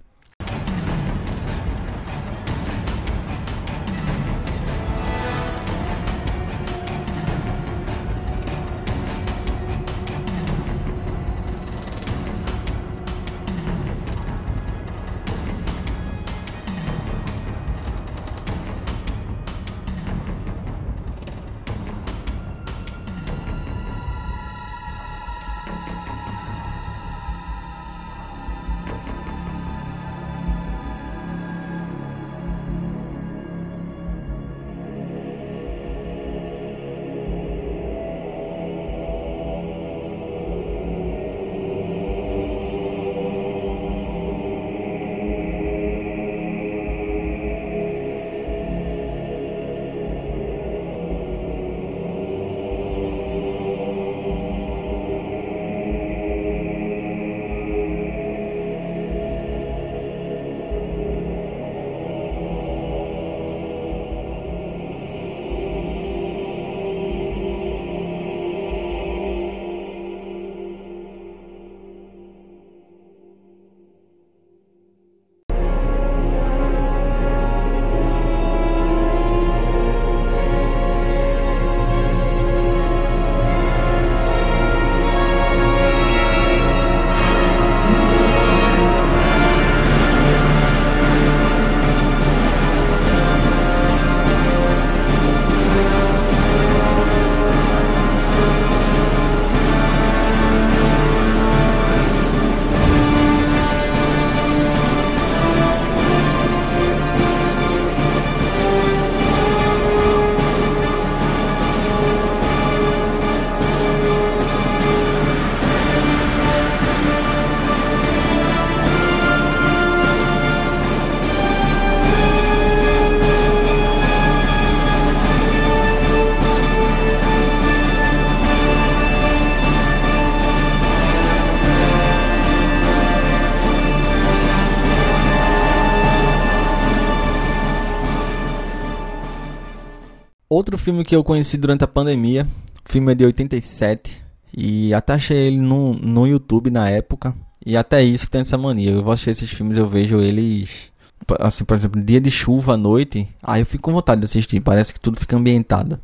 Outro 140.60 140.76
filme 140.76 141.02
que 141.04 141.16
eu 141.16 141.24
conheci 141.24 141.56
durante 141.56 141.84
a 141.84 141.88
pandemia, 141.88 142.46
o 142.86 142.92
filme 142.92 143.12
é 143.12 143.14
de 143.14 143.24
87, 143.24 144.22
E 144.54 144.92
até 144.92 145.14
achei 145.14 145.34
ele 145.38 145.58
no, 145.58 145.94
no 145.94 146.26
YouTube 146.26 146.70
na 146.70 146.86
época. 146.86 147.34
E 147.64 147.78
até 147.78 148.02
isso 148.02 148.28
tem 148.28 148.42
essa 148.42 148.58
mania. 148.58 148.90
Eu 148.90 149.02
vou 149.02 149.10
assistir 149.10 149.30
esses 149.30 149.50
filmes, 149.50 149.78
eu 149.78 149.88
vejo 149.88 150.20
eles. 150.20 150.92
Assim, 151.38 151.64
por 151.64 151.74
exemplo, 151.74 152.02
dia 152.02 152.20
de 152.20 152.30
chuva 152.30 152.74
à 152.74 152.76
noite. 152.76 153.26
Aí 153.42 153.62
eu 153.62 153.66
fico 153.66 153.84
com 153.84 153.92
vontade 153.92 154.20
de 154.20 154.26
assistir. 154.26 154.60
Parece 154.60 154.92
que 154.92 155.00
tudo 155.00 155.18
fica 155.18 155.34
ambientado. 155.34 155.98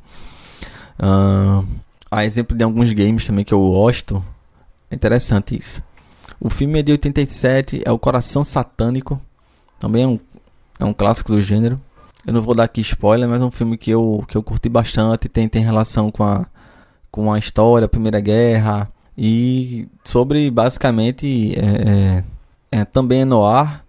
Uh, 0.98 1.62
a 2.10 2.24
exemplo 2.24 2.56
de 2.56 2.64
alguns 2.64 2.90
games 2.94 3.26
também 3.26 3.44
que 3.44 3.52
eu 3.52 3.60
gosto. 3.60 4.24
É 4.90 4.94
interessante 4.94 5.54
isso. 5.54 5.82
O 6.40 6.48
filme 6.48 6.78
é 6.78 6.82
de 6.82 6.92
87, 6.92 7.82
é 7.84 7.92
O 7.92 7.98
Coração 7.98 8.42
Satânico. 8.42 9.20
Também 9.78 10.04
é 10.04 10.06
um, 10.06 10.18
é 10.80 10.84
um 10.86 10.94
clássico 10.94 11.32
do 11.32 11.42
gênero. 11.42 11.78
Eu 12.26 12.32
não 12.32 12.42
vou 12.42 12.54
dar 12.54 12.64
aqui 12.64 12.80
spoiler, 12.80 13.28
mas 13.28 13.40
é 13.40 13.44
um 13.44 13.50
filme 13.50 13.78
que 13.78 13.90
eu, 13.90 14.24
que 14.26 14.36
eu 14.36 14.42
curti 14.42 14.68
bastante. 14.68 15.28
Tem, 15.28 15.48
tem 15.48 15.62
relação 15.62 16.10
com 16.10 16.24
a, 16.24 16.44
com 17.08 17.32
a 17.32 17.38
história, 17.38 17.84
a 17.84 17.88
Primeira 17.88 18.18
Guerra. 18.18 18.90
E 19.16 19.86
sobre 20.04 20.50
basicamente 20.50 21.54
é, 21.56 22.24
é, 22.74 22.80
é, 22.80 22.84
também 22.84 23.20
é 23.20 23.24
no 23.24 23.44
ar. 23.44 23.84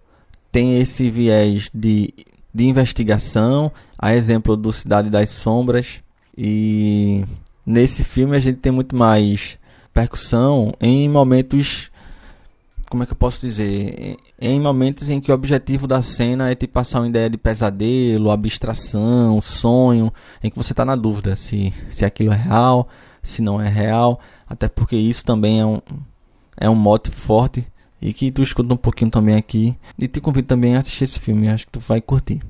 Tem 0.52 0.80
esse 0.80 1.10
viés 1.10 1.68
de, 1.74 2.14
de 2.54 2.64
investigação, 2.64 3.72
a 3.98 4.14
exemplo 4.14 4.56
do 4.56 4.72
Cidade 4.72 5.10
das 5.10 5.30
Sombras. 5.30 6.00
E 6.36 7.24
nesse 7.66 8.04
filme 8.04 8.36
a 8.36 8.40
gente 8.40 8.60
tem 8.60 8.70
muito 8.70 8.94
mais 8.94 9.58
percussão 9.92 10.72
em 10.80 11.08
momentos 11.08 11.90
como 12.88 13.02
é 13.02 13.06
que 13.06 13.12
eu 13.12 13.16
posso 13.16 13.40
dizer? 13.40 14.16
Em 14.40 14.60
momentos 14.60 15.08
em 15.08 15.20
que 15.20 15.30
o 15.30 15.34
objetivo 15.34 15.86
da 15.86 16.02
cena 16.02 16.50
é 16.50 16.54
te 16.54 16.66
passar 16.66 17.00
uma 17.00 17.08
ideia 17.08 17.28
de 17.28 17.36
pesadelo, 17.36 18.30
abstração, 18.30 19.40
sonho, 19.40 20.12
em 20.42 20.50
que 20.50 20.56
você 20.56 20.72
está 20.72 20.84
na 20.84 20.96
dúvida 20.96 21.36
se, 21.36 21.72
se 21.90 22.04
aquilo 22.04 22.32
é 22.32 22.36
real, 22.36 22.88
se 23.22 23.42
não 23.42 23.60
é 23.60 23.68
real, 23.68 24.20
até 24.48 24.68
porque 24.68 24.96
isso 24.96 25.24
também 25.24 25.60
é 25.60 25.66
um, 25.66 25.80
é 26.56 26.70
um 26.70 26.74
mote 26.74 27.10
forte 27.10 27.66
e 28.00 28.12
que 28.12 28.30
tu 28.30 28.42
escuta 28.42 28.72
um 28.72 28.76
pouquinho 28.76 29.10
também 29.10 29.36
aqui. 29.36 29.76
E 29.98 30.08
te 30.08 30.20
convido 30.20 30.48
também 30.48 30.76
a 30.76 30.80
assistir 30.80 31.04
esse 31.04 31.18
filme, 31.18 31.48
acho 31.48 31.66
que 31.66 31.72
tu 31.72 31.80
vai 31.80 32.00
curtir. 32.00 32.40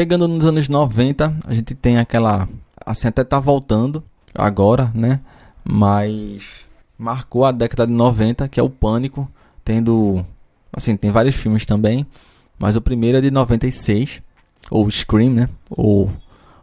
Chegando 0.00 0.26
nos 0.26 0.46
anos 0.46 0.66
90, 0.66 1.36
a 1.46 1.52
gente 1.52 1.74
tem 1.74 1.98
aquela. 1.98 2.48
Assim, 2.86 3.06
até 3.06 3.22
tá 3.22 3.38
voltando 3.38 4.02
agora, 4.34 4.90
né? 4.94 5.20
Mas 5.62 6.64
marcou 6.96 7.44
a 7.44 7.52
década 7.52 7.86
de 7.86 7.92
90, 7.92 8.48
que 8.48 8.58
é 8.58 8.62
o 8.62 8.70
Pânico, 8.70 9.30
tendo. 9.62 10.24
Assim, 10.72 10.96
tem 10.96 11.10
vários 11.10 11.36
filmes 11.36 11.66
também, 11.66 12.06
mas 12.58 12.76
o 12.76 12.80
primeiro 12.80 13.18
é 13.18 13.20
de 13.20 13.30
96, 13.30 14.22
ou 14.70 14.90
Scream, 14.90 15.34
né? 15.34 15.50
Ou 15.68 16.10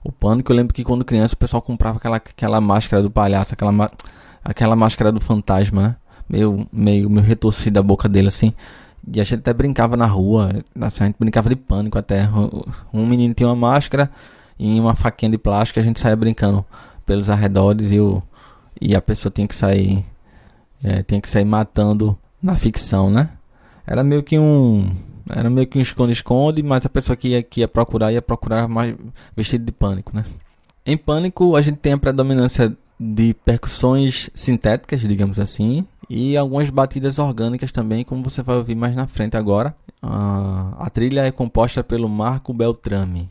o 0.03 0.11
Pânico. 0.11 0.51
Eu 0.51 0.55
lembro 0.55 0.73
que 0.73 0.83
quando 0.83 1.05
criança 1.05 1.35
o 1.35 1.38
pessoal 1.38 1.61
comprava 1.61 1.99
aquela, 1.99 2.17
aquela 2.17 2.59
máscara 2.59 3.03
do 3.03 3.11
palhaço, 3.11 3.53
aquela, 3.53 3.91
aquela 4.43 4.75
máscara 4.75 5.11
do 5.11 5.21
fantasma, 5.21 5.83
né? 5.83 5.95
Meio, 6.27 6.67
meio, 6.73 7.07
meio 7.07 7.23
retorcida 7.23 7.81
a 7.81 7.83
boca 7.83 8.09
dele 8.09 8.29
assim. 8.29 8.51
E 9.10 9.22
a 9.22 9.24
gente 9.24 9.39
até 9.39 9.53
brincava 9.53 9.95
na 9.95 10.05
rua, 10.05 10.51
a 10.80 10.89
gente 10.89 11.16
brincava 11.18 11.49
de 11.49 11.55
pânico 11.55 11.97
até. 11.97 12.28
Um 12.93 13.05
menino 13.05 13.34
tinha 13.34 13.47
uma 13.47 13.55
máscara 13.55 14.12
e 14.60 14.80
uma 14.80 14.95
faquinha 14.95 15.32
de 15.32 15.38
plástico, 15.38 15.80
a 15.80 15.84
gente 15.84 15.99
saía 15.99 16.16
brincando 16.16 16.66
pelos 17.05 17.30
arredores 17.30 17.91
e, 17.91 17.99
o, 17.99 18.22
e 18.82 18.95
a 18.95 19.01
pessoa 19.01 19.32
tinha 19.32 19.47
que 19.47 19.55
sair. 19.55 20.05
É, 20.84 21.01
tinha 21.01 21.20
que 21.22 21.30
sair 21.30 21.45
matando 21.45 22.18
na 22.43 22.55
ficção, 22.55 23.10
né? 23.10 23.30
Era 23.86 24.03
meio 24.03 24.22
que 24.22 24.38
um. 24.38 24.91
Era 25.30 25.49
meio 25.49 25.66
que 25.66 25.78
um 25.78 25.82
esconde-esconde, 25.82 26.62
mas 26.62 26.86
a 26.86 26.89
pessoa 26.89 27.16
que 27.16 27.29
ia, 27.29 27.42
que 27.42 27.62
ia 27.62 27.67
procurar 27.67 28.12
ia 28.12 28.21
procurar 28.21 28.67
mais 28.67 28.96
vestido 29.36 29.66
de 29.66 29.71
pânico, 29.71 30.16
né? 30.16 30.24
Em 30.86 30.96
pânico 30.96 31.55
a 31.55 31.62
gente 31.62 31.78
tem 31.78 31.93
a 31.93 31.97
predominância 31.97 32.75
de 32.99 33.33
percussões 33.33 34.29
sintéticas, 34.33 35.01
digamos 35.01 35.39
assim, 35.39 35.86
e 36.09 36.36
algumas 36.37 36.69
batidas 36.69 37.19
orgânicas 37.19 37.71
também, 37.71 38.03
como 38.03 38.24
você 38.24 38.41
vai 38.41 38.55
ouvir 38.55 38.75
mais 38.75 38.95
na 38.95 39.07
frente 39.07 39.37
agora. 39.37 39.75
Uh, 40.01 40.75
a 40.78 40.89
trilha 40.91 41.21
é 41.25 41.32
composta 41.32 41.83
pelo 41.83 42.07
Marco 42.07 42.53
Beltrame. 42.53 43.29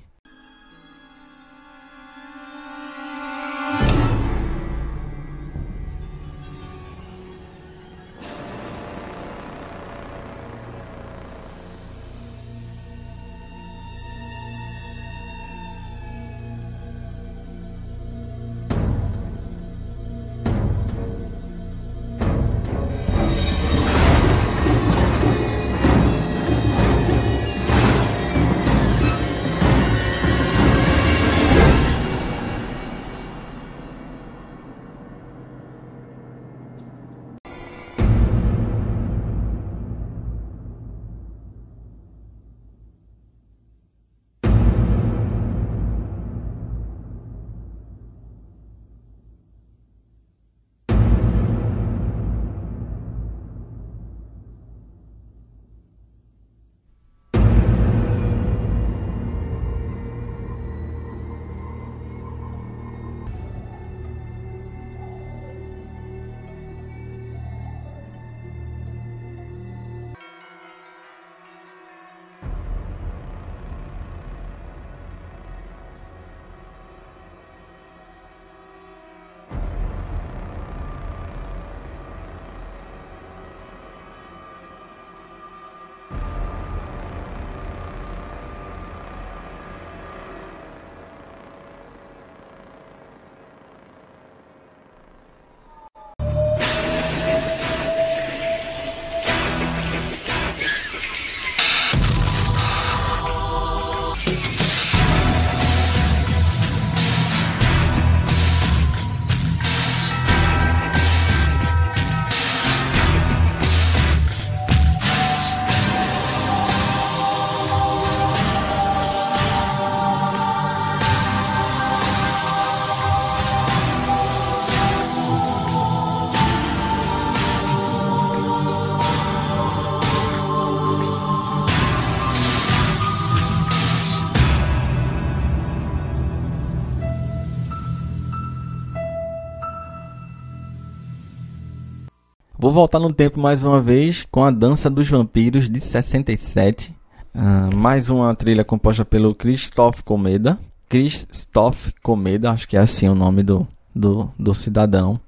Voltar 142.76 142.98
no 142.98 143.10
tempo 143.10 143.40
mais 143.40 143.64
uma 143.64 143.80
vez 143.80 144.26
com 144.30 144.44
a 144.44 144.50
Dança 144.50 144.90
dos 144.90 145.08
Vampiros 145.08 145.66
de 145.66 145.80
67. 145.80 146.94
Uh, 147.34 147.74
mais 147.74 148.10
uma 148.10 148.34
trilha 148.34 148.66
composta 148.66 149.02
pelo 149.02 149.34
Christoph 149.34 150.02
Comeda. 150.02 150.58
Christoph 150.86 151.88
Comeda, 152.02 152.50
acho 152.50 152.68
que 152.68 152.76
é 152.76 152.80
assim 152.80 153.08
o 153.08 153.14
nome 153.14 153.42
do, 153.42 153.66
do, 153.94 154.30
do 154.38 154.52
cidadão, 154.52 155.18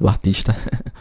do 0.00 0.08
artista. 0.08 0.56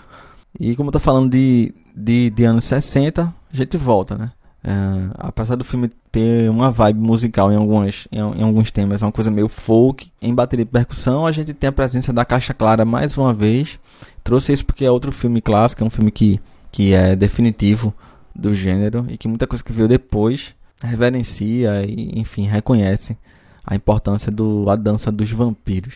e 0.60 0.76
como 0.76 0.90
eu 0.90 0.94
tô 0.94 1.00
falando 1.00 1.32
de, 1.32 1.74
de, 1.98 2.30
de 2.30 2.44
anos 2.44 2.66
60, 2.66 3.24
a 3.24 3.58
gente 3.58 3.76
volta, 3.76 4.16
né? 4.16 4.32
Uh, 4.64 5.10
apesar 5.18 5.56
do 5.56 5.64
filme 5.64 5.90
ter 6.16 6.50
uma 6.50 6.72
vibe 6.72 7.02
musical 7.02 7.52
em, 7.52 7.58
algumas, 7.58 8.08
em, 8.10 8.20
em, 8.20 8.42
alguns 8.42 8.72
temas, 8.72 9.02
é 9.02 9.06
uma 9.06 9.12
coisa 9.12 9.30
meio 9.30 9.50
folk, 9.50 10.10
em 10.22 10.34
bateria 10.34 10.64
de 10.64 10.72
percussão, 10.72 11.28
a 11.28 11.32
gente 11.34 11.54
tem 11.54 11.68
a 11.68 11.74
presença 11.74 12.14
da 12.14 12.24
Caixa 12.24 12.54
Clara 12.54 12.86
mais 12.86 13.18
uma 13.18 13.34
vez. 13.34 13.78
Trouxe 14.24 14.54
isso 14.54 14.66
porque 14.66 14.86
é 14.86 14.90
outro 14.90 15.12
filme 15.12 15.42
clássico, 15.42 15.84
é 15.84 15.86
um 15.86 15.90
filme 15.90 16.10
que, 16.10 16.40
que 16.72 16.94
é 16.94 17.18
definitivo 17.18 17.94
do 18.34 18.56
gênero 18.56 19.06
e 19.10 19.18
que 19.18 19.28
muita 19.28 19.46
coisa 19.46 19.62
que 19.62 19.74
veio 19.74 19.90
depois 19.90 20.56
reverencia 20.82 21.86
e, 21.86 22.18
enfim, 22.18 22.48
reconhece 22.48 23.18
a 23.66 23.76
importância 23.76 24.32
do 24.32 24.70
a 24.70 24.78
dança 24.78 25.12
dos 25.12 25.30
vampiros. 25.30 25.96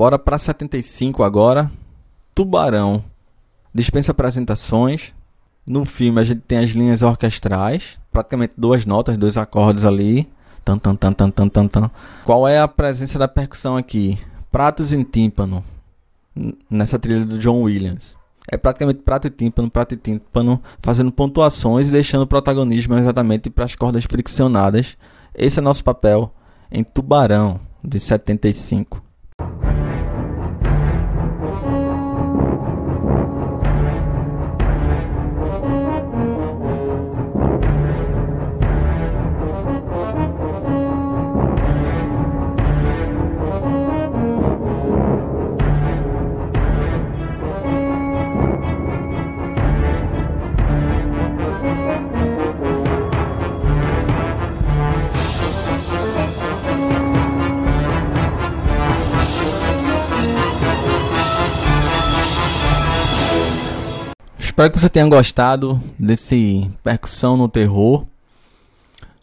Bora 0.00 0.18
para 0.18 0.38
75 0.38 1.22
agora. 1.22 1.70
Tubarão. 2.34 3.04
Dispensa 3.74 4.12
apresentações. 4.12 5.12
No 5.66 5.84
filme 5.84 6.18
a 6.18 6.24
gente 6.24 6.40
tem 6.40 6.56
as 6.56 6.70
linhas 6.70 7.02
orquestrais, 7.02 7.98
praticamente 8.10 8.54
duas 8.56 8.86
notas, 8.86 9.18
dois 9.18 9.36
acordes 9.36 9.84
ali. 9.84 10.26
Tan, 10.64 10.78
tan, 10.78 10.96
tan, 10.96 11.12
tan, 11.12 11.30
tan, 11.30 11.48
tan, 11.50 11.68
tan. 11.68 11.90
Qual 12.24 12.48
é 12.48 12.58
a 12.58 12.66
presença 12.66 13.18
da 13.18 13.28
percussão 13.28 13.76
aqui? 13.76 14.18
Pratos 14.50 14.90
em 14.90 15.02
tímpano. 15.02 15.62
Nessa 16.70 16.98
trilha 16.98 17.26
do 17.26 17.38
John 17.38 17.60
Williams. 17.64 18.16
É 18.50 18.56
praticamente 18.56 19.02
prato 19.02 19.26
e 19.26 19.30
tímpano, 19.30 19.70
prato 19.70 19.92
e 19.92 19.98
tímpano, 19.98 20.62
fazendo 20.80 21.12
pontuações 21.12 21.88
e 21.88 21.92
deixando 21.92 22.22
o 22.22 22.26
protagonismo 22.26 22.94
exatamente 22.94 23.50
para 23.50 23.66
as 23.66 23.74
cordas 23.74 24.04
friccionadas. 24.04 24.96
Esse 25.34 25.58
é 25.58 25.62
nosso 25.62 25.84
papel 25.84 26.32
em 26.72 26.82
Tubarão, 26.82 27.60
de 27.84 28.00
75. 28.00 29.10
Espero 64.60 64.72
que 64.72 64.78
você 64.78 64.90
tenha 64.90 65.08
gostado 65.08 65.80
desse 65.98 66.70
percussão 66.84 67.34
no 67.34 67.48
terror. 67.48 68.04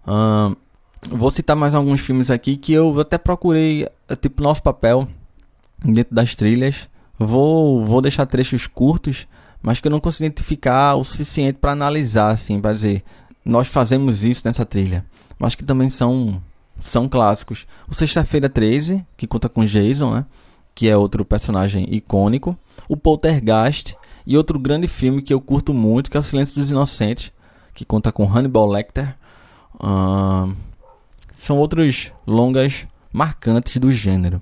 Uh, 0.03 0.57
vou 1.09 1.29
citar 1.29 1.55
mais 1.55 1.75
alguns 1.75 2.01
filmes 2.01 2.31
aqui 2.31 2.57
que 2.57 2.73
eu 2.73 2.99
até 2.99 3.19
procurei, 3.19 3.87
tipo, 4.19 4.41
nosso 4.41 4.63
papel 4.63 5.07
dentro 5.85 6.15
das 6.15 6.33
trilhas. 6.33 6.89
Vou, 7.19 7.85
vou 7.85 8.01
deixar 8.01 8.25
trechos 8.25 8.65
curtos, 8.65 9.27
mas 9.61 9.79
que 9.79 9.87
eu 9.87 9.91
não 9.91 9.99
consigo 9.99 10.25
identificar 10.25 10.95
o 10.95 11.03
suficiente 11.03 11.59
para 11.61 11.73
analisar, 11.73 12.31
assim, 12.31 12.59
para 12.59 12.73
dizer, 12.73 13.03
nós 13.45 13.67
fazemos 13.67 14.23
isso 14.23 14.41
nessa 14.43 14.65
trilha. 14.65 15.05
Mas 15.37 15.53
que 15.53 15.63
também 15.63 15.91
são, 15.91 16.41
são 16.79 17.07
clássicos. 17.07 17.67
O 17.87 17.93
Sexta-feira 17.93 18.49
13, 18.49 19.05
que 19.15 19.27
conta 19.27 19.47
com 19.47 19.63
Jason, 19.63 20.15
né? 20.15 20.25
Que 20.73 20.89
é 20.89 20.97
outro 20.97 21.23
personagem 21.23 21.87
icônico. 21.91 22.57
O 22.89 22.97
Poltergeist, 22.97 23.95
e 24.27 24.35
outro 24.35 24.59
grande 24.59 24.89
filme 24.89 25.21
que 25.21 25.33
eu 25.33 25.39
curto 25.39 25.73
muito, 25.73 26.11
que 26.11 26.17
é 26.17 26.19
O 26.19 26.23
Silêncio 26.23 26.55
dos 26.55 26.69
Inocentes, 26.69 27.31
que 27.73 27.85
conta 27.85 28.11
com 28.11 28.29
Hannibal 28.29 28.67
Lecter. 28.67 29.15
Uh, 29.75 30.53
são 31.33 31.57
outros 31.57 32.11
longas 32.27 32.85
marcantes 33.13 33.77
do 33.77 33.89
gênero. 33.89 34.41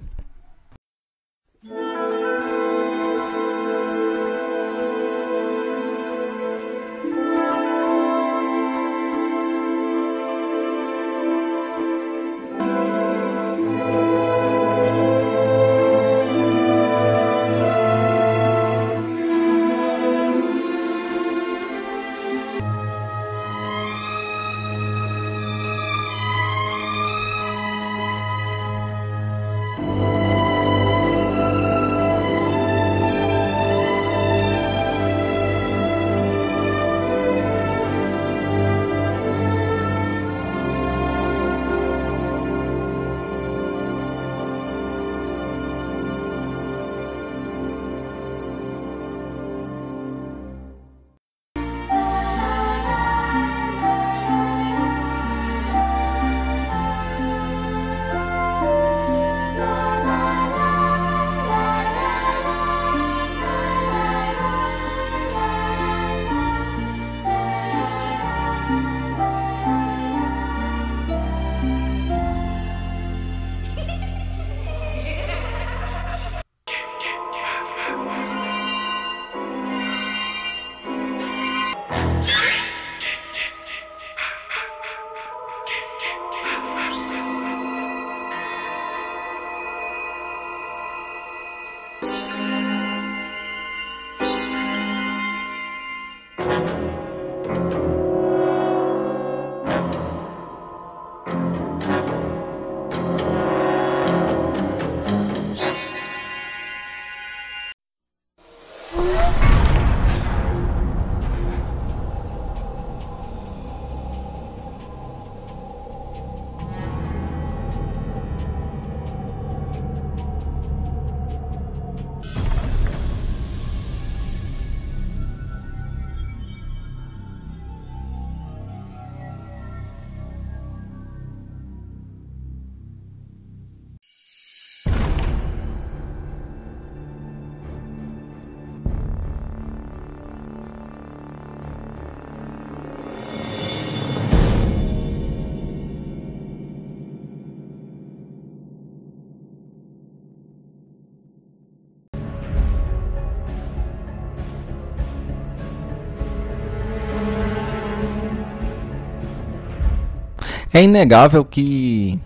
É 160.76 160.84
inegável 160.84 161.45
que 161.45 162.19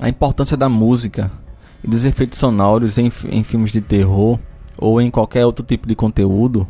a 0.00 0.08
importância 0.08 0.56
da 0.56 0.68
música 0.68 1.30
e 1.84 1.86
dos 1.86 2.04
efeitos 2.04 2.36
sonoros 2.36 2.98
em, 2.98 3.12
em 3.28 3.44
filmes 3.44 3.70
de 3.70 3.80
terror 3.80 4.40
ou 4.76 5.00
em 5.00 5.08
qualquer 5.08 5.46
outro 5.46 5.64
tipo 5.64 5.86
de 5.86 5.94
conteúdo 5.94 6.66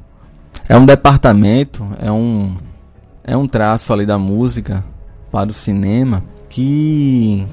é 0.68 0.76
um 0.76 0.84
departamento, 0.84 1.88
é 1.98 2.12
um 2.12 2.54
é 3.24 3.34
um 3.34 3.48
traço 3.48 3.94
ali 3.94 4.04
da 4.04 4.18
música 4.18 4.84
para 5.32 5.48
o 5.48 5.54
cinema 5.54 6.22
que 6.50 7.46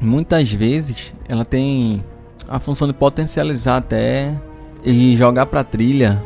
muitas 0.00 0.50
vezes 0.50 1.12
ela 1.28 1.44
tem 1.44 2.02
a 2.48 2.58
função 2.58 2.88
de 2.88 2.94
potencializar 2.94 3.76
até 3.76 4.34
e 4.82 5.14
jogar 5.14 5.44
para 5.44 5.60
a 5.60 5.64
trilha 5.64 6.24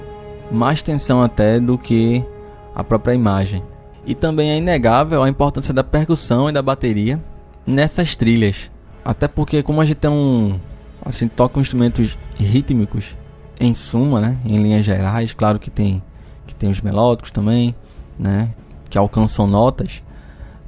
mais 0.52 0.80
tensão 0.80 1.20
até 1.20 1.58
do 1.58 1.76
que 1.76 2.24
a 2.72 2.84
própria 2.84 3.14
imagem. 3.14 3.64
E 4.06 4.14
também 4.14 4.50
é 4.50 4.58
inegável 4.58 5.22
a 5.22 5.28
importância 5.28 5.74
da 5.74 5.82
percussão 5.82 6.48
e 6.48 6.52
da 6.52 6.62
bateria 6.62 7.20
nessas 7.66 8.14
trilhas. 8.14 8.70
Até 9.04 9.26
porque 9.26 9.62
como 9.62 9.80
a 9.80 9.84
gente 9.84 9.96
tem 9.96 10.10
um 10.10 10.58
assim 11.04 11.28
toca 11.28 11.60
instrumentos 11.60 12.16
rítmicos 12.36 13.14
em 13.58 13.74
suma, 13.74 14.20
né, 14.20 14.38
em 14.44 14.62
linhas 14.62 14.84
gerais, 14.84 15.32
claro 15.32 15.58
que 15.58 15.70
tem 15.70 16.02
que 16.46 16.54
tem 16.54 16.70
os 16.70 16.80
melódicos 16.80 17.30
também, 17.30 17.74
né, 18.18 18.50
que 18.88 18.96
alcançam 18.96 19.46
notas, 19.46 20.02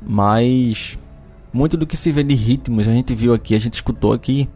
mas 0.02 0.98
muito 1.52 1.77
do 1.77 1.86
que 1.86 1.97
se 1.97 2.12
vê 2.12 2.23
de 2.23 2.35
ritmos 2.35 2.89
a 2.89 2.93
gente 2.93 3.15
viu 3.15 3.32
aqui, 3.32 3.55
a 3.55 3.60
gente 3.60 3.74
escutou 3.74 4.12
aqui, 4.12 4.48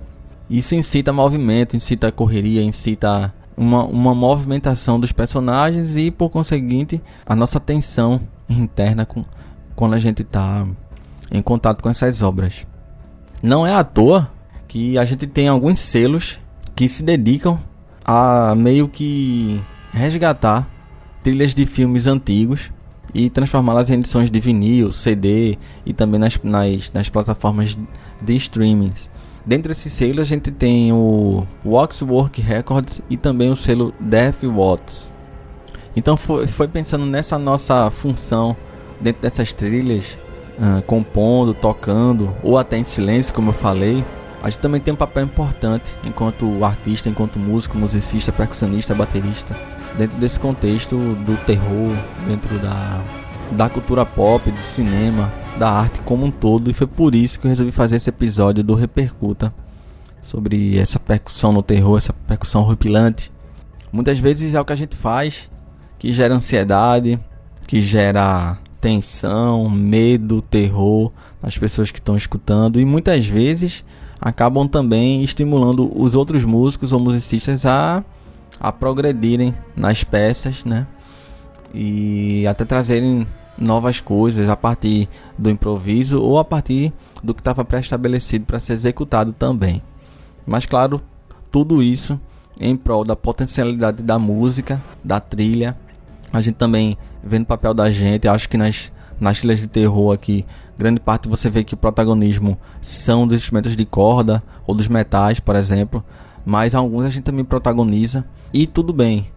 isso 0.50 0.74
incita 0.74 1.12
movimento, 1.12 1.76
incita 1.76 2.12
correria, 2.12 2.62
incita 2.62 3.32
uma, 3.56 3.84
uma 3.84 4.14
movimentação 4.14 4.98
dos 4.98 5.12
personagens 5.12 5.96
e 5.96 6.10
por 6.10 6.30
conseguinte 6.30 7.00
a 7.24 7.34
nossa 7.34 7.58
atenção 7.58 8.20
interna 8.58 9.04
com, 9.06 9.24
quando 9.74 9.94
a 9.94 9.98
gente 9.98 10.22
está 10.22 10.66
em 11.30 11.42
contato 11.42 11.82
com 11.82 11.88
essas 11.88 12.22
obras. 12.22 12.66
Não 13.42 13.66
é 13.66 13.74
à 13.74 13.82
toa 13.82 14.30
que 14.68 14.96
a 14.98 15.04
gente 15.04 15.26
tem 15.26 15.48
alguns 15.48 15.78
selos 15.78 16.38
que 16.74 16.88
se 16.88 17.02
dedicam 17.02 17.58
a 18.04 18.54
meio 18.54 18.88
que 18.88 19.60
resgatar 19.92 20.68
trilhas 21.22 21.54
de 21.54 21.66
filmes 21.66 22.06
antigos 22.06 22.70
e 23.14 23.28
transformá-las 23.28 23.90
em 23.90 23.94
edições 23.94 24.30
de 24.30 24.40
vinil, 24.40 24.92
CD 24.92 25.58
e 25.84 25.92
também 25.92 26.18
nas, 26.18 26.38
nas, 26.42 26.90
nas 26.92 27.10
plataformas 27.10 27.78
de 28.22 28.36
streaming. 28.36 28.92
Dentre 29.44 29.72
esses 29.72 29.92
selos 29.92 30.20
a 30.20 30.24
gente 30.24 30.50
tem 30.50 30.92
o 30.92 31.46
Waxwork 31.64 32.40
Records 32.40 33.02
e 33.10 33.16
também 33.16 33.50
o 33.50 33.56
selo 33.56 33.92
Death 34.00 34.44
Watts. 34.44 35.11
Então 35.94 36.16
foi, 36.16 36.46
foi 36.46 36.68
pensando 36.68 37.04
nessa 37.04 37.38
nossa 37.38 37.90
função 37.90 38.56
dentro 39.00 39.20
dessas 39.22 39.52
trilhas, 39.52 40.18
uh, 40.58 40.82
compondo, 40.82 41.52
tocando 41.52 42.34
ou 42.42 42.56
até 42.56 42.76
em 42.76 42.84
silêncio, 42.84 43.34
como 43.34 43.50
eu 43.50 43.54
falei. 43.54 44.04
A 44.42 44.50
gente 44.50 44.60
também 44.60 44.80
tem 44.80 44.92
um 44.92 44.96
papel 44.96 45.24
importante 45.24 45.96
enquanto 46.02 46.64
artista, 46.64 47.08
enquanto 47.08 47.38
músico, 47.38 47.76
musicista, 47.78 48.32
percussionista, 48.32 48.94
baterista 48.94 49.56
dentro 49.96 50.18
desse 50.18 50.40
contexto 50.40 50.96
do 50.96 51.36
terror, 51.44 51.94
dentro 52.26 52.58
da, 52.58 53.02
da 53.52 53.68
cultura 53.68 54.04
pop, 54.04 54.50
do 54.50 54.60
cinema, 54.60 55.32
da 55.58 55.70
arte 55.70 56.00
como 56.00 56.24
um 56.24 56.30
todo. 56.30 56.70
E 56.70 56.74
foi 56.74 56.86
por 56.86 57.14
isso 57.14 57.38
que 57.38 57.46
eu 57.46 57.50
resolvi 57.50 57.72
fazer 57.72 57.96
esse 57.96 58.08
episódio 58.08 58.64
do 58.64 58.74
Repercuta 58.74 59.52
sobre 60.22 60.78
essa 60.78 60.98
percussão 60.98 61.52
no 61.52 61.62
terror, 61.62 61.98
essa 61.98 62.12
percussão 62.12 62.62
horripilante. 62.62 63.30
Muitas 63.92 64.18
vezes 64.18 64.54
é 64.54 64.60
o 64.60 64.64
que 64.64 64.72
a 64.72 64.76
gente 64.76 64.96
faz 64.96 65.50
que 66.02 66.10
gera 66.10 66.34
ansiedade, 66.34 67.16
que 67.64 67.80
gera 67.80 68.58
tensão, 68.80 69.70
medo, 69.70 70.42
terror 70.42 71.12
nas 71.40 71.56
pessoas 71.56 71.92
que 71.92 72.00
estão 72.00 72.16
escutando 72.16 72.80
e 72.80 72.84
muitas 72.84 73.24
vezes 73.24 73.84
acabam 74.20 74.66
também 74.66 75.22
estimulando 75.22 75.88
os 75.96 76.16
outros 76.16 76.42
músicos 76.42 76.92
ou 76.92 76.98
musicistas 76.98 77.64
a 77.64 78.02
a 78.58 78.72
progredirem 78.72 79.54
nas 79.76 80.02
peças, 80.02 80.64
né? 80.64 80.88
E 81.72 82.44
até 82.48 82.64
trazerem 82.64 83.24
novas 83.56 84.00
coisas 84.00 84.48
a 84.48 84.56
partir 84.56 85.08
do 85.38 85.48
improviso 85.50 86.20
ou 86.20 86.36
a 86.36 86.44
partir 86.44 86.92
do 87.22 87.32
que 87.32 87.40
estava 87.40 87.64
pré-estabelecido 87.64 88.44
para 88.44 88.58
ser 88.58 88.72
executado 88.72 89.32
também. 89.32 89.80
Mas 90.44 90.66
claro, 90.66 91.00
tudo 91.48 91.80
isso 91.80 92.20
em 92.58 92.76
prol 92.76 93.04
da 93.04 93.14
potencialidade 93.14 94.02
da 94.02 94.18
música, 94.18 94.82
da 95.02 95.20
trilha. 95.20 95.76
A 96.32 96.40
gente 96.40 96.54
também 96.54 96.96
vendo 97.22 97.42
o 97.42 97.46
papel 97.46 97.74
da 97.74 97.90
gente, 97.90 98.26
acho 98.28 98.48
que 98.48 98.56
nas 98.56 98.90
nas 99.20 99.38
trilhas 99.38 99.60
de 99.60 99.68
terror 99.68 100.12
aqui, 100.12 100.44
grande 100.76 100.98
parte 100.98 101.28
você 101.28 101.48
vê 101.48 101.62
que 101.62 101.74
o 101.74 101.76
protagonismo 101.76 102.58
são 102.80 103.24
dos 103.24 103.38
instrumentos 103.38 103.76
de 103.76 103.84
corda 103.84 104.42
ou 104.66 104.74
dos 104.74 104.88
metais, 104.88 105.38
por 105.38 105.54
exemplo 105.54 106.04
mas 106.44 106.74
alguns 106.74 107.06
a 107.06 107.10
gente 107.10 107.24
também 107.24 107.44
protagoniza 107.44 108.24
e 108.52 108.66
tudo 108.66 108.92
bem. 108.92 109.28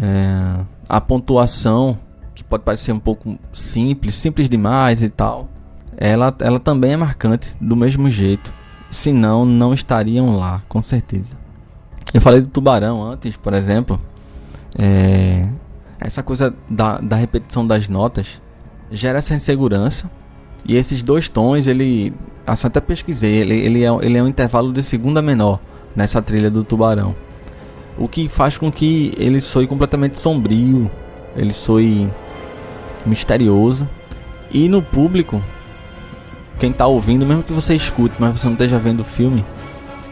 É, 0.00 0.64
a 0.88 1.00
pontuação, 1.00 1.98
que 2.34 2.44
pode 2.44 2.62
parecer 2.62 2.92
um 2.92 2.98
pouco 2.98 3.38
simples, 3.52 4.14
simples 4.14 4.48
demais 4.48 5.02
e 5.02 5.08
tal, 5.08 5.48
ela, 5.96 6.34
ela 6.40 6.60
também 6.60 6.92
é 6.92 6.96
marcante 6.96 7.56
do 7.60 7.76
mesmo 7.76 8.10
jeito. 8.10 8.52
Senão, 8.90 9.44
não 9.44 9.72
estariam 9.72 10.36
lá, 10.36 10.62
com 10.68 10.82
certeza. 10.82 11.32
Eu 12.12 12.20
falei 12.20 12.40
do 12.40 12.48
tubarão 12.48 13.02
antes, 13.02 13.36
por 13.36 13.54
exemplo. 13.54 14.00
É, 14.78 15.48
essa 16.00 16.22
coisa 16.22 16.54
da, 16.68 16.98
da 16.98 17.16
repetição 17.16 17.66
das 17.66 17.88
notas 17.88 18.40
gera 18.90 19.18
essa 19.18 19.34
insegurança. 19.34 20.10
E 20.66 20.76
esses 20.76 21.02
dois 21.02 21.28
tons, 21.28 21.66
ele. 21.66 22.12
Assim, 22.46 22.66
até 22.66 22.80
pesquisei, 22.80 23.36
ele, 23.36 23.54
ele, 23.54 23.84
é, 23.84 23.88
ele 24.02 24.18
é 24.18 24.22
um 24.22 24.28
intervalo 24.28 24.72
de 24.72 24.82
segunda 24.82 25.22
menor 25.22 25.60
nessa 25.94 26.20
trilha 26.20 26.50
do 26.50 26.64
Tubarão. 26.64 27.14
O 27.98 28.08
que 28.08 28.28
faz 28.28 28.56
com 28.58 28.72
que 28.72 29.12
ele 29.16 29.40
soe 29.40 29.66
completamente 29.66 30.18
sombrio, 30.18 30.90
ele 31.36 31.52
soe 31.52 32.10
misterioso. 33.06 33.88
E 34.50 34.68
no 34.68 34.82
público, 34.82 35.42
quem 36.58 36.70
está 36.70 36.86
ouvindo, 36.86 37.24
mesmo 37.24 37.42
que 37.42 37.52
você 37.52 37.74
escute, 37.74 38.14
mas 38.18 38.38
você 38.38 38.46
não 38.46 38.54
esteja 38.54 38.78
vendo 38.78 39.00
o 39.00 39.04
filme, 39.04 39.44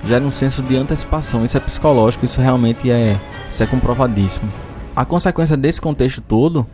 gera 0.07 0.25
um 0.25 0.31
senso 0.31 0.63
de 0.63 0.77
antecipação. 0.77 1.45
Isso 1.45 1.57
é 1.57 1.61
psicológico, 1.61 2.25
isso 2.25 2.41
realmente 2.41 2.91
é, 2.91 3.19
isso 3.51 3.63
é 3.63 3.67
comprovadíssimo. 3.67 4.49
A 4.99 5.05
consequência 5.05 5.57
desse 5.57 5.81
contexto 5.81 6.21
todo 6.21 6.67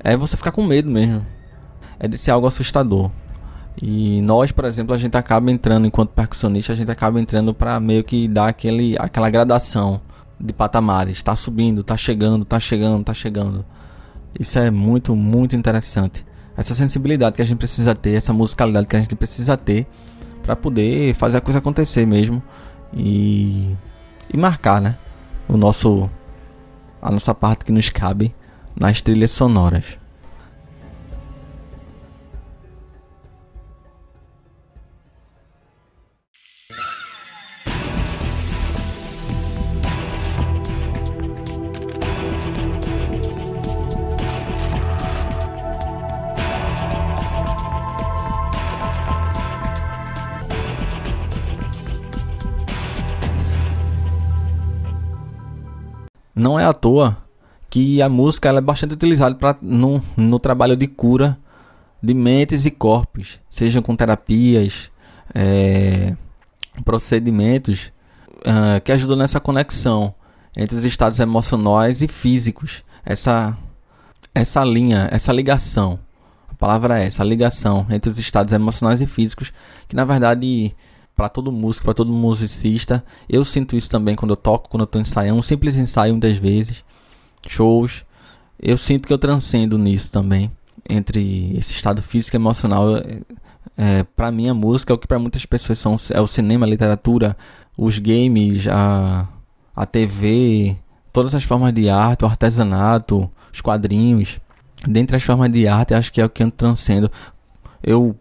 é 0.00 0.14
você 0.14 0.36
ficar 0.36 0.52
com 0.52 0.62
medo 0.62 0.90
mesmo. 0.90 1.24
É 1.98 2.06
de 2.06 2.18
ser 2.18 2.30
algo 2.30 2.46
assustador. 2.46 3.10
E 3.80 4.20
nós, 4.20 4.52
por 4.52 4.66
exemplo, 4.66 4.94
a 4.94 4.98
gente 4.98 5.16
acaba 5.16 5.50
entrando 5.50 5.86
enquanto 5.86 6.10
percussionista, 6.10 6.74
a 6.74 6.76
gente 6.76 6.90
acaba 6.90 7.18
entrando 7.18 7.54
para 7.54 7.80
meio 7.80 8.04
que 8.04 8.28
dar 8.28 8.48
aquele, 8.48 8.94
aquela 8.98 9.30
gradação 9.30 10.02
de 10.38 10.52
patamares. 10.52 11.16
Está 11.16 11.34
subindo, 11.34 11.80
está 11.80 11.96
chegando, 11.96 12.42
está 12.42 12.60
chegando, 12.60 13.00
está 13.00 13.14
chegando. 13.14 13.64
Isso 14.38 14.58
é 14.58 14.70
muito, 14.70 15.16
muito 15.16 15.56
interessante. 15.56 16.26
Essa 16.58 16.74
sensibilidade 16.74 17.36
que 17.36 17.42
a 17.42 17.46
gente 17.46 17.56
precisa 17.56 17.94
ter, 17.94 18.16
essa 18.16 18.34
musicalidade 18.34 18.86
que 18.86 18.96
a 18.96 19.00
gente 19.00 19.16
precisa 19.16 19.56
ter 19.56 19.86
para 20.42 20.54
poder 20.54 21.14
fazer 21.14 21.38
a 21.38 21.40
coisa 21.40 21.60
acontecer 21.60 22.06
mesmo 22.06 22.42
e, 22.92 23.74
e 24.28 24.36
marcar, 24.36 24.78
né? 24.78 24.98
O 25.48 25.56
nosso 25.56 26.10
a 27.06 27.10
nossa 27.12 27.32
parte 27.32 27.64
que 27.64 27.70
nos 27.70 27.88
cabe 27.88 28.34
nas 28.74 29.00
trilhas 29.00 29.30
sonoras. 29.30 29.96
Não 56.46 56.60
é 56.60 56.64
à 56.64 56.72
toa 56.72 57.18
que 57.68 58.00
a 58.00 58.08
música 58.08 58.50
é 58.50 58.60
bastante 58.60 58.94
utilizada 58.94 59.34
pra, 59.34 59.56
no, 59.60 60.00
no 60.16 60.38
trabalho 60.38 60.76
de 60.76 60.86
cura 60.86 61.36
de 62.00 62.14
mentes 62.14 62.64
e 62.64 62.70
corpos, 62.70 63.40
sejam 63.50 63.82
com 63.82 63.96
terapias, 63.96 64.88
é, 65.34 66.14
procedimentos 66.84 67.90
uh, 68.42 68.80
que 68.84 68.92
ajudam 68.92 69.16
nessa 69.16 69.40
conexão 69.40 70.14
entre 70.56 70.76
os 70.76 70.84
estados 70.84 71.18
emocionais 71.18 72.00
e 72.00 72.06
físicos. 72.06 72.84
Essa, 73.04 73.58
essa 74.32 74.62
linha, 74.62 75.08
essa 75.10 75.32
ligação. 75.32 75.98
A 76.48 76.54
palavra 76.54 77.02
é 77.02 77.06
essa, 77.06 77.24
ligação 77.24 77.84
entre 77.90 78.08
os 78.08 78.20
estados 78.20 78.54
emocionais 78.54 79.00
e 79.00 79.06
físicos, 79.08 79.52
que 79.88 79.96
na 79.96 80.04
verdade 80.04 80.76
para 81.16 81.30
todo 81.30 81.50
músico, 81.50 81.86
para 81.86 81.94
todo 81.94 82.12
musicista. 82.12 83.02
Eu 83.28 83.44
sinto 83.44 83.74
isso 83.74 83.88
também 83.88 84.14
quando 84.14 84.32
eu 84.32 84.36
toco, 84.36 84.68
quando 84.68 84.82
eu 84.82 84.84
estou 84.84 85.00
ensaiando, 85.00 85.38
um 85.38 85.42
simples 85.42 85.74
ensaio 85.74 86.12
muitas 86.12 86.36
vezes, 86.36 86.84
shows. 87.48 88.04
Eu 88.60 88.76
sinto 88.76 89.06
que 89.08 89.12
eu 89.12 89.18
transcendo 89.18 89.78
nisso 89.78 90.12
também. 90.12 90.50
entre 90.88 91.56
esse 91.56 91.72
estado 91.72 92.00
físico 92.02 92.36
e 92.36 92.38
emocional. 92.38 92.84
É, 93.76 94.04
para 94.14 94.30
mim, 94.30 94.48
a 94.48 94.54
música 94.54 94.92
é 94.92 94.94
o 94.94 94.98
que 94.98 95.06
para 95.06 95.18
muitas 95.18 95.44
pessoas 95.44 95.78
são, 95.78 95.96
é 96.10 96.20
o 96.20 96.26
cinema, 96.26 96.64
a 96.64 96.68
literatura, 96.68 97.36
os 97.76 97.98
games, 97.98 98.68
a, 98.68 99.26
a 99.74 99.84
TV, 99.84 100.76
todas 101.12 101.34
as 101.34 101.44
formas 101.44 101.72
de 101.72 101.88
arte, 101.88 102.24
o 102.24 102.28
artesanato, 102.28 103.30
os 103.52 103.60
quadrinhos. 103.60 104.38
Dentre 104.86 105.16
as 105.16 105.22
formas 105.22 105.50
de 105.50 105.66
arte, 105.66 105.94
acho 105.94 106.12
que 106.12 106.20
é 106.20 106.24
o 106.24 106.30
que 106.30 106.42
eu 106.42 106.50
transcendo. 106.50 107.10
Eu 107.82 108.16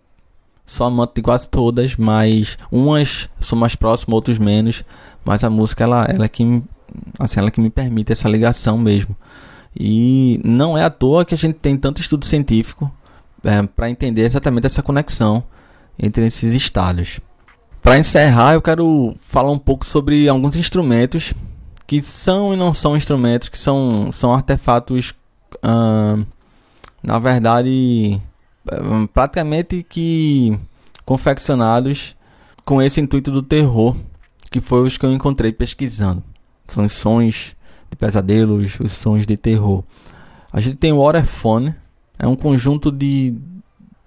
sou 0.65 0.87
amante 0.87 1.13
de 1.15 1.21
quase 1.21 1.47
todas, 1.47 1.95
mas 1.95 2.57
umas 2.71 3.29
sou 3.39 3.57
mais 3.57 3.75
próximo, 3.75 4.15
outros 4.15 4.39
menos. 4.39 4.83
Mas 5.23 5.43
a 5.43 5.49
música, 5.49 5.83
ela, 5.83 6.05
ela 6.05 6.25
é 6.25 6.29
que, 6.29 6.43
assim, 7.19 7.39
ela 7.39 7.47
é 7.47 7.51
que 7.51 7.61
me 7.61 7.69
permite 7.69 8.11
essa 8.11 8.29
ligação 8.29 8.77
mesmo. 8.77 9.15
E 9.77 10.39
não 10.43 10.77
é 10.77 10.83
à 10.83 10.89
toa 10.89 11.25
que 11.25 11.33
a 11.33 11.37
gente 11.37 11.55
tem 11.55 11.75
tanto 11.75 11.99
estudo 11.99 12.25
científico 12.25 12.91
é, 13.43 13.61
para 13.63 13.89
entender 13.89 14.21
exatamente 14.21 14.67
essa 14.67 14.81
conexão 14.81 15.43
entre 15.99 16.25
esses 16.25 16.53
estados. 16.53 17.19
Para 17.81 17.97
encerrar, 17.99 18.53
eu 18.53 18.61
quero 18.61 19.15
falar 19.21 19.51
um 19.51 19.59
pouco 19.59 19.85
sobre 19.85 20.27
alguns 20.27 20.55
instrumentos 20.55 21.33
que 21.85 22.01
são 22.01 22.53
e 22.53 22.57
não 22.57 22.73
são 22.73 22.97
instrumentos, 22.97 23.49
que 23.49 23.57
são, 23.59 24.11
são 24.11 24.33
artefatos, 24.33 25.13
na 27.03 27.19
verdade, 27.19 28.19
praticamente 29.13 29.83
que 29.87 30.57
confeccionados 31.05 32.15
com 32.63 32.81
esse 32.81 32.99
intuito 32.99 33.31
do 33.31 33.43
terror, 33.43 33.95
que 34.49 34.59
foi 34.59 34.85
os 34.85 34.97
que 34.97 35.05
eu 35.05 35.13
encontrei 35.13 35.51
pesquisando. 35.51 36.23
São 36.67 36.83
os 36.83 36.93
sons 36.93 37.55
de 37.89 37.97
pesadelos, 37.97 38.79
os 38.79 38.91
sons 38.91 39.25
de 39.25 39.37
terror. 39.37 39.83
A 40.51 40.59
gente 40.59 40.77
tem 40.77 40.91
o 40.91 41.03
Waterphone, 41.03 41.75
é 42.17 42.27
um 42.27 42.35
conjunto 42.35 42.91
de. 42.91 43.35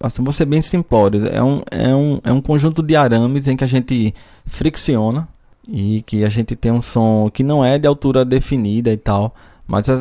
Assim, 0.01 0.23
vou 0.23 0.33
ser 0.33 0.47
bem 0.47 0.63
simplório. 0.63 1.27
É 1.29 1.43
um, 1.43 1.63
é, 1.71 1.95
um, 1.95 2.21
é 2.25 2.33
um 2.33 2.41
conjunto 2.41 2.83
de 2.83 2.97
arames 2.97 3.47
em 3.47 3.57
que 3.57 3.65
a 3.65 3.69
gente 3.69 4.15
fricciona 4.47 5.29
e 5.69 6.03
que 6.03 6.25
a 6.25 6.29
gente 6.29 6.57
tem 6.57 6.73
um 6.73 6.81
som 6.81 7.31
que 7.33 7.43
não 7.43 7.65
é 7.65 7.79
de 7.79 7.87
altura 7.87 8.25
definida 8.25 8.91
e 8.91 8.97
tal, 8.97 9.35
mas, 9.69 9.87
é, 9.87 9.95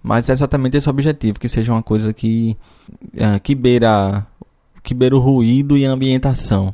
mas 0.00 0.28
é 0.28 0.32
exatamente 0.32 0.76
esse 0.76 0.88
objetivo, 0.88 1.40
que 1.40 1.48
seja 1.48 1.72
uma 1.72 1.82
coisa 1.82 2.12
que, 2.12 2.56
é, 3.12 3.40
que, 3.40 3.52
beira, 3.52 4.24
que 4.84 4.94
beira 4.94 5.16
o 5.16 5.18
ruído 5.18 5.76
e 5.76 5.84
a 5.84 5.90
ambientação. 5.90 6.72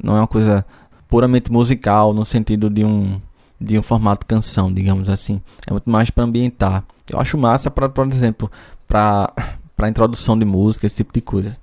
Não 0.00 0.14
é 0.14 0.20
uma 0.20 0.26
coisa 0.26 0.66
puramente 1.08 1.50
musical, 1.50 2.12
no 2.12 2.26
sentido 2.26 2.68
de 2.68 2.84
um, 2.84 3.18
de 3.58 3.78
um 3.78 3.82
formato 3.82 4.26
canção, 4.26 4.70
digamos 4.70 5.08
assim. 5.08 5.40
É 5.66 5.72
muito 5.72 5.88
mais 5.88 6.10
para 6.10 6.24
ambientar. 6.24 6.84
Eu 7.08 7.18
acho 7.18 7.38
massa, 7.38 7.70
pra, 7.70 7.88
por 7.88 8.06
exemplo, 8.06 8.50
para 8.86 9.32
introdução 9.88 10.38
de 10.38 10.44
música, 10.44 10.86
esse 10.86 10.96
tipo 10.96 11.12
de 11.14 11.22
coisa. 11.22 11.56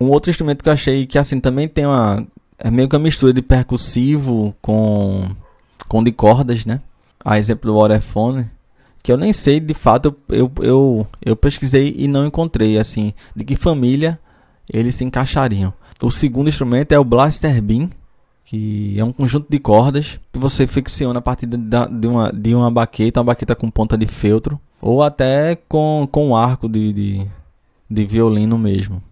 Um 0.00 0.08
outro 0.08 0.30
instrumento 0.30 0.62
que 0.62 0.68
eu 0.68 0.72
achei 0.72 1.06
que 1.06 1.18
assim 1.18 1.38
também 1.38 1.68
tem 1.68 1.86
uma 1.86 2.26
é 2.58 2.70
meio 2.70 2.88
que 2.88 2.96
uma 2.96 3.02
mistura 3.02 3.32
de 3.32 3.42
percussivo 3.42 4.54
com 4.60 5.24
com 5.88 6.02
de 6.02 6.12
cordas, 6.12 6.64
né? 6.64 6.80
A 7.22 7.38
exemplo 7.38 7.70
do 7.70 7.76
Orefone, 7.76 8.48
que 9.02 9.12
eu 9.12 9.16
nem 9.16 9.32
sei 9.32 9.60
de 9.60 9.74
fato 9.74 10.16
eu, 10.28 10.50
eu, 10.60 11.06
eu 11.24 11.36
pesquisei 11.36 11.94
e 11.98 12.08
não 12.08 12.26
encontrei 12.26 12.78
assim 12.78 13.12
de 13.36 13.44
que 13.44 13.56
família 13.56 14.18
eles 14.72 14.94
se 14.94 15.04
encaixariam. 15.04 15.72
O 16.02 16.10
segundo 16.10 16.48
instrumento 16.48 16.92
é 16.92 16.98
o 16.98 17.04
Blaster 17.04 17.60
Beam, 17.60 17.90
que 18.44 18.98
é 18.98 19.04
um 19.04 19.12
conjunto 19.12 19.46
de 19.50 19.58
cordas 19.58 20.18
que 20.32 20.38
você 20.38 20.66
fricciona 20.66 21.18
a 21.18 21.22
partir 21.22 21.46
de, 21.46 21.56
de, 21.56 22.06
uma, 22.06 22.32
de 22.32 22.54
uma 22.54 22.70
baqueta, 22.70 23.20
uma 23.20 23.26
baqueta 23.26 23.54
com 23.54 23.70
ponta 23.70 23.98
de 23.98 24.06
feltro, 24.06 24.58
ou 24.80 25.02
até 25.02 25.54
com, 25.54 26.08
com 26.10 26.28
um 26.28 26.36
arco 26.36 26.68
de, 26.68 26.92
de, 26.92 27.26
de 27.88 28.04
violino 28.06 28.56
mesmo. 28.56 29.02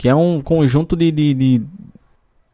Que 0.00 0.08
é 0.08 0.14
um 0.14 0.40
conjunto 0.40 0.96
de, 0.96 1.10
de, 1.12 1.34
de, 1.34 1.62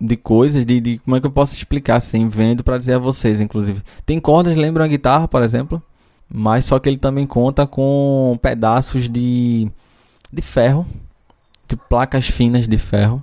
de 0.00 0.16
coisas, 0.16 0.66
de, 0.66 0.80
de, 0.80 0.98
como 0.98 1.14
é 1.14 1.20
que 1.20 1.26
eu 1.28 1.30
posso 1.30 1.54
explicar 1.54 1.94
assim, 1.94 2.28
vendo 2.28 2.64
para 2.64 2.76
dizer 2.76 2.94
a 2.94 2.98
vocês, 2.98 3.40
inclusive. 3.40 3.84
Tem 4.04 4.18
cordas, 4.18 4.56
lembram 4.56 4.84
a 4.84 4.88
guitarra, 4.88 5.28
por 5.28 5.40
exemplo, 5.44 5.80
mas 6.28 6.64
só 6.64 6.80
que 6.80 6.88
ele 6.88 6.96
também 6.96 7.24
conta 7.24 7.64
com 7.64 8.36
pedaços 8.42 9.08
de, 9.08 9.70
de 10.32 10.42
ferro 10.42 10.84
tipo 11.68 11.84
placas 11.88 12.26
finas 12.26 12.66
de 12.66 12.76
ferro 12.78 13.22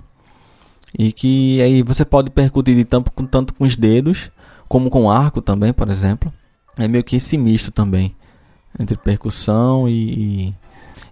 e 0.98 1.12
que 1.12 1.60
aí 1.60 1.82
você 1.82 2.02
pode 2.02 2.30
percutir 2.30 2.82
tanto 2.86 3.10
com, 3.10 3.26
tanto 3.26 3.52
com 3.52 3.64
os 3.64 3.76
dedos 3.76 4.30
como 4.70 4.88
com 4.88 5.10
arco 5.10 5.42
também, 5.42 5.70
por 5.70 5.90
exemplo. 5.90 6.32
É 6.78 6.88
meio 6.88 7.04
que 7.04 7.16
esse 7.16 7.36
misto 7.36 7.70
também 7.70 8.16
entre 8.80 8.96
percussão 8.96 9.86
e, 9.86 9.92
e, 9.92 10.54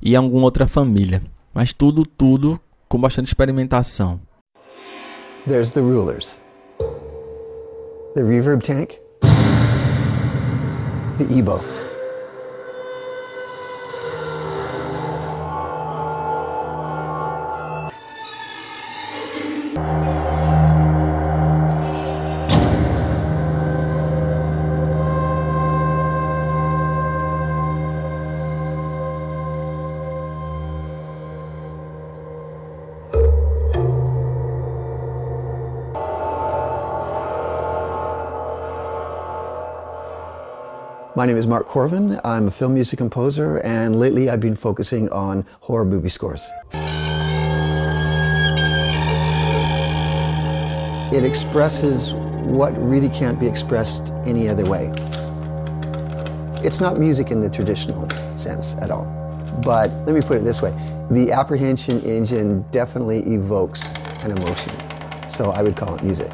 e 0.01 0.17
alguma 0.17 0.45
outra 0.45 0.67
família. 0.67 1.23
Mas 1.53 1.75
tudo, 1.75 2.07
tudo 2.07 2.59
com 2.93 3.01
bastante 3.01 3.29
experimentação. 3.29 4.21
There's 5.49 5.71
the 5.71 5.81
rulers. 5.81 6.39
The 8.15 8.21
reverb 8.21 8.61
tank. 8.63 9.01
The 11.17 11.25
EBO. 11.25 11.82
My 41.23 41.27
name 41.27 41.37
is 41.37 41.47
Mark 41.47 41.69
Corvin. 41.69 42.21
I'm 42.25 42.49
a 42.49 42.51
film 42.51 42.75
music 42.75 42.99
composer, 42.99 43.59
and 43.59 43.95
lately 43.95 44.29
I've 44.29 44.41
been 44.41 44.57
focusing 44.57 45.09
on 45.11 45.47
horror 45.61 45.85
movie 45.85 46.09
scores. 46.09 46.51
It 51.15 51.23
expresses 51.23 52.15
what 52.43 52.77
really 52.77 53.09
can't 53.09 53.39
be 53.39 53.47
expressed 53.47 54.13
any 54.25 54.49
other 54.49 54.67
way. 54.67 54.91
It's 56.65 56.81
not 56.81 56.99
music 56.99 57.31
in 57.31 57.41
the 57.41 57.49
traditional 57.49 58.11
sense 58.37 58.75
at 58.81 58.91
all. 58.91 59.05
But 59.65 59.93
let 60.07 60.17
me 60.17 60.23
put 60.23 60.39
it 60.39 60.43
this 60.43 60.61
way 60.61 60.73
the 61.09 61.31
apprehension 61.31 62.01
engine 62.01 62.63
definitely 62.73 63.21
evokes 63.33 63.87
an 64.25 64.33
emotion. 64.33 64.73
So 65.31 65.53
I 65.53 65.63
would 65.63 65.77
call 65.77 65.95
it 65.95 66.03
music. 66.03 66.33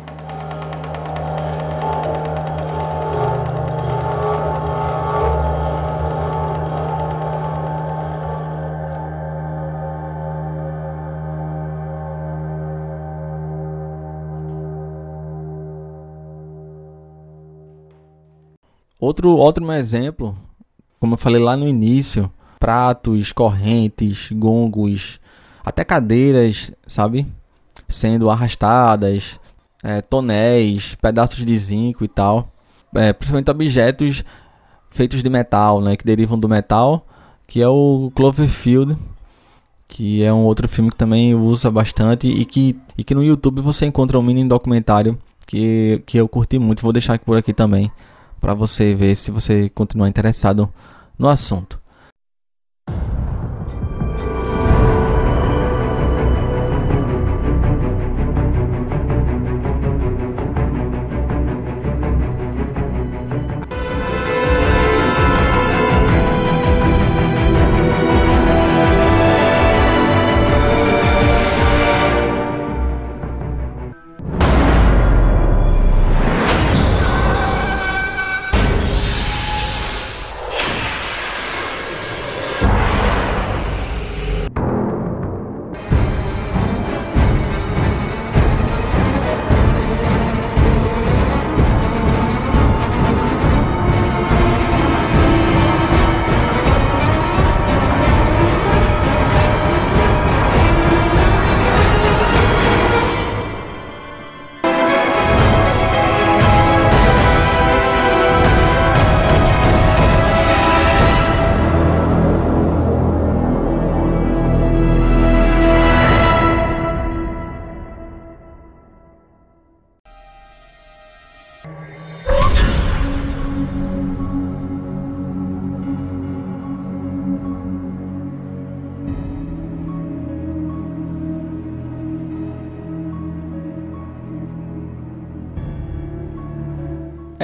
Outro, 19.09 19.30
outro 19.30 19.72
exemplo, 19.72 20.36
como 21.01 21.14
eu 21.14 21.18
falei 21.18 21.40
lá 21.40 21.56
no 21.56 21.66
início, 21.66 22.30
pratos, 22.60 23.32
correntes, 23.32 24.28
gongos, 24.30 25.18
até 25.64 25.82
cadeiras, 25.82 26.70
sabe? 26.86 27.26
Sendo 27.89 28.28
arrastadas, 28.28 29.40
é, 29.82 30.02
tonéis, 30.02 30.94
pedaços 30.97 31.43
de 31.43 31.56
zinco 31.56 32.05
e 32.05 32.09
tal. 32.09 32.52
É, 32.94 33.14
principalmente 33.14 33.51
objetos 33.51 34.22
feitos 34.90 35.22
de 35.22 35.30
metal, 35.30 35.80
né? 35.80 35.97
Que 35.97 36.05
derivam 36.05 36.39
do 36.39 36.47
metal, 36.47 37.06
que 37.47 37.62
é 37.62 37.68
o 37.68 38.12
Cloverfield, 38.14 38.94
que 39.89 40.22
é 40.22 40.30
um 40.30 40.44
outro 40.44 40.68
filme 40.68 40.90
que 40.90 40.97
também 40.97 41.35
usa 41.35 41.70
bastante 41.70 42.28
e 42.28 42.44
que, 42.44 42.78
e 42.98 43.02
que 43.02 43.14
no 43.14 43.24
YouTube 43.24 43.62
você 43.62 43.86
encontra 43.86 44.18
um 44.18 44.22
mini 44.22 44.47
documentário 44.47 45.18
que, 45.47 46.02
que 46.05 46.18
eu 46.18 46.28
curti 46.28 46.59
muito. 46.59 46.82
Vou 46.82 46.93
deixar 46.93 47.18
por 47.18 47.39
aqui 47.39 47.55
também 47.55 47.90
para 48.40 48.55
você 48.55 48.94
ver 48.94 49.16
se 49.16 49.31
você 49.31 49.69
continuar 49.69 50.09
interessado 50.09 50.73
no 51.19 51.28
assunto. 51.28 51.78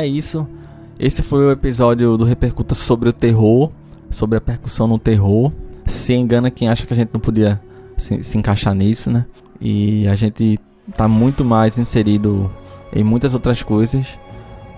É 0.05 0.07
isso. 0.07 0.47
Esse 0.99 1.23
foi 1.23 1.47
o 1.47 1.51
episódio 1.51 2.19
do 2.19 2.27
Repercuta 2.27 2.75
sobre 2.75 3.09
o 3.09 3.13
terror, 3.13 3.71
sobre 4.11 4.37
a 4.37 4.41
percussão 4.41 4.87
no 4.87 4.99
terror. 4.99 5.51
Se 5.87 6.13
engana 6.13 6.51
quem 6.51 6.69
acha 6.69 6.85
que 6.85 6.93
a 6.93 6.97
gente 6.97 7.09
não 7.11 7.21
podia 7.21 7.59
se, 7.97 8.23
se 8.23 8.37
encaixar 8.37 8.75
nisso, 8.75 9.09
né? 9.09 9.25
E 9.59 10.07
a 10.07 10.15
gente 10.15 10.61
tá 10.95 11.09
muito 11.09 11.43
mais 11.43 11.79
inserido 11.79 12.53
em 12.95 13.03
muitas 13.03 13.33
outras 13.33 13.63
coisas 13.63 14.07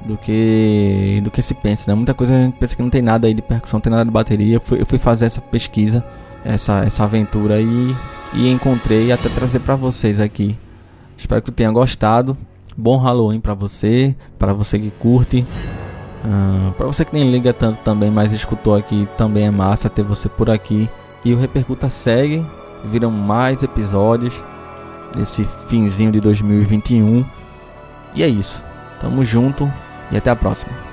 do 0.07 0.17
que 0.17 1.21
do 1.25 1.31
que 1.33 1.43
se 1.43 1.55
pensa, 1.55 1.91
né? 1.91 1.95
Muita 1.97 2.15
coisa 2.15 2.33
a 2.33 2.45
gente 2.45 2.57
pensa 2.57 2.77
que 2.77 2.83
não 2.83 2.91
tem 2.91 3.03
nada 3.03 3.27
aí 3.27 3.35
de 3.35 3.43
percussão, 3.43 3.79
não 3.79 3.83
tem 3.83 3.91
nada 3.91 4.05
de 4.05 4.13
bateria. 4.13 4.55
Eu 4.55 4.61
fui, 4.61 4.81
eu 4.81 4.87
fui 4.87 4.99
fazer 4.99 5.27
essa 5.27 5.41
pesquisa, 5.41 6.05
essa, 6.45 6.85
essa 6.85 7.03
aventura 7.03 7.61
e, 7.61 7.97
e 8.33 8.49
encontrei 8.49 9.11
até 9.11 9.29
trazer 9.29 9.59
para 9.59 9.75
vocês 9.75 10.21
aqui. 10.21 10.57
Espero 11.19 11.43
que 11.43 11.51
tenha 11.51 11.73
gostado. 11.73 12.39
Bom 12.77 12.99
Halloween 12.99 13.41
para 13.41 13.55
você, 13.55 14.15
para 14.39 14.53
você 14.53 14.79
que 14.79 14.91
curte. 14.91 15.47
Uh, 16.25 16.73
para 16.73 16.87
você 16.87 17.05
que 17.05 17.15
nem 17.15 17.31
liga 17.31 17.53
tanto 17.53 17.79
também, 17.83 18.11
mas 18.11 18.33
escutou 18.33 18.75
aqui, 18.75 19.09
também 19.17 19.45
é 19.45 19.51
massa 19.51 19.89
ter 19.89 20.03
você 20.03 20.29
por 20.29 20.51
aqui. 20.51 20.89
E 21.25 21.33
o 21.33 21.39
Repercuta 21.39 21.89
segue, 21.89 22.45
viram 22.85 23.11
mais 23.11 23.63
episódios 23.63 24.35
desse 25.17 25.45
finzinho 25.67 26.13
de 26.13 26.21
2021. 26.21 27.25
E 28.15 28.23
é 28.23 28.29
isso. 28.29 28.63
Tamo 29.01 29.25
junto 29.25 29.71
e 30.11 30.17
até 30.17 30.31
a 30.31 30.37
próxima. 30.37 30.86